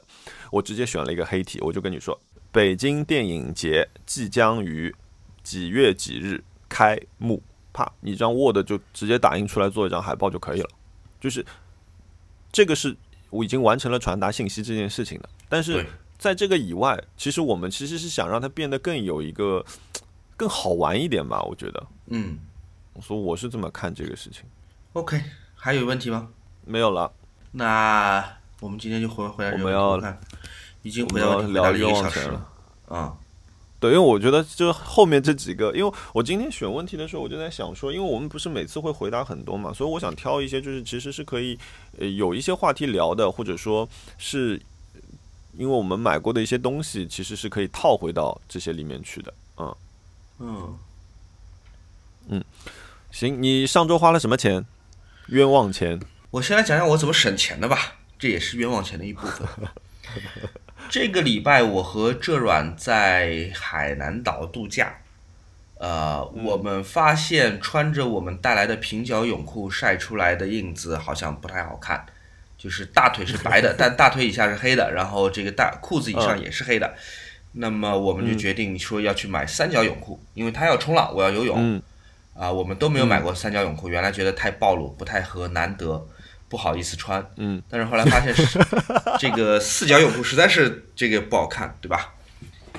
[0.51, 2.19] 我直接选了一个黑体，我就跟你说，
[2.51, 4.91] 北京电影节即将于
[5.43, 10.69] 几月几日开幕，啪，你这张 Word 就直接打印出来做一张海报就可以了。
[11.19, 11.45] 就是
[12.51, 12.97] 这个是
[13.29, 15.29] 我已经完成了传达信息这件事情的。
[15.47, 15.85] 但是
[16.17, 19.63] 在这个以外，其实我们其实是想让它变得更有一个
[20.41, 21.87] 更好玩一点吧，我觉得。
[22.07, 22.39] 嗯
[22.99, 24.41] 所以我是这么看这个事情。
[24.93, 25.21] ，OK，
[25.53, 26.29] 还有问题吗？
[26.65, 27.11] 没有了，
[27.51, 28.27] 那
[28.59, 29.79] 我们今天就回回答这个问题。
[29.79, 30.19] 我们要看
[30.81, 32.49] 已经回答我们要聊了一个小时了。
[32.87, 33.15] 啊。
[33.79, 41.55] 对，因为我觉得就后面这几个，因为我今天选问题的时候，我就在想说，因为我们不是每次会回答很多嘛，所以我想挑一些就是其实是可以
[41.99, 43.87] 呃有一些话题聊的，或者说
[44.17, 44.59] 是
[45.53, 49.33] 因为我们买过的一些东西，其实是可以套回到这些里面去的。
[49.57, 49.75] 嗯，
[50.43, 50.77] 嗯
[52.29, 52.43] 嗯，
[53.11, 54.65] 行，你上周花了什么钱？
[55.27, 55.99] 冤枉钱？
[56.31, 59.47] 我先来讲讲我怎么省钱的吧，这也是冤枉钱的一部分。
[60.89, 64.95] 这个礼拜我和浙软在海南岛度假，
[65.77, 72.05] 呃，我们发现穿着我们带来的平角泳裤晒出来的印子好像不太好看，
[72.57, 76.95] 就是大腿是白的， 但大腿以下是黑的，然后这个大裤子以上也是黑的。
[77.53, 81.55] 那么我们就决定说要去买三角泳裤，因为他要冲浪，我要游泳。
[81.59, 81.81] 嗯。
[82.33, 86.07] 啊，我们都没有买过三角泳裤，原来觉得太暴露，不太合，难得，
[86.47, 87.23] 不好意思穿。
[87.35, 88.57] 嗯，但是后来发现是
[89.19, 92.13] 这个四角泳裤实在是这个不好看，对吧？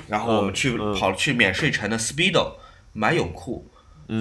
[0.07, 0.99] 然后我们去、嗯嗯。
[0.99, 2.53] 跑去免税城的 Speedo
[2.93, 3.69] 买泳裤，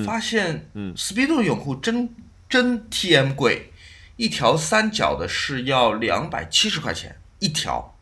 [0.04, 0.94] 发现嗯。
[0.94, 2.14] Speedo 的泳裤真
[2.48, 3.72] 真 TM 贵，
[4.16, 7.98] 一条三角的是要两百七十块钱一条，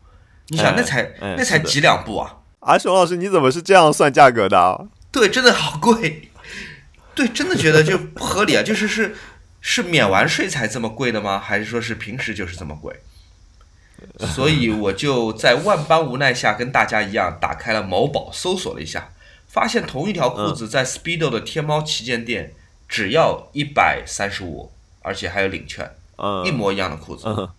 [0.49, 2.39] 你想哎那才、那才几两布啊？
[2.61, 4.87] 啊，熊老师，你怎么是这样算价格的啊？
[5.11, 6.29] 对，真的好贵，
[7.15, 8.61] 对，真的觉得就不合理啊！
[8.61, 9.15] 就是是
[9.59, 11.39] 是免完税才这么贵的吗？
[11.39, 13.01] 还是说是平时就是这么贵？
[14.19, 19.11] 所以我就在万般无奈下，跟大家一样，打开了某宝搜索了一下，
[19.47, 22.53] 发现同一条裤子在 Speedo 的天猫旗舰店
[22.87, 27.49] 只要一百三十五，而且还有领券，嗯，一模一样的裤子，嗯，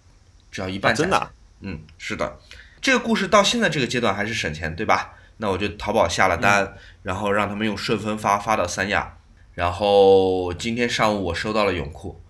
[0.50, 1.02] 只要一半价钱。
[1.02, 1.30] 真的啊
[1.64, 2.38] 嗯，是的，
[2.82, 5.14] 这个故事到现在这个阶段还是省钱，对吧？
[5.38, 6.72] 那我就淘宝下了单，嗯
[7.04, 9.16] 然后让他们用顺丰发发到三亚，
[9.54, 12.20] 然后今天上午我收到了泳裤，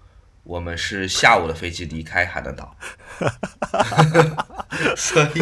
[0.45, 2.77] 我们是下午的飞机离开海南岛，
[4.97, 5.41] 所以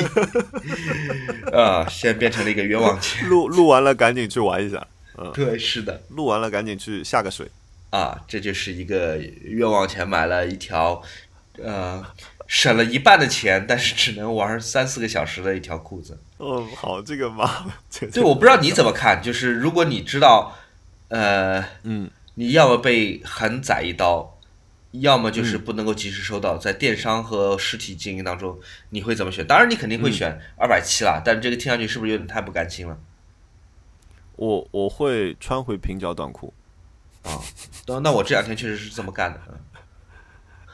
[1.53, 3.29] 啊，现在变成了一个冤枉钱。
[3.29, 4.87] 录录完了赶紧去玩一下，
[5.19, 7.49] 嗯对，是的，录完了赶紧去下个水。
[7.91, 11.03] 啊，这就是一个冤枉钱，买了一条，
[11.63, 12.05] 呃，
[12.51, 16.19] 省了一半的钱，但是只能玩三四个小时的一条裤子。
[16.39, 20.57] 哦，好，这个嘛，这对，我不知道你怎么看，就是如果你知道，
[21.11, 24.37] 呃，嗯，你要么被狠宰一刀，
[24.91, 29.47] 要么就是不能够及时收到，在电商和实体经营当中，你会怎么选？
[29.47, 32.99] 当然，你肯定会选二百七啦，但这个听上去是不是有点太不甘心了？
[34.35, 36.53] 我我会穿回平角短裤。
[37.23, 37.39] 啊，
[37.87, 39.41] 那那我这两天确实是这么干的。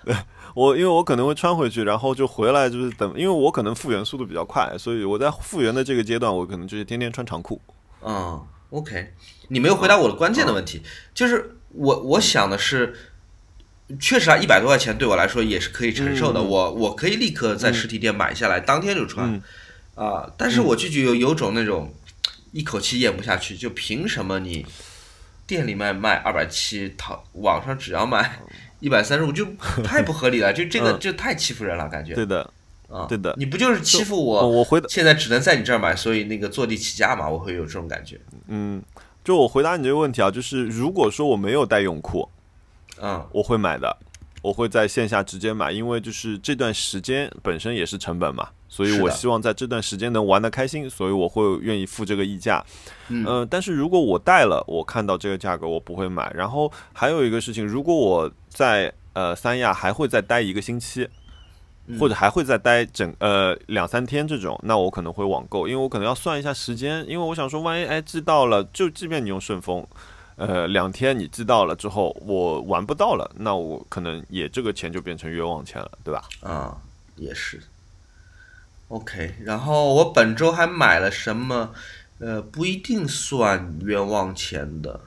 [0.57, 7.61] 嗯我因为我可能会穿回去，然后就回来，就是等，因为我可能复原速度比较快，所以我在复原的这个阶段，我可能就是天天穿长裤。
[8.00, 9.12] 嗯，OK，
[9.48, 10.80] 你没有回答我的关键的问题，
[11.12, 12.96] 就是我我想的是，
[14.00, 16.48] 确实啊，一百多块钱对我来说也是可以承受的，嗯。
[16.48, 19.42] 我我可以立刻在实体店买下来，当天就穿嗯。
[19.94, 21.92] 啊、但是我就觉得有有种那种
[22.52, 24.64] 一口气咽不下去，就凭什么你
[25.46, 28.40] 店里卖卖二百七，淘网上只要卖
[28.87, 29.45] 一百三十五，就
[29.82, 32.49] 太不合理了，就这个嗯就太欺负人了，感觉对的，
[32.89, 34.49] 啊，对的你不就是欺负哦我？
[34.59, 38.16] 我回，现在只能在你这儿买，所以那个坐地起价嘛，我会有这种感觉。
[38.47, 38.80] 嗯，
[39.24, 42.28] 就我回答你这个问题啊，就是如果说我没有带泳裤，
[43.03, 43.97] 嗯我会买的，
[44.41, 52.64] 我会在线下直接买，因为就是这段时间本身也是成本嘛，所以我希望在这段时间能玩得开心，所以我会愿意付这个溢价。
[53.09, 56.32] 嗯呃，但是如果我带了，我看到这个价格我不会买。
[56.34, 61.07] 然后还有一个事情，如果我在呃三亚还会再待一个星期，
[61.86, 69.86] 嗯或者还会再待整呃两三天这种，那我可能会网购，因为我可能要算一下时间，因为我想说，万一哎寄到了，就即便你用顺丰。
[70.36, 76.24] 呃，两天你寄到了之后，我玩不到了，那我可能也这个钱就变成冤枉钱了，对吧？
[76.40, 76.76] 啊，
[77.16, 77.61] 也是。
[78.88, 81.74] OK，然后我本周还买了什么？
[82.18, 85.00] 呃，不一定算冤枉钱的。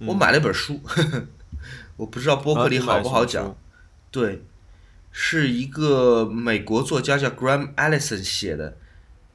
[0.00, 0.80] 我买了一本书，
[1.96, 3.56] 我不知道播客里好不好讲。
[4.10, 4.42] 对，
[5.10, 8.76] 是一个美国作家叫 Graham Allison 写的，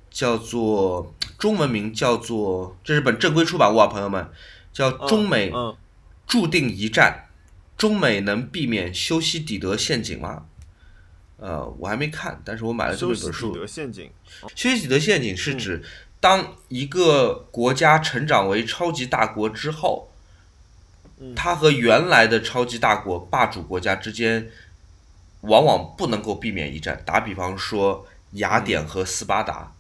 [0.10, 4.30] 叫做中文名叫做，这是本正规出版物啊，朋友们，
[4.74, 5.76] 叫《中美嗯，
[6.28, 7.28] 注定一战，
[7.78, 10.45] 中美能避免修昔底德陷阱吗？
[11.38, 13.60] 呃，我还没看，但是我买了这么一本书底。
[13.60, 14.12] 德陷阱，
[14.55, 15.82] 修昔底德陷阱是指
[16.20, 20.09] 当一个国家成长为超级大国之后，嗯
[21.36, 24.49] 它和原来的超级大国霸主国家之间
[25.41, 27.01] 往往不能够避免一战。
[27.05, 29.74] 打比方说雅典和斯巴达，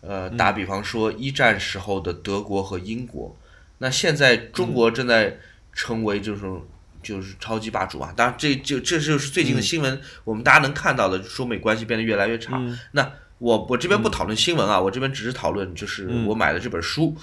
[0.00, 3.36] 呃，打比方说一战时候的德国和英国。
[3.78, 5.38] 那现在中国正在
[5.72, 6.64] 成为这种
[7.02, 8.12] 就是超级霸主啊！
[8.14, 12.60] 当然，这就这就是最近的新闻，我们大家能看到的，中美关系变得越来越差。
[12.92, 17.16] 那我我这边不讨论新闻啊，我这边只是讨论就是我买的这本书，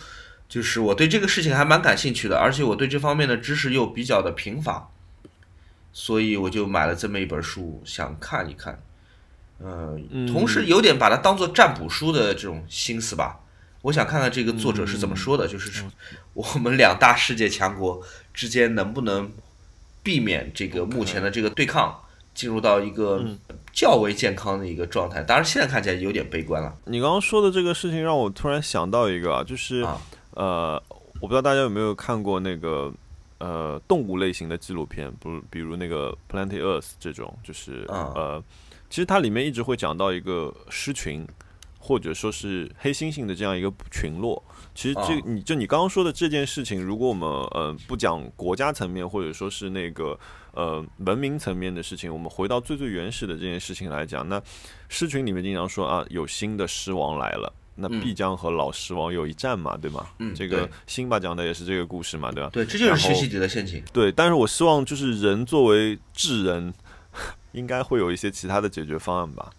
[0.49, 4.89] 就是我对这个事情还蛮感兴趣的，而且我对这方面的知识又比较的贫乏，
[5.91, 8.79] 所以我就买了这么一本书，想看一看。
[9.59, 13.39] 呃，同时有点把它当做占卜书的这种心思吧。
[13.81, 15.83] 我想看看这个作者是怎么说的，就是
[16.33, 18.01] 我们两大世界强国
[18.33, 19.31] 之间能不能
[20.03, 21.99] 避免这个目前的这个对抗
[22.33, 23.25] 进入到一个
[23.73, 25.23] 较为健康的一个状态。
[25.23, 26.75] 当然，现在看起来有点悲观了。
[26.85, 29.83] 你刚刚说的这个事情让我突然想到一个啊，就是
[30.37, 30.81] 呃，
[31.19, 32.93] 我不知道大家有没有看过那个
[33.39, 38.41] 呃动物类型的纪录片，不，比如那个 Planet Earth 这种，就是呃，
[38.89, 41.27] 其实它里面一直会讲到一个狮群。
[41.79, 44.43] 或者说是黑猩猩的这样一个群落，
[44.75, 50.19] 其实这你就你刚刚说的这件事情，如果我们呃不讲国家层面，或者说是那个
[50.51, 54.41] 呃文明层面的事情，我们回到最最原始的这件事情来讲，那
[54.89, 60.05] 狮群里面经常说啊，有新的狮王来了，那必将和老狮王有一战嘛，对吗？
[60.19, 62.49] 嗯，这个辛巴讲的也是这个故事嘛，对吧？
[62.51, 63.83] 对，这就是学习底的陷阱。
[63.93, 66.73] 对，但是我希望就是人作为智人，
[67.53, 69.51] 应该会有一些其他的解决方案吧。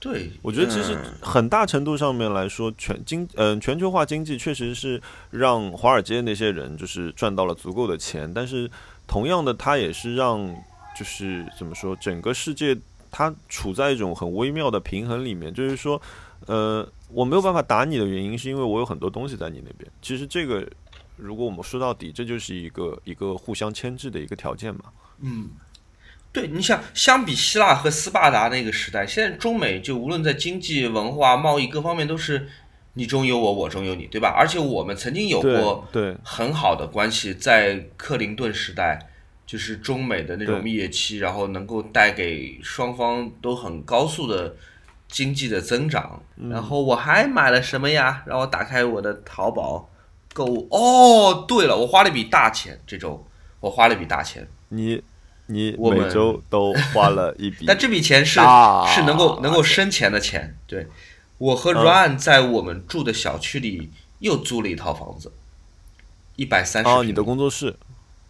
[0.00, 5.00] 对，我觉得其实很大程度上面来说，全经嗯全球化经济确实是
[5.30, 8.70] 让华尔街那些人就是赚到了足够的钱，但是
[9.06, 10.54] 同样的，它也是让
[10.94, 12.76] 就是怎么说，整个世界
[13.10, 15.54] 它处在一种很微妙的平衡里面。
[15.54, 16.00] 就是说，
[16.46, 19.90] 呃，我没有办法打你的原因，是因为我有很多东西在你那边。
[20.02, 20.66] 其实这个，
[21.16, 24.84] 如果我们说到底，这就是一个一个互相牵制的一个条件嘛。
[25.20, 25.50] 嗯。
[26.32, 32.48] 对，你想相比希腊和斯巴达那个时代，现在中美就无论在经济、文化、贸易各方面都是
[32.94, 34.34] 你中有我，我中有你，对吧？
[34.36, 38.98] 而且我们曾经有过对很好的关系，在克林顿时代，
[39.46, 44.56] 就是中美的那种蜜月期，然后能够带给双方都很高速的
[45.14, 46.20] 经济的增长。
[46.50, 48.24] 然后我还买了什么呀？
[48.26, 49.88] 让我打开我的淘宝
[50.32, 50.66] 购物。
[50.72, 53.24] 哦，对了，我花了一笔大钱，这周
[53.60, 54.48] 我花了一笔大钱。
[54.70, 55.02] 你。
[55.46, 58.40] 你每周都花了一笔， 但这笔钱是
[58.88, 60.56] 是能够能够生钱的钱。
[60.66, 60.86] 对，
[61.36, 63.90] 我和 Ryan 在我们住的小区里
[64.20, 65.30] 又租了一套房子，
[66.36, 66.88] 一百三十。
[66.88, 67.76] 哦，你的工作室。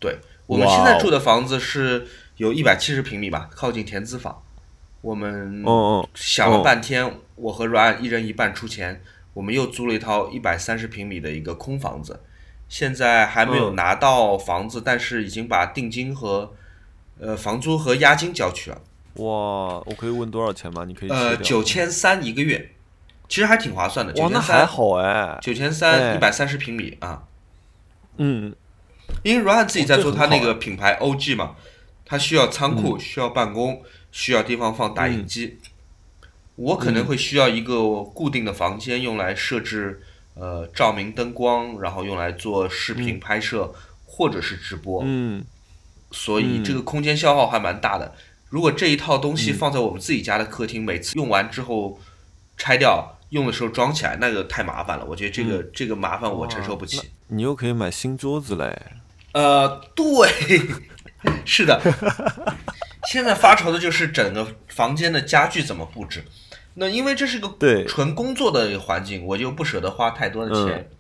[0.01, 2.09] 对，我们现在住的房子是
[2.39, 4.43] 有一百七十平米吧，靠近田子坊。
[5.05, 5.63] 我们
[6.15, 9.03] 想了半天，我和 Ryan 一人一半出钱，
[9.35, 12.21] 我们又租了一套一百三十平米的一个空房子，
[12.69, 16.55] 现在还没有拿到房子，但是已经把定金和。
[17.21, 18.81] 呃，房租和押金交去了。
[19.19, 19.25] 哇，
[19.87, 20.85] 我可以问多少钱吗？
[20.85, 22.73] 你可以呃，九千三一个月，
[23.29, 24.13] 其实还挺划算的。
[24.21, 27.23] 哇，那还好哎，九千三一百三十平米啊。
[28.17, 28.53] 嗯，
[29.23, 31.55] 因为 Ryan 自己在做他那个品牌 OG 嘛，
[32.05, 33.81] 他需要仓库，需要办公，
[34.15, 35.59] 需要地方放打印机。
[36.55, 40.01] 我可能会需要一个固定的房间，用来设置
[40.35, 43.75] 呃照明、灯光，然后用来做视频拍摄
[44.07, 45.03] 或者是直播。
[45.05, 45.45] 嗯。
[46.13, 48.15] 所以这个空间消耗还蛮大的。
[48.51, 51.99] 如果这一套东西放在我们自己家的客厅，每次用完之后
[52.57, 55.05] 拆掉，用的时候装起来，那个太麻烦了。
[55.05, 57.11] 我觉得这个这个麻烦我承受不起。
[57.27, 58.81] 你又可以买新桌子嘞。
[59.33, 60.61] 呃，对，
[61.45, 61.81] 是的。
[63.07, 66.25] 现在发愁的就是整个房间的家具怎么布置。
[66.75, 67.49] 那因为这是个
[67.87, 70.91] 纯工作的环境，我就不舍得花太多的钱，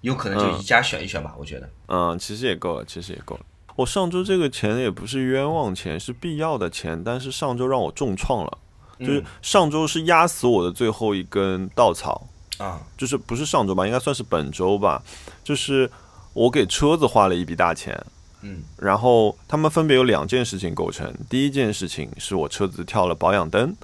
[0.00, 1.34] 有可能就宜家选一选吧。
[1.38, 1.70] 我觉得。
[1.86, 3.42] 嗯，其实也够了，其实也够了。
[3.76, 8.58] 我上周这个钱也不是冤枉钱，是必要的钱，但是上周让我重创了，
[8.98, 12.26] 就是上周是压死我的最后一根稻草
[12.58, 15.00] 啊，就是不是上周吧，应该算是本周吧，
[15.44, 15.88] 就是
[16.32, 17.96] 我给车子花了一笔大钱，
[18.42, 23.74] 嗯，然后他们分别有两件事情构成，第一件事情是我车子跳了保养灯，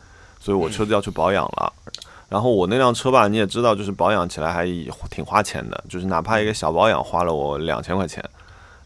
[0.40, 1.72] 所以我车子要去保养了，
[2.28, 4.66] 然后我那辆车吧，你也知道，就是保养起来还
[5.10, 8.24] 挺花钱的，就是哪怕一个小保养花了我两千块钱。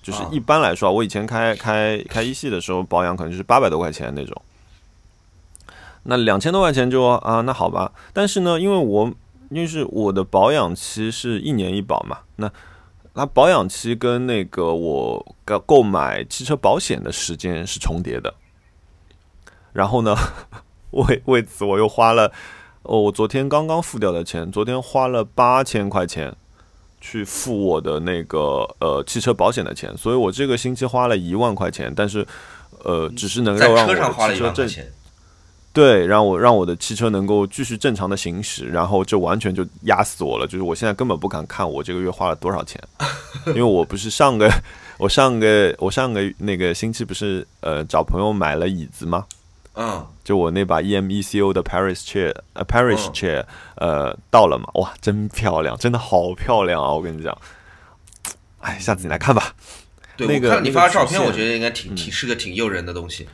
[0.01, 4.41] 就是一般来说，我以前开开开一系的时候，保养可能就是八百多块钱那种。
[6.05, 7.93] 那两千多块钱就啊，那好吧。
[8.15, 9.13] 但是呢，因为我
[9.51, 12.51] 因为是我的保养期是一年一保嘛，那
[13.19, 18.33] 那保养期跟那个我购购买汽车保险的时间是重叠的。
[19.73, 20.15] 然后呢，
[20.93, 22.31] 为为此我又花了
[22.85, 26.35] 哦，我昨天刚刚付掉的钱，昨天花了八千块钱。
[27.01, 32.27] 去付我的那个呃汽车保险的钱，所以我这个星期花了一万块钱，但是，
[32.83, 34.85] 呃，只是能在够让我汽车挣钱，
[35.79, 40.45] 对，让我让我的汽车能够继续正常的行驶，然后这完全就压死我了。
[40.45, 42.83] 就是我现在根本不敢看我这个月花了多少钱，
[43.47, 44.51] 因为我不是上个
[44.99, 49.25] 我上个我上个那个星期不是呃找朋友买了椅子吗？
[49.75, 53.45] 嗯，就我那把 EMECO 的 Paris chair，呃 Paris 嗯 chair，
[53.77, 56.91] 呃到了嘛，哇，真漂亮，真的好漂亮啊！
[56.91, 57.39] 我跟你讲，
[58.59, 59.55] 哎，下次你来看吧。
[60.17, 63.29] 对，那个我看你发的照片，我觉得应该挺挺是个挺诱人的东西。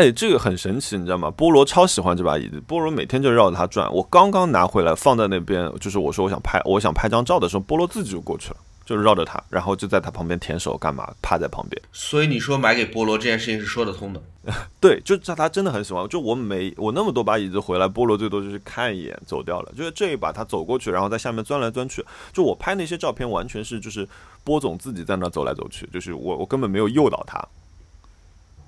[0.00, 1.30] 哎，这个很神奇，你知道吗？
[1.36, 3.92] 菠萝超喜欢这把椅子，菠萝每天就绕着它转。
[3.92, 11.82] 我刚刚拿回来放在那边，就是我说我想拍，我想拍张照的时候，菠萝自己就过去了，就是绕着它，然后就在它旁边舔手干嘛，趴在旁边。
[11.92, 14.22] 所以你说买给菠萝这件事情是说得通的。
[14.80, 16.08] 对，就他他真的很喜欢。
[16.08, 19.70] 就我每我那么多把椅子回来，菠萝最多就是看一眼走掉了。
[19.76, 22.02] 就是这一把他走过去，然后在下面钻来钻去。
[22.32, 24.08] 就我拍那些照片，完全是就是
[24.44, 27.46] 波总自己在那走来走去，就是我我根本没有诱导他。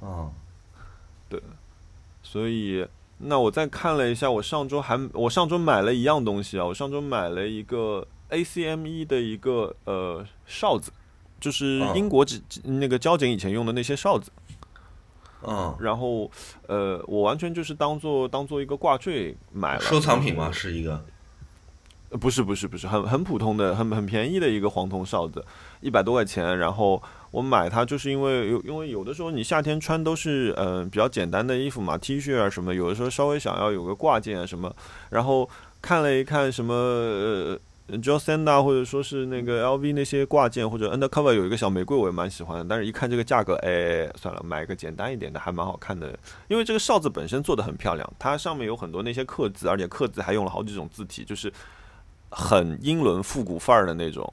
[0.03, 0.31] 嗯，
[2.33, 2.87] 所以，
[3.19, 10.91] 那我再看了一下，我上周还我上周买了一样东西啊，我上周买了一个 ACME 的一个呃哨子，
[11.39, 14.33] 就是哦英国警那个交警以前用的那些哨子。
[15.47, 16.31] 嗯，然后
[16.69, 20.51] 呃，我完全就是当做当做一个挂坠买了，收藏品吗？
[20.51, 21.05] 是一个。
[22.09, 25.45] 呃不是不是不是，很很普通的、很很便宜的一个黄铜哨子，
[25.83, 26.59] 一百多块钱。
[26.59, 27.03] 然后
[27.33, 34.73] 我买它就是因为有，因为有的时候你夏天穿都是嗯、呃比较简单的衣服嘛，T 恤啊什么，有的时候稍微想要有个挂件啊什么。
[35.11, 35.49] 然后
[35.81, 37.59] 看了一看什么呃
[38.01, 42.65] j o s a n d a 或者说是那个 LV 那些挂件，或者 Undercover 有一个小玫瑰，我也蛮喜欢的。
[42.69, 46.17] 但是一看这个价格，哎，算了，买个简单一点的还蛮好看的。
[46.49, 51.53] 因为这个哨子本身做的很漂亮，它上面有很多那些刻字，而且刻字还用了好几种字体，就是
[52.31, 54.33] 很英伦复古范儿的那种。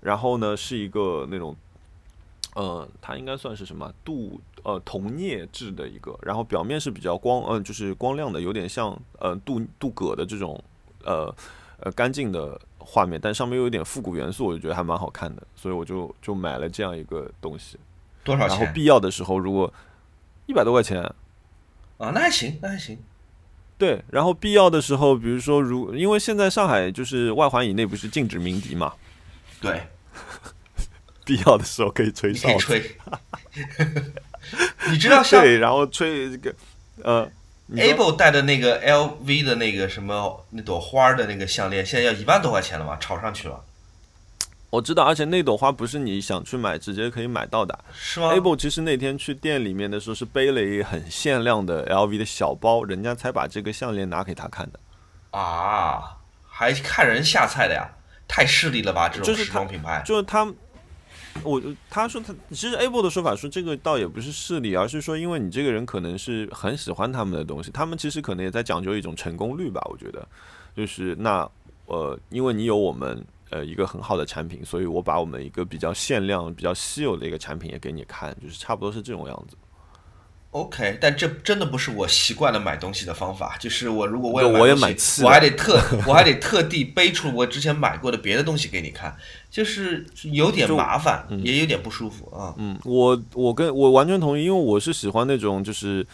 [0.00, 1.56] 然后呢，是一个那种，
[2.54, 10.62] 呃，它应该算是什么镀呃铜镍制的一个，然后表面是比较光，嗯、就是光亮的，有点像呃镀镀铬的这种
[11.04, 11.34] 呃
[11.78, 17.78] 呃干净的画面，但上面又有点复古元素，我就觉得还蛮好看的，所以我就就买了这样一个东西。
[18.24, 18.58] 多少钱？
[18.58, 19.72] 然后必要的时候，如果
[20.46, 21.02] 一百多块钱，
[21.98, 22.98] 啊，那还行，那还行。
[23.78, 28.92] 对，然后必要的时候，比如说如因为现在上海就是外环以内不是禁止鸣笛嘛，
[29.60, 29.82] 对，
[31.36, 32.96] 必要的时候可以吹哨子，吹。
[34.90, 36.54] 你知道像对，然后吹这个
[37.02, 37.30] 呃。
[37.74, 42.98] Able 戴的那个 LV 的那个什么那朵花的那个项链，现在要一万多块钱了吧？
[43.00, 43.64] 炒上去了，
[44.68, 47.78] 我知道，而且那朵花不是你想去买直接可以买到的。
[47.94, 54.78] 是吗？Able 其实那天去店里面的时候是背了一个很限量的 LV 的小包，人家才把这个项链拿给他看的。
[55.30, 57.88] 啊，还看人下菜的呀，
[58.28, 59.08] 太势利了吧？
[59.08, 60.02] 这种时装品牌。
[60.04, 60.44] 就是他，
[61.42, 69.80] 我他说他其实 Able 的说法说这个倒也不是势利，而是说因为你这个人可能是很喜欢他们的东西，他们其实可能也在讲究一种成功率吧。
[69.90, 70.26] 我觉得，
[70.76, 71.50] 就是那
[71.86, 79.56] 呃，因为你有我们呃一个很好的产品，所以我把我们一个比较限量、比较稀有的一个产品也给你看，就是差不多是这种样子。
[80.52, 83.56] OK，但这真的不是我习惯了买东西的方法。
[83.58, 89.16] 就是我如果我也东西蛮气的我还得特 我还得特地背出我之前买过的别的东西给你看，
[89.50, 92.54] 就是有点麻烦，也有点不舒服啊。
[92.58, 96.06] 嗯，我我跟我完全同意，因为我是喜欢那种就是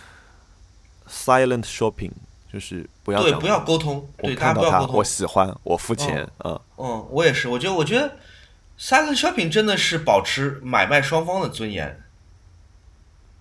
[1.10, 2.12] silent shopping，
[2.52, 5.04] 就是不要对，不要沟通，我对，大家看到它，不要沟通我。
[5.04, 8.16] 喜欢，我付钱啊、嗯，我也是，我觉得，我觉得
[8.78, 12.00] silent shopping 真的是保持买卖双方的尊严、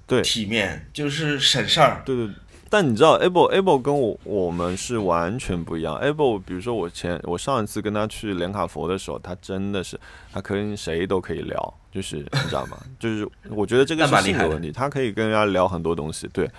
[0.08, 2.01] 对体面，就是省事儿。
[2.05, 2.34] 对对。
[2.70, 5.95] 但你知道，able able 跟我我们是完全不一样。
[6.02, 9.98] able，比如说我前我上一次跟他去连卡佛的时候，他真的是
[10.34, 12.77] 他跟谁都可以聊，就是你知道吗？
[12.99, 16.49] 就是我觉得这个是性格问题，他可以跟人家聊很多东西，对。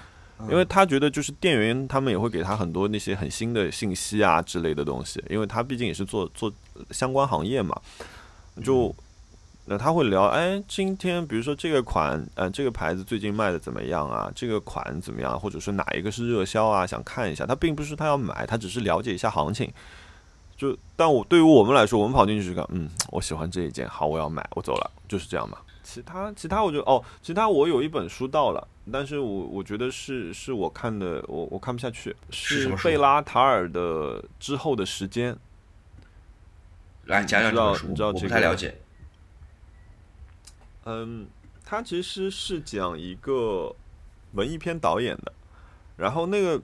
[0.48, 6.50] 因为他觉得就是店员他们也会给他很多那些很新的信息啊之类的东西，因为他毕竟也是做做
[6.92, 7.76] 相关行业嘛，
[8.62, 8.94] 就
[9.70, 14.32] 那他会聊，哎，今天比如说这个款，呃，这个牌子最近卖的怎么样啊？
[14.34, 15.38] 这个款怎么样？
[15.38, 16.86] 或者说哪一个是热销啊？
[16.86, 17.44] 想看一下。
[17.44, 19.70] 他并不是他要买，他只是了解一下行情。
[20.56, 25.58] 就但我对于我们来说，我们跑进去看，嗯，我喜欢这一件，好，我要买，我走了，就是这样嘛。
[25.82, 35.36] 其他其他我就哦，其他我有一本书到了，但是我我觉得是是我看的，我我看不下去，是贝拉塔尔的之后的时间。
[37.04, 38.74] 来讲讲这本书，你知道我这个不太了解。
[40.88, 41.26] 嗯，
[41.66, 43.74] 他其实是讲一个
[44.32, 45.32] 文艺片导演的，
[45.96, 46.58] 然后那个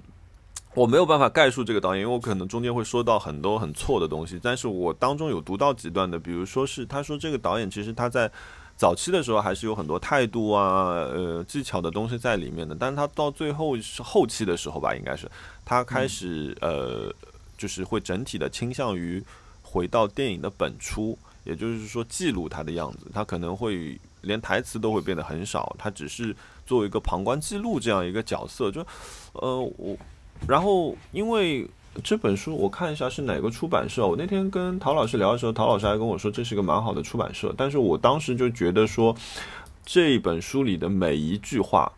[0.75, 8.31] 我没有办法概述这个导演，因为我可能中间会说到很多很错的东西，但是我当中有读到几段的，比如说是他说这个导演其实他在
[8.77, 15.31] 早期的时候还是有很多态度啊、呃技巧的东西在里面的，但是他到最后是后期的时候吧，应该是
[15.67, 17.15] 他开始呃，
[17.59, 19.23] 就是会整体的倾向于
[19.63, 26.35] 回到电影的本初，也就是说记录他的样子，他可能会连台词都会变得很少，他只是
[26.67, 28.85] 作为一个旁观记录这样一个角色，就
[29.35, 29.97] 呃我，
[30.49, 31.69] 然后因为。
[32.03, 34.05] 这本书我看一下是哪个出版社。
[34.05, 37.55] 我那天跟陶老师聊的时候，陶老师还跟我说这是一个蛮好的出版社。
[37.57, 39.15] 但是我当时就觉得说，
[39.87, 41.93] 这本书里的每一句话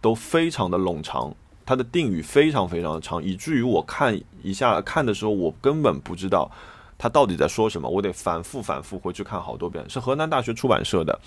[0.00, 1.34] 都非常的冗长，
[1.66, 6.48] 它的定语非常非常的长，以至于我看一下看的时候，我根本不知道
[6.96, 9.84] 他到底在说什么，我得反复反复回去看好多遍。
[9.90, 11.18] 是河南大学出版社的。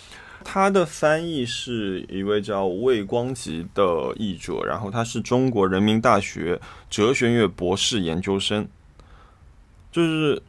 [0.48, 8.66] 他的翻译是一位叫魏光吉的译者，然后他是中国人民大学哲学院博士研究生。
[9.92, 10.42] 就是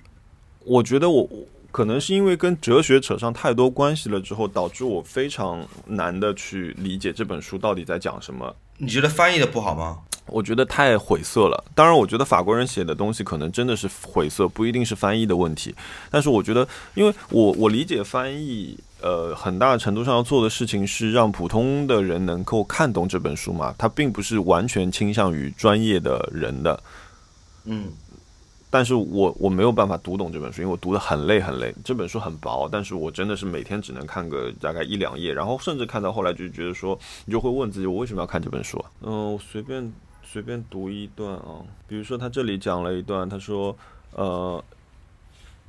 [0.64, 1.26] 我觉得我
[1.72, 8.54] 可能是因为跟哲学扯上太多关系了之后，导致我非常难的去理解这本书到底在讲什么。
[8.76, 9.98] 你觉得翻译的不好吗？
[10.26, 11.64] 我觉得太晦涩了。
[11.74, 15.74] 当然，我觉得法国人写的东西可能真的是晦涩，不一定是翻译的问题。
[16.10, 18.78] 但是我觉得，因为我我理解翻译。
[19.06, 26.82] 呃，很大程度上要做的事情是让普通的人能够看懂这本书嘛，它并不是完全倾向于专业的人的。
[27.66, 27.84] 嗯，
[28.68, 31.72] 但是我我没有办法读懂这本书，因为我读的很累很累。
[31.84, 38.76] 这本书很薄，但是我真的是每天只能看个大概一两页，然后甚至看到后来就觉得说，你就会问自己，我为什么要看这本书？
[38.80, 39.92] 啊嗯，我随便
[40.24, 43.76] 随便读一段啊，比如说他这里讲了一段，他说，
[44.14, 44.64] 呃。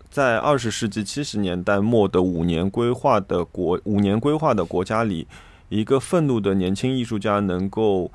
[0.10, 5.28] 在二十世纪七十年代末的五年规划的国五年规划的国家里，
[5.70, 8.10] 一个愤怒的年轻艺术家能够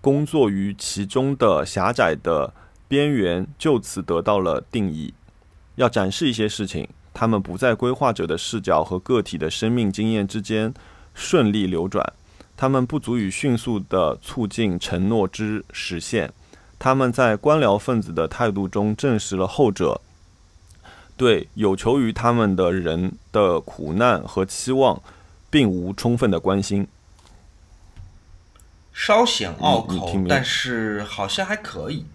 [0.00, 2.52] 工作于其中的狭窄的
[2.88, 5.14] 边缘，就此得到了定义。
[5.76, 10.74] 要展示一些事情，他们不在规划者的视角和个体的生命经验之间
[11.14, 12.12] 顺利流转，
[12.56, 16.30] 他们不足以迅速地促进承诺之实现。
[16.78, 20.00] 他们在官僚分子的态度中证实了后者。
[21.16, 25.02] 对有求于他们的人的苦难和期望，
[25.48, 26.86] 并无充分的关心，
[28.92, 32.06] 稍显拗口，但是好像还可以。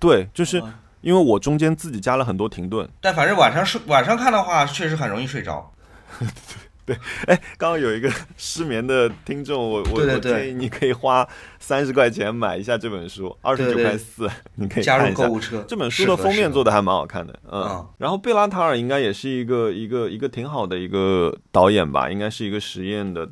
[0.00, 0.62] 对，就是
[1.00, 5.72] 因为我中间自己加了很多停顿，但反正晚上睡晚上看的话，确实很容易睡着。
[6.88, 6.96] 对，
[7.26, 11.28] 哎，刚刚有一个 失眠的听众，我我我建议你可以花
[11.58, 15.62] 三十块钱买一下这本书，二十九块四，你可以加入购物车。
[15.68, 17.86] 这本书的封面做的还蛮好看的，嗯。
[17.98, 23.28] 然后贝拉塔尔应该也是一个一个一个挺好的一个导演吧，应该是一个实验的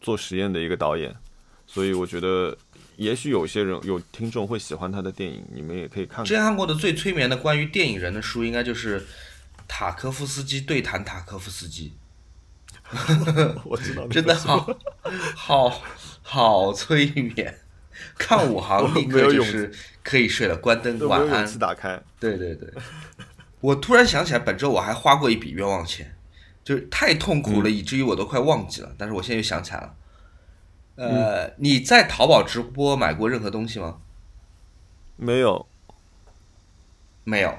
[0.00, 1.12] 做实验的一个导演，
[1.66, 2.56] 所以我觉得
[2.94, 6.24] 也许有些人有听众会喜欢他的电影，你们也可以看。
[6.24, 9.04] 之前看过的最催眠的关于电影人的书，应该就是
[9.66, 11.94] 塔科夫斯基对谈塔科夫斯基。
[13.64, 14.66] 我知道，真的好，
[15.36, 15.82] 好，
[16.22, 17.56] 好催眠，
[18.18, 19.72] 看五行立刻就是
[20.02, 21.58] 可以睡了，关灯，晚安。
[21.58, 22.00] 打开。
[22.18, 22.68] 对对对，
[23.60, 26.14] 我突然想起来，本周我还花过一笔冤枉钱，
[26.64, 28.92] 就是太痛苦了，以至于我都快忘记了。
[28.98, 29.94] 但是我现在又想起来了。
[30.96, 33.98] 呃，你在淘宝直播买过任何东西吗？
[35.16, 35.66] 没有，
[37.22, 37.58] 没有，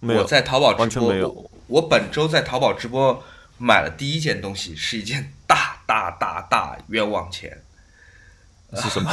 [0.00, 0.20] 没有。
[0.20, 1.50] 我在淘宝直播。
[1.66, 3.22] 我本周在淘宝直播。
[3.58, 7.62] 买了第一件东西是一件大大大大冤枉钱，
[8.74, 9.10] 是什么？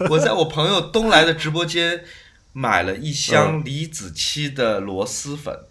[0.10, 2.04] 我在我朋友东来的直播间
[2.52, 5.66] 买了一箱李子柒的螺蛳粉，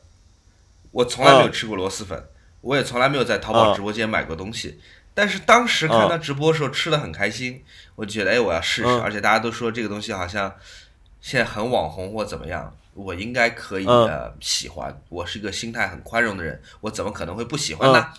[0.91, 2.27] 我从来没有吃过螺蛳粉，
[2.61, 4.79] 我也从来没有在淘宝直播间买过东西，
[5.13, 7.63] 但是当时看他直播的时候吃的很开心，
[7.95, 10.53] 我就觉得哎我要试试，而且大家都说这个东西好像
[11.21, 12.75] 现在很网红或怎么样。
[12.97, 18.11] 我应该可以呃喜欢，我是一个心态很宽容的人，我怎么可能会不喜欢呢？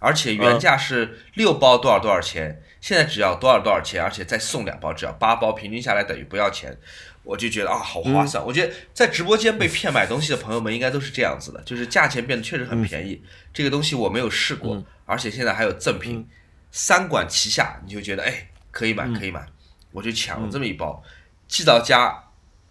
[0.00, 6.76] 而且原价是六包多少多少钱，现在只要多少多少钱，而且再送两包，只要八包，平均下来等于不要钱，
[7.22, 8.44] 我就觉得啊好划算。
[8.44, 13.22] 我觉得在直播间被骗买东西的朋友们应该都是这样子的，就是价钱变得确实很便宜。
[13.52, 16.26] 这个东西我没有试过，而且现在还有赠品，
[16.72, 19.46] 三管齐下，你就觉得哎可以买可以买，
[19.92, 21.00] 我就抢了这么一包，
[21.46, 22.24] 寄到家，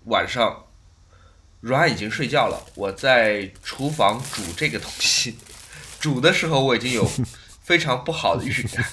[0.06, 0.66] 晚上。
[1.62, 5.36] 阮已经睡觉了，我在厨房煮这个东西，
[6.00, 7.06] 煮的时候我已经有
[7.62, 8.86] 非常不好的预感。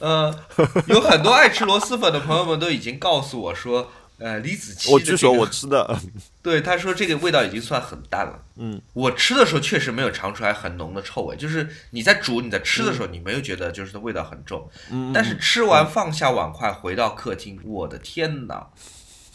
[0.00, 0.44] 呃，
[0.88, 5.98] 有很多爱吃螺蛳粉的朋友们都已经告诉我说，呃，李子柒，我据说我吃的，
[6.42, 8.42] 对他说这个味道已经算很淡了。
[8.56, 14.68] 嗯，我吃的时候确实没有尝出来很浓的臭味，就是你在煮你在吃的时候，你没有觉得就是味道很重。
[14.90, 18.66] 嗯，但是吃完放下碗筷回到客厅，我的天哪！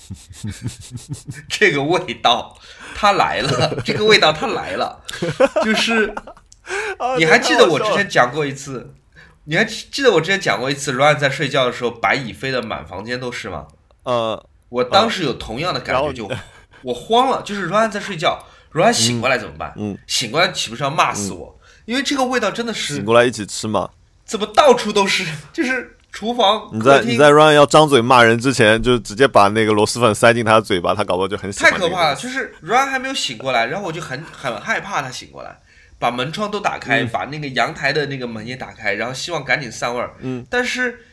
[1.50, 2.58] 这个味道，
[2.96, 3.76] 它来了！
[3.84, 5.02] 这个味道它来了，
[5.64, 6.14] 就是
[6.98, 8.94] 啊你还记得我之前讲过一次？
[9.46, 13.68] 你还记得我之前讲过一次，Ryan 在睡觉的时候，白蚁飞的满房间都是吗？
[14.04, 16.32] 呃，我当时有同样的感觉，就
[16.84, 19.74] 我慌了，就是 Ryan 在睡觉，Ryan 醒过来怎么办？
[19.78, 21.60] 嗯醒过来岂不是要骂死我？
[21.86, 23.90] 因为这个味道真的是醒过来一起吃嘛。
[24.24, 31.72] 怎么到处都是，就是厨房、你，在你在 Ryan 要张嘴骂人之前，就直接把那个螺蛳粉塞进他的嘴巴，他搞不好就很喜欢。
[31.72, 32.16] 太可怕了。！
[32.16, 35.60] 就是 Ryan 还没有醒过来，然后我就很很害怕他醒过来，
[36.00, 40.16] 把门窗都打开，嗯把那个阳台的那个门也打开，然后希望赶紧散味儿。
[40.20, 41.06] 嗯，但是，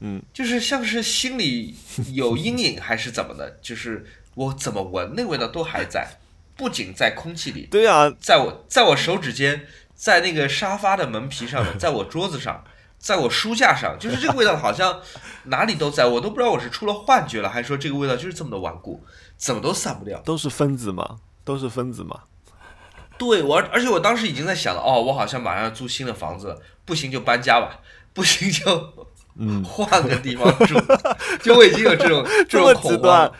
[0.00, 1.76] 嗯，就是像是心里
[2.12, 4.04] 有阴影还是怎么的，就是
[4.34, 6.06] 我怎么闻那味道都还在，
[6.56, 9.62] 不仅在空气里，对啊，在我在我手指间，
[9.94, 12.64] 在那个沙发的门皮上面，在我桌子上，
[13.00, 15.00] 在我书架上，就是这个味道好像
[15.44, 19.02] 哪里都在，我都不知道我是出了幻觉了，还是说这个味道就是这么的顽固，
[19.38, 20.20] 怎么都散不掉。
[20.20, 22.20] 都是分子嘛，都是分子嘛。
[23.16, 27.80] 对我，而且我当时已经在想了，哦，我好像马上要租新的房子了，不行就搬家吧，
[28.12, 30.74] 不行就嗯，换个地方住，
[31.42, 33.32] 就我已经有这种 这种恐慌。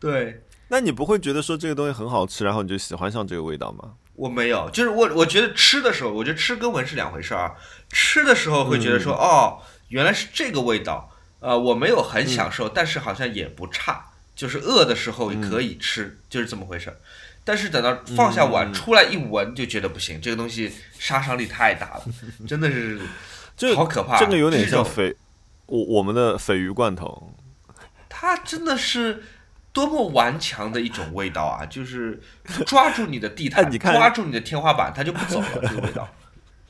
[0.00, 3.92] 对，那你不会觉得说这个东西很好吃，然后你就喜欢上这个味道吗？
[4.14, 7.52] 我没有，就是我我觉得吃的时候，我觉得吃跟闻是两回事儿啊。
[7.90, 11.10] 吃的时候会觉得嗯说，哦，原来是这个味道，
[11.40, 16.96] 呃，我没有很享嗯受，但是好像也不差，就是饿的时候也可以吃，就是这么回事儿。
[17.44, 22.04] 但是等到放下碗、嗯出来一闻，就觉得不行，这个东西杀伤力太大了，
[22.46, 23.00] 真的是
[23.56, 24.18] 这好可怕。
[24.18, 25.14] 这个有点像鲱，
[25.66, 27.34] 我我们的鲱鱼罐头。
[28.08, 29.24] 它真的是
[29.72, 31.64] 多么顽强的一种味道啊！
[31.66, 32.20] 就是
[32.66, 35.48] 抓住你的地毯，哎你看抓住你的天花板，它就不走了。
[35.62, 36.08] 这个味道，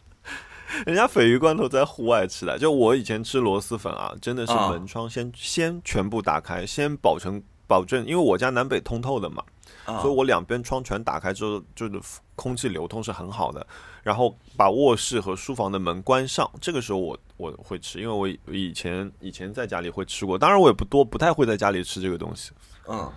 [0.86, 9.42] 人家鲱鱼罐头在户外吃的，就我以前吃螺蛳粉啊，真的是啊门窗先、先全部打开，先保证保证，因为我家南北通透的嘛，
[9.84, 12.00] 啊所以我两边窗全打开之后，就是
[12.36, 13.66] 空气流通是很好的。
[14.02, 22.50] 然后把卧室和书房的门关上，这个时候我我会吃，因为我以前以前在家里会吃过，当然我也不多，不太会在家里吃这个东西，
[22.88, 23.12] 嗯，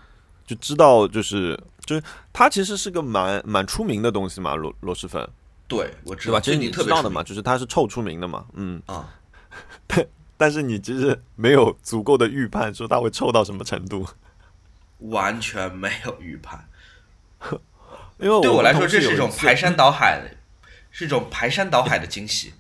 [0.45, 5.27] 就知道就是就是它其实是个蛮蛮出名的东西嘛，螺螺蛳粉，
[5.67, 6.31] 对，我知？
[6.31, 8.81] 道，其实你特别知道的嘛，就是它是臭出名的嘛，嗯。
[8.85, 9.09] 啊。
[9.87, 10.05] 但
[10.37, 14.05] 但是你其实没有足够的预判，说它会臭到什么程度。
[14.99, 16.67] 完全没有预判。
[18.19, 20.37] 因为对我来说，这是一种排山倒海的，
[20.91, 22.53] 是一种排山倒海的惊喜。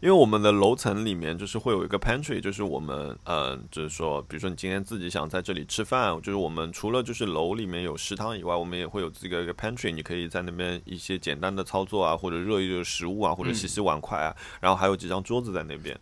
[0.00, 15.98] 因为我们的楼层里面就是会有一个 pantry，就是我们呃，就是说，比如说你今天自己想在这里吃饭，就是我们除了就是楼里面有食堂以外，我们也会有自己的一个 pantry，你可以在那边一些简单的操作啊，或者热一热食物啊，或者洗洗碗筷啊，然后还有几张桌子在那边。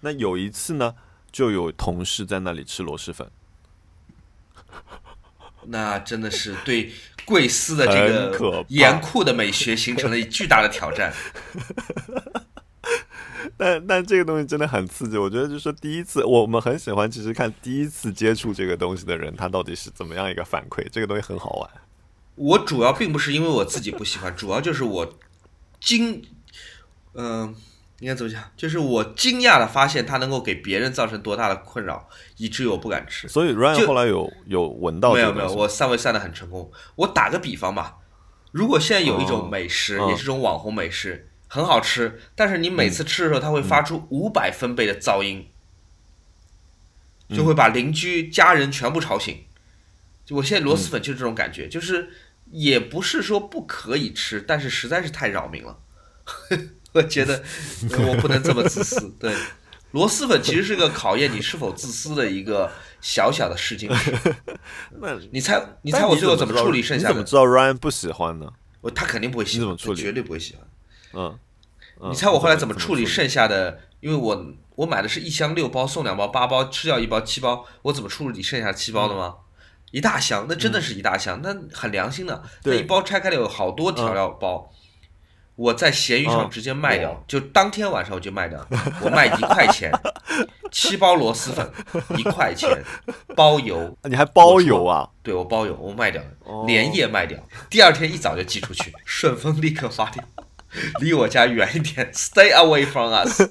[0.00, 0.94] 那有一次呢，
[1.32, 3.28] 就有同事在那里吃螺蛳粉，
[5.66, 6.92] 那真的是对
[7.24, 11.12] 贵司的这个严酷的美学形成了巨大的挑战。
[13.60, 21.70] 但但这个东西真的很刺激，我觉得就是说第一次我们很喜欢，其实看第一次接触这个东西的人，他到底是怎么样一个反馈，这个东西很好玩。
[22.36, 25.14] 我主要并不是因为我自己不喜欢，主要就是我
[25.78, 26.22] 惊，
[27.12, 27.54] 嗯、
[27.98, 28.42] 应该怎么讲？
[28.56, 32.08] 就是我惊讶的发现它能够给别人造成多大的困扰，
[32.38, 33.28] 以至于我不敢吃。
[33.28, 36.72] 所以 Ryan 后来有有闻到没有没有，我散味散的很成功。
[36.96, 37.98] 我打个比方吧，
[38.52, 45.48] 如果现在有一种美食，哦也是种网红美食，很好吃，但是你每次吃的时候，它会发出五百分贝的噪音，
[47.28, 49.44] 就会把邻居家人全部吵醒。
[50.24, 52.10] 就我现在螺蛳粉就是这种感觉，就是
[52.52, 55.80] 也不是说不可以吃，但是实在是太扰民了。
[56.94, 57.42] 我觉得
[57.90, 59.12] 呃我不能这么自私。
[59.18, 59.34] 对，
[59.90, 62.70] 螺蛳粉其实是个考验你是否自私的一个
[63.00, 64.14] 小小的试金石。
[65.00, 67.08] 那你猜，你猜我最后怎么处理剩下的？
[67.08, 68.52] 你怎么知道 Ryan 不喜欢呢？
[68.82, 70.64] 我他肯定不会喜欢，你怎么处理绝对不会喜欢。
[71.12, 71.38] 嗯，
[72.00, 73.80] 嗯你猜我后来怎么处理剩下的？
[74.00, 74.46] 因为我
[74.76, 79.34] 我买的是一箱六包送两包八包，吃掉一包七包，我怎么处理剩下七包的吗？
[79.90, 82.42] 一大箱，那真的是一大箱，那很良心的。
[82.64, 84.72] 那一包拆开了有好多调料包，
[85.56, 88.64] 我在闲鱼上嗯直接卖掉，就当天晚上我就卖掉，
[89.02, 89.92] 我卖一块钱，
[90.70, 91.70] 七包螺蛳粉
[92.16, 92.70] 一块钱，
[93.36, 95.06] 包邮，你还包邮啊？
[95.22, 97.38] 对我包邮，我卖掉了，哦连夜卖掉，
[97.68, 100.24] 第二天一早就寄出去，顺丰立刻发掉，
[101.00, 103.42] 离我家远一点， Stay away from us。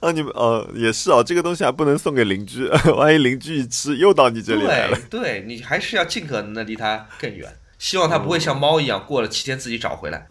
[0.00, 5.20] 啊，你们哦也是哦，这个东西还不能送给邻居，万一邻居一吃又到你这里来了对。
[5.20, 10.28] 对，你还是要尽可能的离它更远，希望它不会像猫一样过了七天自己找回来。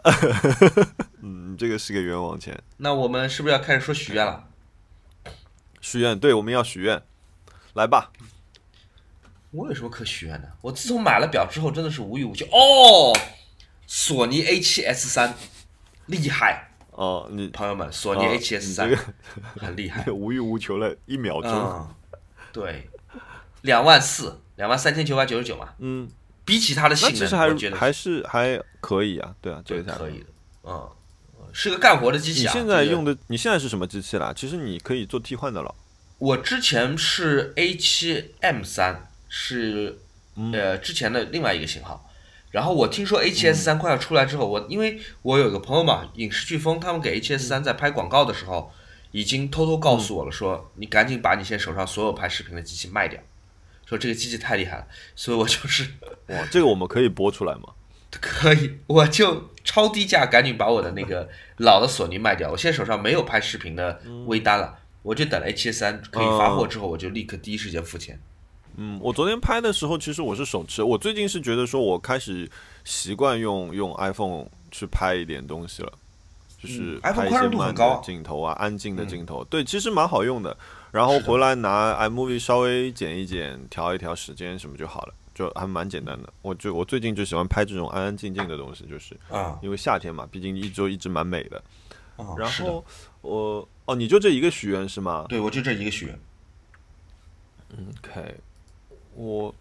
[1.22, 2.56] 嗯，这个是个冤枉钱。
[2.76, 4.44] 那我们是不是要开始说许愿了？
[5.80, 7.02] 许愿，对，我们要许愿，
[7.74, 8.12] 来吧。
[9.50, 10.52] 我有什么可许愿的？
[10.60, 12.46] 我自从买了表之后，真的是无欲无求。
[12.46, 13.12] 哦，
[13.86, 15.34] 索尼 A7S 三
[16.06, 19.14] 厉害，哦，你朋友们，索尼哦 A7S 三你这个
[19.66, 20.04] 很厉害。
[20.10, 21.88] 无欲无求了一秒钟，嗯，
[22.52, 22.88] 对，
[23.62, 25.74] 两万四，两万三千九百九十九嘛。
[25.78, 26.08] 嗯，
[26.44, 30.26] 比起它的性能，其实还我觉得还是还可以啊，对啊，这对个可以的。
[30.64, 30.90] 嗯，
[31.52, 32.52] 是个干活的机器啊。
[32.52, 34.32] 你现在这个用的，你现在是什么机器啦？
[34.34, 35.74] 其实你可以做替换的了。
[36.18, 39.98] 我之前是 A7M 三，是
[40.36, 42.05] 嗯呃之前的另外一个型号。
[42.50, 48.72] 然后我听说 A7S 三快要出来之后，我因为我有个朋友嘛，影视飓风，他们给 A7S 三在拍广告的时候，
[49.10, 53.20] 已经偷偷告诉我了，说你赶紧把你现在手上所有拍视频的机器卖掉，
[53.84, 55.90] 说这个机器太厉害了， 所以我就是
[56.28, 57.74] 哇，这个我们可以播出来吗？
[58.18, 61.28] 可以，我就超低价赶紧把我的那个
[61.58, 62.50] 老的索尼卖掉。
[62.50, 68.18] 我现在手上没有拍视频的微单了，我就等 A7 三可以发货之后，我就立刻第一时间付钱。
[68.76, 70.82] 嗯，我昨天拍的时候，其实我是手持。
[70.82, 72.48] 我最近是觉得说，我开始
[72.84, 75.92] 习惯用用 iPhone 去拍一点东西了，
[76.62, 79.42] 就是嗯，iPhone 拍一宽些慢容度很高的镜头啊，安静的嗯镜头。
[79.44, 80.56] 对，其实蛮好用的。
[80.92, 86.32] 然后回来拿 iMovie 稍微剪一剪，调一调时间什么就好了，就还蛮简单的。
[86.42, 91.62] 我就我最近就喜欢拍这种安安静静的东西，就是啊因为夏天嘛，毕竟一周一直蛮美的。
[92.38, 92.82] 然后
[93.20, 95.26] 我哦，你就这一个许愿是吗？
[95.28, 96.18] 对我就这一个许愿。
[98.00, 98.34] OK，
[99.16, 99.54] 我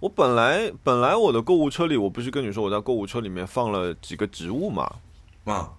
[0.00, 4.90] 我本来本来我的购物车里，我不是跟你说我在购物车里面放了几个植物嘛，
[5.44, 5.70] 啊，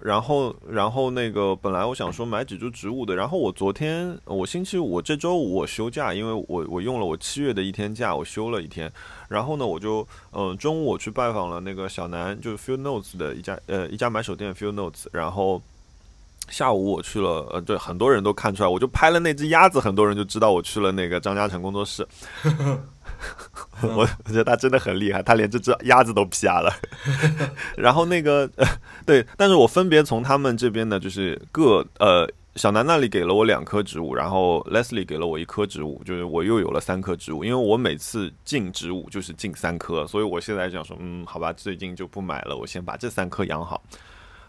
[0.00, 8.92] 然后然后那个本来我想说买几株植物的，然后我昨天我星期五我这周五我休假，因为我我用了我七月的一天假，我休了一天，
[9.28, 15.60] 然后呢我就嗯、中午我去拜访了那个小南，就是 Field Notes 的一家呃一家买手店 Field Notes，然后。
[16.50, 22.06] 下午我去了，呃，对，很多人都看出来，我就拍了那只鸭子，很多人就知道我去了那个张嘉诚工作室。
[23.82, 26.72] 我我觉得他真的很厉害，他连这只鸭子都 P 下了。
[27.76, 28.66] 然后那个、呃、
[29.04, 37.44] 对，但是我分别从他们这边呢，就是各呃小南那里给了我两棵植物，然后 Leslie 给了我一棵植物，就是我又有了三棵植物。
[37.44, 43.82] 因为我每次进植物就是进三棵，所以我现在想说，嗯，好吧，最近就不买了，我先把这三棵养好。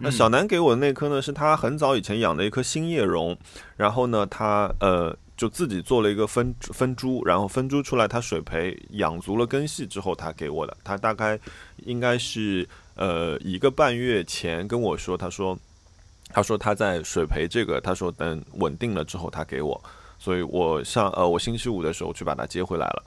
[0.02, 3.38] 那小南给我的那颗呢，是他很早以前养的一颗新叶榕，
[3.76, 10.78] 然后呢，他呃就自己做了一个分分株，然后分株出来，他水培养足了根系之后，他给我的。
[10.84, 11.38] 他大概
[11.86, 15.58] 应该是呃一个半月前跟我说，他说
[16.30, 19.82] 他说他在水培这个，他说等稳定了之后他给我，
[20.18, 23.04] 所以我上呃我星期五的时候去把它接回来了，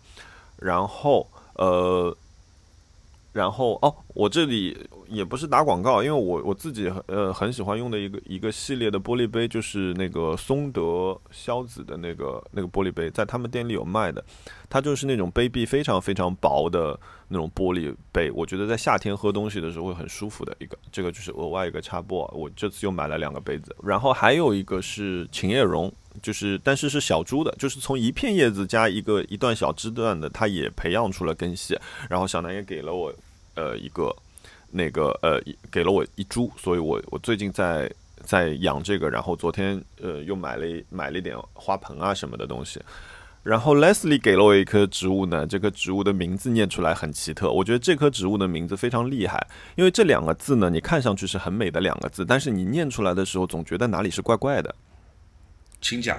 [0.59, 2.15] 然后呃。
[3.33, 4.77] 然后哦，我这里
[5.09, 14.23] 也不是打广告，因为我我自己很呃很喜欢用的一个一个系列的玻璃杯，就是那个松德萧子的那个那个玻璃杯，在他们店里有卖的。
[14.69, 16.99] 它就是那种杯壁非常非常薄的
[17.29, 20.79] 那种玻璃杯，我觉得在夏天喝东西的时候会很舒服的一个。
[20.91, 25.93] 这个就是额外一个插播，我这次又买了两个杯子，然后还有一个是琴叶榕。
[26.21, 31.79] 就是，但是是小株的，就是从一片叶子加一个一段小枝段的，它也培养出了根系。
[32.11, 33.15] 然后小南也给了我，
[33.55, 34.15] 呃，一个
[34.71, 35.41] 那个呃，
[35.71, 37.91] 给了我一株，所以我我最近在
[38.25, 39.09] 在养这个。
[39.09, 42.81] 然后昨天呃又买了买了一点花盆啊什么的东西。
[43.43, 49.45] 然后 Leslie 给了我一棵植物呢，这棵植物的名字念出来很奇特，我觉得这棵植物的名字非常厉害，
[49.75, 54.73] 因为这两个字呢，你看上去是很美的两个字，但是你念出来的时候总觉得哪里是怪怪的。
[55.83, 56.17] 请讲。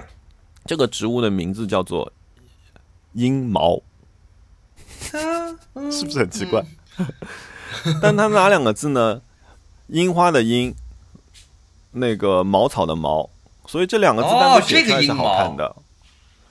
[0.66, 2.12] 这个植物的名字叫做
[3.14, 3.82] 阴毛，
[5.90, 6.62] 是不是很奇怪？
[8.00, 9.20] 但它哪两个字呢？
[9.88, 10.74] 樱花的樱，
[11.90, 13.28] 那个茅草的茅，
[13.66, 15.76] 所以这两个字单哦独写出来是好看的。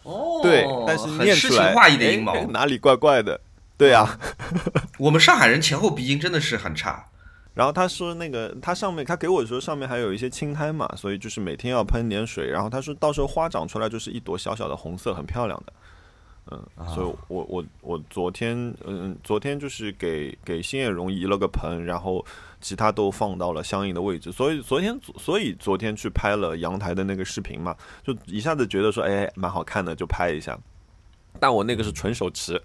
[0.04, 2.34] 哦对，但是念出来，很诗情画意的哎阴谋。
[2.52, 3.40] 哪里怪怪的？
[3.78, 4.20] 对啊。
[5.00, 7.06] 我们上海人前后鼻音真的是很差。
[7.54, 12.50] 然后他说那个他上面他给我的时候上面还有一些青苔嘛，所以就是每天要喷点水。
[12.50, 15.74] 然后他说到时候花长出来就是一朵小小的红色，很漂亮的。
[16.52, 16.62] 嗯，
[16.94, 18.56] 所以我我我昨天
[18.86, 22.26] 嗯昨天就是给给新叶榕移了个盆，然后
[22.60, 24.30] 其他都放到了相应的位置。
[24.30, 27.74] 所以昨天所以昨天去拍了阳台的那个视频嘛，
[28.04, 30.58] 就一下子觉得说哎蛮好看的，就拍一下。
[31.40, 32.62] 但我那个是纯手持。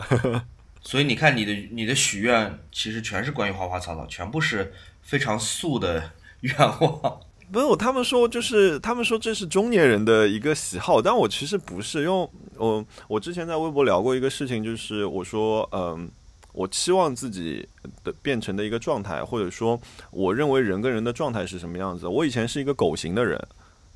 [0.81, 4.73] 所以你看，你的你的许愿其实全是关于花花草草，全部是
[5.03, 7.21] 非常素的 愿望。
[7.51, 16.11] 不是，他们说就是他们说这是中年人的一个喜好，但我其实不是，因为我我之前在微博聊过一个事情，就是我说，嗯，
[16.53, 17.67] 我期望自己
[18.05, 19.81] 的变成的一个状态，或者说
[20.11, 22.07] 我认为人跟人的状态是什么样子。
[22.07, 23.43] 我以前是一个狗型的人，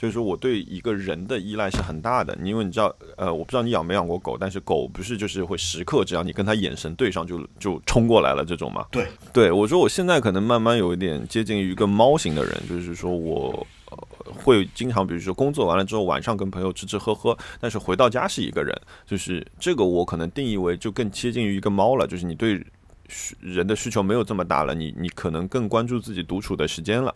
[0.03, 8.85] 就是说我对一个人的依赖是很大的，因为你知道，呃，我不知道你养没养过狗，但是狗不是就是会时刻只要你跟它眼神对上就就冲过来了这种嘛？
[8.91, 13.65] 对，对我说我现在可能慢慢有一点接近于一个猫型的人，就是说我。
[14.43, 18.75] 会经常，比如说工作完了之后，晚上跟朋友吃吃喝喝，但是回到家是一个人，
[19.05, 22.65] 就是这个我可能定义为就更接近于一个猫了，就是你对
[23.39, 27.15] 人的需求没有这么大了，你你可能更关注自己独处的时间了。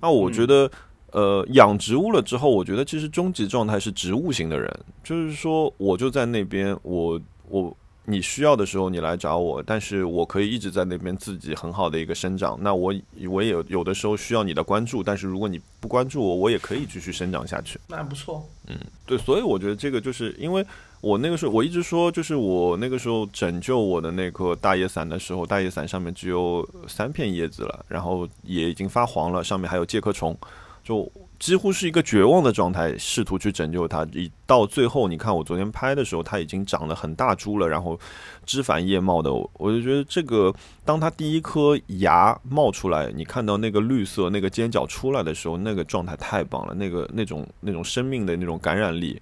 [0.00, 0.68] 那我觉得，
[1.14, 4.70] 呃，养植物了之后，我觉得其实终极状态是植物型的人，
[5.02, 7.74] 就是说我就在那边，我我。
[8.06, 12.54] 你需要的时候你来找我，但是我可以一直在那边自己很好的一个生长。
[12.60, 12.94] 那我
[13.30, 17.80] 我也有的时候需要你的关注，但是如果你不关注我，我也可以继续生长下去。
[17.88, 18.46] 那还不错。
[18.66, 18.76] 嗯，
[19.06, 20.62] 对，所以我觉得这个就是因为
[21.00, 30.36] 我那个时候我一直说，就是我那个时候拯救我的那棵大叶伞的时候，大叶伞上面只有三片叶子了，然后也已经发黄了，上面还有介壳虫，
[30.84, 31.10] 就。
[31.36, 34.06] 几乎是一个绝望的状态，试图去拯救它。
[34.12, 37.98] 一到最后，你看我昨天拍的时候，它已经长得很大株了，然后
[38.46, 39.30] 枝繁叶茂的。
[39.34, 40.54] 我就觉得这个，
[40.86, 46.72] 当它第一颗芽冒出来，你看到那个绿色、那个尖角出来的时候，那个状态太棒了。
[46.74, 49.20] 那个那种那种生命的那种感染力，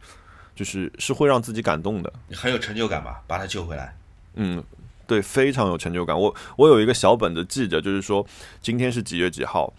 [0.55, 2.13] 就是是会让自己感动的。
[2.35, 3.21] 很有成就感吧？
[3.27, 3.97] 把它救回来。
[4.35, 4.63] 嗯，
[5.09, 6.17] 对，非常有成就感。
[6.17, 8.25] 我我有一个小本子记着，就是说
[8.61, 9.73] 今天是几月几号。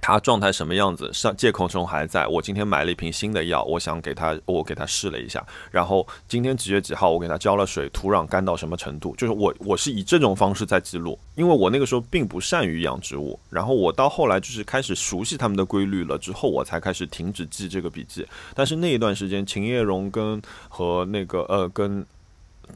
[0.00, 1.12] 它状态什么样子？
[1.12, 2.26] 上介壳虫还在。
[2.26, 5.44] 我今天买了一瓶新的药，我想给它，我给它试了一下。
[5.70, 9.14] 然后今天几月几号，我给它浇了水，土壤干到什么程度？
[9.16, 13.38] 就是我，我是以这种方式在记录，因为我那个时候并不善于养植物。
[13.50, 18.26] 然后我到后来就是开始熟悉它们的规律了之后，我才开始停止记这个笔记。
[18.54, 22.06] 但是那一段时间，秦叶榕跟和那个呃跟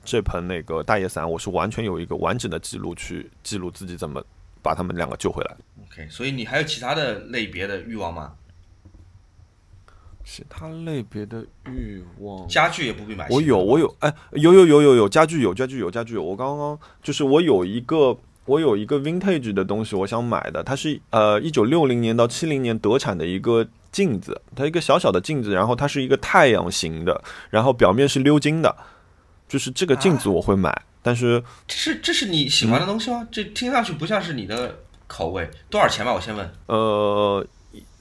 [0.04, 4.22] 这盆那个大叶伞，我是完全有一个完整的记录去记录自己怎么
[4.60, 5.54] 把它们两个救回来。
[5.92, 8.32] OK，所以你还有其他的类别的欲望吗？
[10.24, 13.26] 其他类别的欲望，家具也不必买。
[13.28, 16.22] 我有，我有，哎，有有有有有家具有家具有家具有。
[16.22, 28.74] 我刚刚就是我有一个我有一个 vintage 的东西，我想买的，它是呃一九六零年到七零年德产的一个镜子，它一个小小的镜子，然后它是一个太阳型的，然后表面是鎏金的，
[29.48, 33.26] 就是这个镜子我会买，但是这是这是你喜欢的东西吗？
[33.30, 34.78] 这听上去不像是你的。
[35.12, 36.14] 口味多少钱吧？
[36.14, 36.50] 我先问。
[36.68, 37.46] 呃，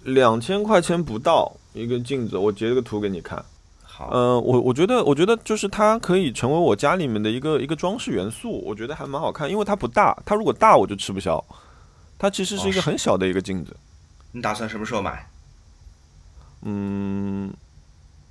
[0.03, 3.43] 两千块钱不到一个镜子，我截了个图给你看。
[3.83, 4.09] 好。
[4.13, 9.49] 嗯，我我觉得，我觉得就是它可以成为我家里面的一个一个装饰元素，我觉得还蛮好看。
[9.51, 11.43] 因为它不大，它如果大我就吃不消。
[12.17, 13.75] 它其实是一个很小的一个镜子。
[14.31, 15.27] 你打算什么时候买？
[16.61, 17.53] 嗯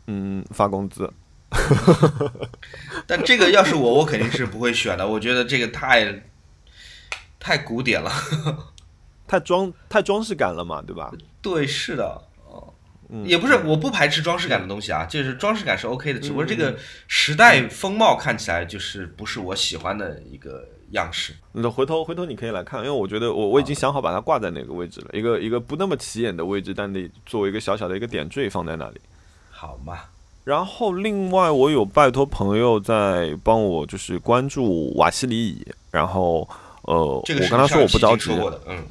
[0.07, 1.13] 嗯，发工资。
[3.07, 5.07] 但这个要是我，我肯定是不会选的。
[5.07, 6.23] 我觉得这个太
[7.41, 8.13] 太古典了。
[9.27, 11.13] 太装太装饰感了嘛，对吧？
[11.41, 12.75] 对，是的，哦，
[13.25, 16.77] 也不是，我不排斥装饰感的东西啊，就是装饰感是 OK 的，只不过这个
[17.07, 21.33] 时代风貌看起来就是不是我喜欢的一个样式。
[21.53, 29.01] 那回头回头你可以来看，因为我觉得我我已经想好把它挂在哪个位置了，一个一个不那么起眼的位置，但得作为一个小小的一个点缀放在那里。
[29.51, 30.01] 好嘛。
[30.43, 36.49] 然后另外我有拜托朋友在帮我就是关注瓦西里椅，然后
[36.83, 38.31] 呃，我跟他说我不着急，
[38.67, 38.85] 嗯。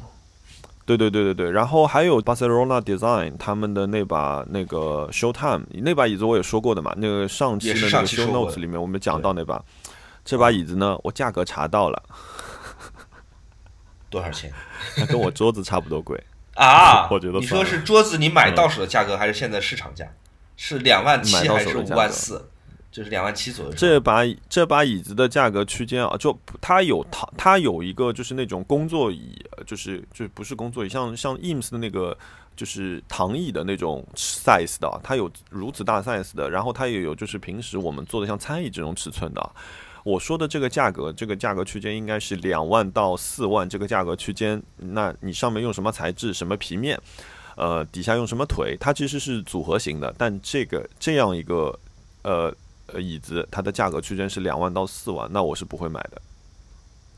[0.86, 9.64] 对对对对对，然后还有 Barcelona Design 他们的那把那个 Showtime 那把椅子我也说过的嘛，那个上期的那个 Show Notes 里面我们讲到那把，
[10.26, 12.02] 这把椅子呢，我价格查到了，
[14.10, 14.52] 多少钱？
[14.98, 16.20] 它跟我桌子差不多贵
[16.56, 17.08] 啊！
[17.12, 20.08] 我觉得你说是桌子你买到手的价格还是现在市场价？
[20.58, 22.50] 是两万七还是五万四？
[22.92, 23.72] 就是两万七左右。
[23.74, 32.18] 这把这把椅子的价格区间啊，就它有它它有一个就是那种工作椅，就是就不是工作椅，像像 IMS 的那个
[32.56, 39.50] 就是躺椅的那种 size 的，它有如此大 size 的，然后它也有就是平时我们做的像餐椅这种尺寸的。
[40.04, 44.62] 我说的这个价格，这个价格区间应该是两万到四万这个价格区间。
[44.78, 47.00] 那你上面用什么材质，什么皮面，
[47.56, 51.78] 呃，底下用什么腿，它其实是组合型的，但这个这样一个
[52.24, 52.52] 呃。
[52.94, 56.22] 呃，椅子它的价格区间是两万到四万，那我是不会买的。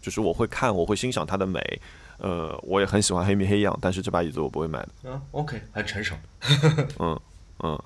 [0.02, 1.62] 就是我会看，我会欣赏它的美，
[2.18, 4.90] 呃，我也很喜欢黑米黑样，但是这把椅子我不会买的。
[5.04, 6.16] 嗯，OK，很成熟。
[6.98, 7.20] 嗯
[7.64, 7.80] 嗯，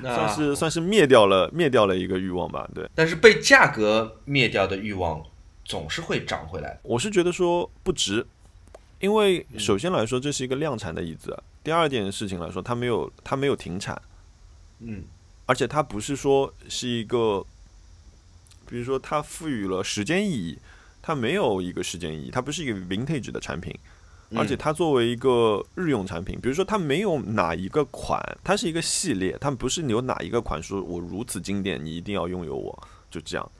[0.00, 2.88] 算是算是灭掉了灭掉了一个欲望吧，对。
[2.94, 5.20] 但是被价格灭掉的欲望
[5.64, 6.78] 总是会涨回来。
[6.84, 8.24] 我是觉得说不值，
[9.00, 14.00] 因为首先来说这是一个量产的椅子，第二件事情来说它没有它没有停产。
[14.78, 15.02] 嗯。
[15.48, 17.42] 而且它不是说是一个，
[18.68, 20.58] 比如说它赋予了时间意义，
[21.00, 23.74] 它没有一个时间意义，它不是一个 vintage 的产品，
[24.34, 33.50] 而且它作为一个日用产品，比如说它没有哪一个款，它是一个系列，它不是你有哪一个款说我如此经典，你一定要拥有我，就这样。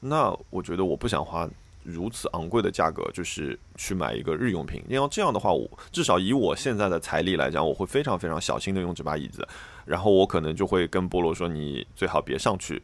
[0.00, 1.48] 那我觉得我不想花
[1.90, 4.82] 如此昂贵的价格，就是去买一个日用品。
[4.88, 9.46] 要这样的话，我至少以我现在的财力来讲，我会非常非常小心的用这把椅子。
[9.86, 12.82] 然后我可能就会跟菠萝说：“你最好别上去。”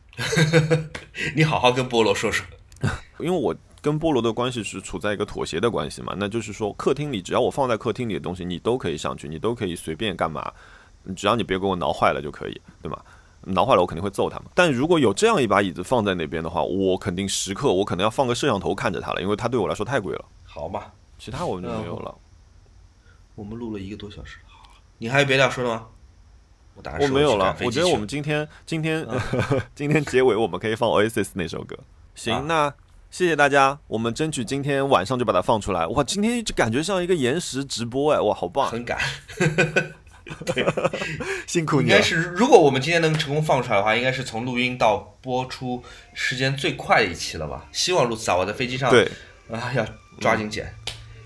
[1.37, 2.47] 你好好跟菠萝说说，
[3.19, 6.15] 因为我跟菠萝的关系是处在一个妥协的关系嘛。
[6.17, 10.51] 那就是说，客厅里只要我放在客厅里的东西，你都可以上去，你都可以随便干嘛，
[11.15, 12.99] 只要你别给我挠坏了就可以，对吗？
[13.47, 14.47] 挠坏了我肯定会揍他们。
[14.55, 20.25] 但如果有这样一把椅子放在那边的话，我肯定时刻我可能要放个摄像头看着它了，因为它对我来说太贵了。
[20.45, 20.85] 好嘛，
[21.19, 22.15] 其他我们就没有了。
[23.35, 25.87] 我们录了一个多小时，了，你还有别的要说的吗？
[26.77, 27.57] 我我没有了。
[27.63, 29.07] 我觉得我们今天今天
[29.77, 31.79] 今天结尾我们可以放 Oasis 那首歌。
[32.15, 32.73] 行，那
[33.11, 35.87] 谢谢大家，我们争取今天晚上就把它放出来。
[35.87, 38.69] 哇，今天就感觉像一个延时直播哎，哇，好棒！
[38.69, 38.99] 很赶。
[40.47, 40.65] 对，
[41.47, 41.89] 辛苦你。
[41.89, 45.83] 应该是，如果我们今天能成功放出来的话，应该是从录音到播出
[46.15, 47.67] 时间最快的一期了吧？
[47.73, 48.37] 希望如此啊！
[48.37, 49.09] 我在飞机上，对
[49.51, 49.87] 啊，要
[50.21, 50.75] 抓紧剪。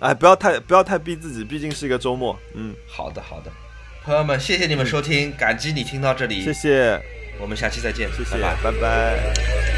[0.00, 2.38] 哎，不要太不要太逼自己，毕竟是一个周末。
[2.54, 3.50] 嗯，好的好的，
[4.04, 7.00] 朋友们，谢谢你们收听，感激你听到这里，谢谢，
[7.40, 9.77] 我们下期再见，谢谢，拜拜拜。